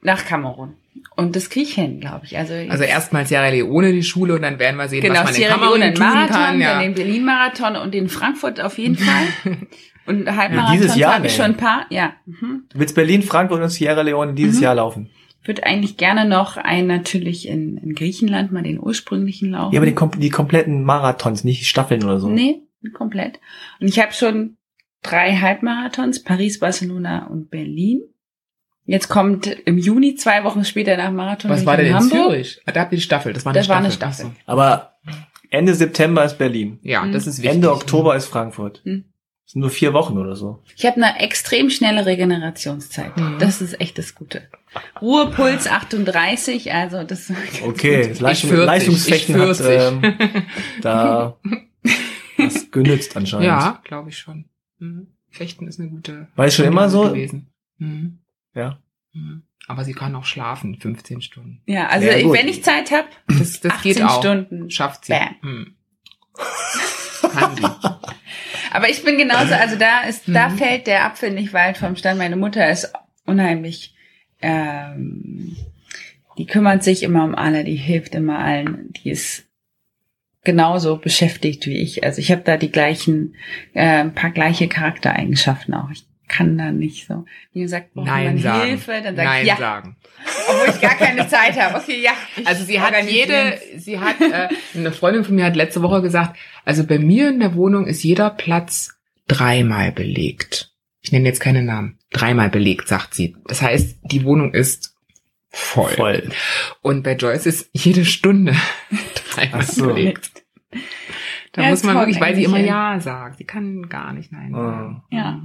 [0.00, 0.76] nach Kamerun.
[1.18, 2.38] Und das kriege ich hin, glaube ich.
[2.38, 5.34] Also, also erstmal Sierra Leone die Schule und dann werden wir sehen, genau, was man
[5.34, 6.60] Sierra in Kamerun Leone tun Marathon, kann.
[6.60, 6.72] Ja.
[6.74, 9.56] dann den Berlin-Marathon und den Frankfurt auf jeden Fall.
[10.06, 11.36] Und Ja, Halbmarathons dieses Jahr, habe ich ey.
[11.38, 11.86] schon ein paar.
[11.90, 12.62] Ja, mhm.
[12.72, 14.62] Du willst Berlin, Frankfurt und Sierra Leone dieses Mhm.
[14.62, 15.10] Jahr laufen.
[15.44, 19.74] würde eigentlich gerne noch einen natürlich in, in Griechenland mal den ursprünglichen laufen.
[19.74, 22.28] Ja, aber die, kom die kompletten Marathons, nicht Staffeln oder so.
[22.28, 22.62] Nee,
[22.94, 23.40] komplett.
[23.80, 24.56] Und ich habe schon
[25.02, 28.02] drei Halbmarathons, Paris, Barcelona und Berlin.
[28.90, 32.30] Jetzt kommt im Juni, zwei Wochen später nach Marathon Was war ich denn in Hamburg.
[32.30, 32.60] Zürich?
[32.64, 33.34] Ah, Da habt ihr die Staffel.
[33.34, 33.84] Das war eine Das war Staffel.
[33.84, 34.30] eine Staffel.
[34.46, 34.94] Aber
[35.50, 36.78] Ende September ist Berlin.
[36.82, 37.12] Ja, Mhm.
[37.12, 37.52] das ist wichtig.
[37.54, 38.80] Ende Oktober ist Frankfurt.
[38.84, 39.04] Mhm.
[39.44, 40.62] Das sind nur vier Wochen oder so.
[40.74, 43.14] Ich habe eine extrem schnelle Regenerationszeit.
[43.16, 43.36] Mhm.
[43.38, 44.48] Das ist echt das Gute.
[45.02, 47.30] Ruhepuls 38, also das
[47.64, 50.02] Okay, das Leistung, 40, Leistungsfechten ich hat 40.
[50.02, 50.42] ähm,
[50.80, 51.36] da
[52.38, 53.46] was genützt anscheinend.
[53.46, 54.46] Ja, glaube ich schon.
[54.78, 55.08] Mhm.
[55.30, 56.28] Fechten ist eine gute.
[56.36, 57.02] War es schon immer so?
[57.08, 57.48] gewesen.
[57.78, 58.18] Mhm.
[58.54, 58.78] Ja.
[59.12, 59.42] Mhm.
[59.66, 61.60] Aber sie kann auch schlafen, 15 Stunden.
[61.66, 62.36] Ja, also Ja, gut.
[62.38, 64.18] wenn ich Zeit habe, Das, das 18 geht auch.
[64.20, 64.70] Stunden.
[64.70, 65.12] Schafft sie.
[67.20, 67.64] Kann sie.
[68.70, 70.58] Aber ich bin genauso, also da ist, da Mhm.
[70.58, 72.18] fällt der Apfel nicht weit vom Stand.
[72.18, 72.92] Meine Mutter ist
[73.26, 73.94] unheimlich,
[74.40, 75.56] ähm,
[76.38, 79.44] die kümmert sich immer um alle, die hilft immer allen, die ist
[80.44, 82.04] genauso beschäftigt wie ich.
[82.04, 83.34] Also ich habe da die gleichen,
[83.74, 85.90] äh, ein paar gleiche Charaktereigenschaften auch.
[85.90, 87.24] Ich kann da nicht so.
[87.52, 88.68] Wie gesagt, braucht Nein man sagen.
[88.68, 89.96] Hilfe, dann sag Nein ich ja, sagen.
[90.48, 91.78] obwohl ich gar keine Zeit habe.
[91.78, 92.12] Okay, ja.
[92.44, 96.36] Also sie hat jede, sie hat, äh, eine Freundin von mir hat letzte Woche gesagt,
[96.64, 100.72] also bei mir in der Wohnung ist jeder Platz dreimal belegt.
[101.00, 101.98] Ich nenne jetzt keine Namen.
[102.12, 103.36] Dreimal belegt, sagt sie.
[103.46, 104.94] Das heißt, die Wohnung ist
[105.50, 105.90] voll.
[105.92, 106.28] Voll.
[106.82, 108.54] Und bei Joyce ist jede Stunde
[109.34, 109.86] dreimal so.
[109.86, 110.30] belegt.
[111.52, 113.00] Da Ja, muss man wirklich, weil sie immer ja.
[113.00, 113.38] Sagt.
[113.38, 114.58] Sie kann gar nicht Nein Ah.
[114.60, 115.02] sagen.
[115.10, 115.42] Ja.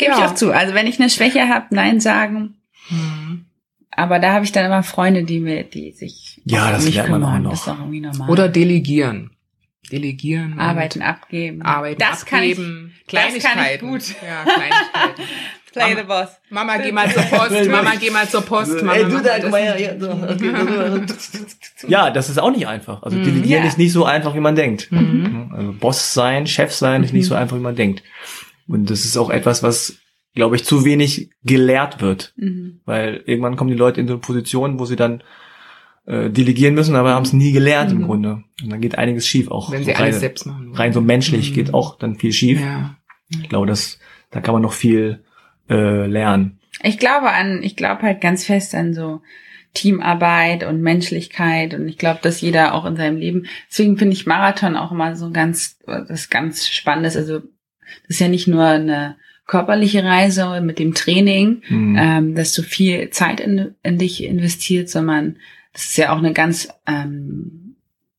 [0.00, 0.26] Gebe ich Ja.
[0.28, 0.52] auch zu.
[0.52, 2.54] Also wenn ich eine Schwäche habe, nein sagen.
[2.88, 3.44] Mhm.
[3.92, 7.10] Aber da habe ich dann immer Freunde, die mir, die sich Ja, das mich lernt
[7.10, 7.36] man kümmern.
[7.38, 7.50] auch noch.
[7.52, 8.30] Das ist auch irgendwie normal.
[8.30, 9.30] Oder delegieren.
[9.92, 10.58] Delegieren.
[10.58, 11.62] Arbeiten abgeben.
[11.62, 12.94] Arbeiten das abgeben.
[13.08, 13.88] Kann ich, das kann ich Kleinigkeiten.
[13.88, 14.02] gut.
[14.26, 15.22] Ja, Kleinigkeiten.
[15.72, 16.28] Play Mama- the boss.
[16.50, 17.68] Mama, geh mal zur Post.
[17.70, 18.82] Mama, geh mal zur Post.
[18.82, 19.52] Mama, da, das.
[21.88, 23.02] Ja, das ist auch nicht einfach.
[23.02, 23.24] Also Mhm.
[23.24, 23.68] delegieren Ja.
[23.68, 24.90] ist nicht so einfach, wie man denkt.
[24.90, 25.52] Mhm.
[25.56, 28.02] Also Boss sein, Chef sein ist nicht so einfach, wie man denkt.
[28.70, 29.96] Und das ist auch etwas, was,
[30.34, 32.32] glaube ich, zu wenig gelehrt wird.
[32.36, 32.80] Mhm.
[32.84, 35.22] Weil irgendwann kommen die Leute in so eine Position, wo sie dann
[36.06, 38.04] äh, delegieren müssen, aber haben es nie gelernt im Mhm.
[38.06, 38.44] Grunde.
[38.62, 39.70] Und dann geht einiges schief auch.
[39.70, 40.72] Wenn sie rein, alles selbst machen.
[40.74, 41.54] rein so menschlich Mhm.
[41.54, 42.60] geht auch dann viel schief.
[42.60, 42.96] Ja.
[43.28, 43.98] Ich glaube, das,
[44.30, 45.24] da kann man noch viel
[45.68, 46.58] äh, lernen.
[46.82, 49.20] Ich glaube an, ich glaube halt ganz fest an so
[49.74, 54.26] Teamarbeit und Menschlichkeit und ich glaube, dass jeder auch in seinem Leben, deswegen finde ich
[54.26, 57.16] Marathon auch immer so ganz, das ganz Spannendes.
[57.16, 57.42] Also
[58.02, 61.96] das ist ja nicht nur eine körperliche Reise mit dem Training, Mhm.
[61.98, 65.36] ähm, dass du viel Zeit in, in dich investiert, sondern
[65.72, 67.74] das ist ja auch eine ganz ähm,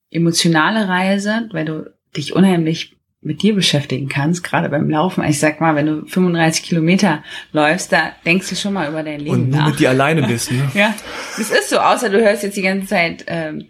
[0.09, 5.23] emotionale Reise, weil du dich unheimlich mit dir beschäftigen kannst, gerade beim Laufen.
[5.23, 7.23] Ich sag mal, wenn du 35 Kilometer
[7.53, 9.67] läufst, da denkst du schon mal über dein Leben Und nur nach.
[9.69, 10.69] mit dir alleine bist, ne?
[10.73, 10.95] Ja,
[11.37, 13.65] das ist so, außer du hörst jetzt die ganze Zeit ähm,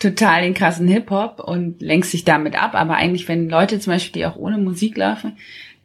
[0.00, 2.74] total den krassen Hip-Hop und lenkst dich damit ab.
[2.74, 5.36] Aber eigentlich, wenn Leute zum Beispiel, die auch ohne Musik laufen,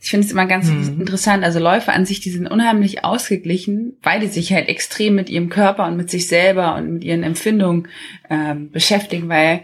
[0.01, 0.99] ich finde es immer ganz mhm.
[0.99, 1.43] interessant.
[1.43, 5.49] Also Läufer an sich, die sind unheimlich ausgeglichen, weil die sich halt extrem mit ihrem
[5.49, 7.87] Körper und mit sich selber und mit ihren Empfindungen
[8.29, 9.61] ähm, beschäftigen, weil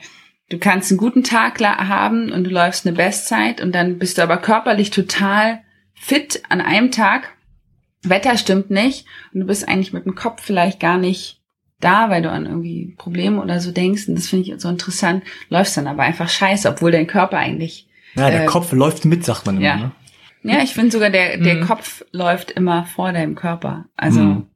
[0.49, 4.23] du kannst einen guten Tag haben und du läufst eine Bestzeit und dann bist du
[4.23, 5.61] aber körperlich total
[5.93, 7.35] fit an einem Tag.
[8.03, 11.40] Wetter stimmt nicht und du bist eigentlich mit dem Kopf vielleicht gar nicht
[11.81, 14.07] da, weil du an irgendwie Probleme oder so denkst.
[14.07, 15.23] Und das finde ich so interessant.
[15.49, 17.87] Läufst dann aber einfach scheiße, obwohl dein Körper eigentlich.
[18.15, 19.65] Ja, der äh, Kopf läuft mit, sagt man immer.
[19.65, 19.91] Ja, ne?
[20.43, 21.67] ja ich finde sogar, der, der mhm.
[21.67, 23.85] Kopf läuft immer vor deinem Körper.
[23.95, 24.47] Also mhm.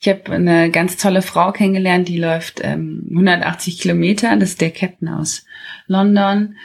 [0.00, 4.36] ich habe eine ganz tolle Frau kennengelernt, die läuft ähm, 180 Kilometer.
[4.36, 5.44] Das ist der Captain aus
[5.86, 6.56] London.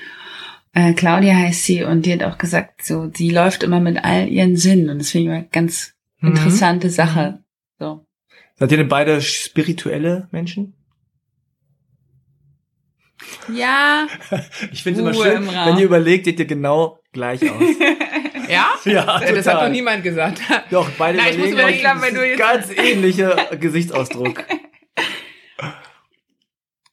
[0.74, 4.28] Äh, Claudia heißt sie und die hat auch gesagt, so sie läuft immer mit all
[4.28, 6.30] ihren Sinnen und das finde ich eine ganz mhm.
[6.30, 7.40] interessante Sache.
[7.80, 8.06] So.
[8.60, 10.74] Seid ihr denn beide spirituelle Menschen?
[13.54, 14.08] Ja.
[14.72, 17.62] Ich finde es immer schön, wenn ihr überlegt, seht ihr genau gleich aus.
[18.50, 18.76] ja?
[18.84, 20.42] Ja, Das hat doch niemand gesagt.
[20.72, 24.44] Doch, beide Nein, überlegen, euch glauben, wenn du jetzt ganz ähnlicher Gesichtsausdruck.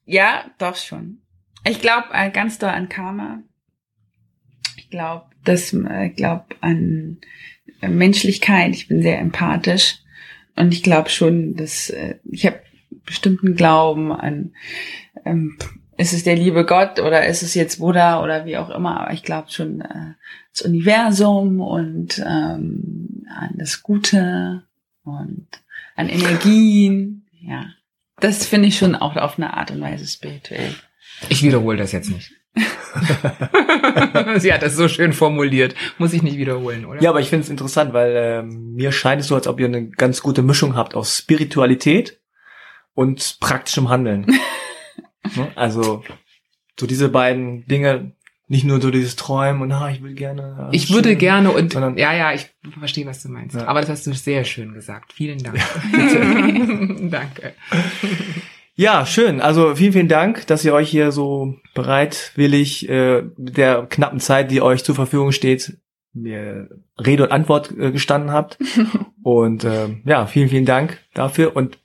[0.05, 1.23] Ja, doch schon.
[1.65, 3.43] Ich glaube äh, ganz doll an Karma.
[4.77, 7.19] Ich glaube, das, äh, glaube an
[7.81, 8.75] Menschlichkeit.
[8.75, 9.97] Ich bin sehr empathisch.
[10.57, 12.61] Und ich glaube schon, dass äh, ich habe
[13.05, 14.53] bestimmten Glauben an,
[15.25, 15.59] ähm,
[15.99, 19.13] ist es der liebe Gott oder ist es jetzt Buddha oder wie auch immer, aber
[19.13, 20.15] ich glaube schon äh,
[20.53, 24.63] das Universum und ähm, an das Gute
[25.05, 25.47] und
[25.95, 27.27] an Energien.
[27.41, 27.67] Ja,
[28.21, 30.75] das finde ich schon auch auf eine Art und Weise spirituell.
[31.29, 32.33] Ich wiederhole das jetzt nicht.
[34.39, 35.75] Sie hat das so schön formuliert.
[35.99, 37.03] Muss ich nicht wiederholen, oder?
[37.03, 39.67] Ja, aber ich finde es interessant, weil ähm, mir scheint es so, als ob ihr
[39.67, 42.21] eine ganz gute Mischung habt aus Spiritualität
[42.95, 44.27] und praktischem Handeln.
[45.35, 45.51] Ne?
[45.57, 46.05] also
[46.79, 48.13] so diese beiden Dinge,
[48.49, 50.55] nicht nur so dieses Träumen und ah, ich will gerne.
[50.57, 52.47] Ja, ich schön, würde gerne und sondern, ja, ja, ich
[52.79, 53.57] verstehe, was du meinst.
[53.57, 53.67] Ja.
[53.67, 55.13] Aber das hast du sehr schön gesagt.
[55.13, 55.59] Vielen Dank.
[57.11, 57.55] Danke.
[58.77, 59.41] Ja, schön.
[59.41, 64.51] Also vielen, vielen Dank, dass ihr euch hier so bereitwillig äh, mit der knappen Zeit,
[64.51, 65.79] die euch zur Verfügung steht,
[66.13, 68.59] mir Rede und Antwort äh, gestanden habt.
[69.23, 71.57] und äh, ja, vielen, vielen Dank dafür.
[71.57, 71.79] Und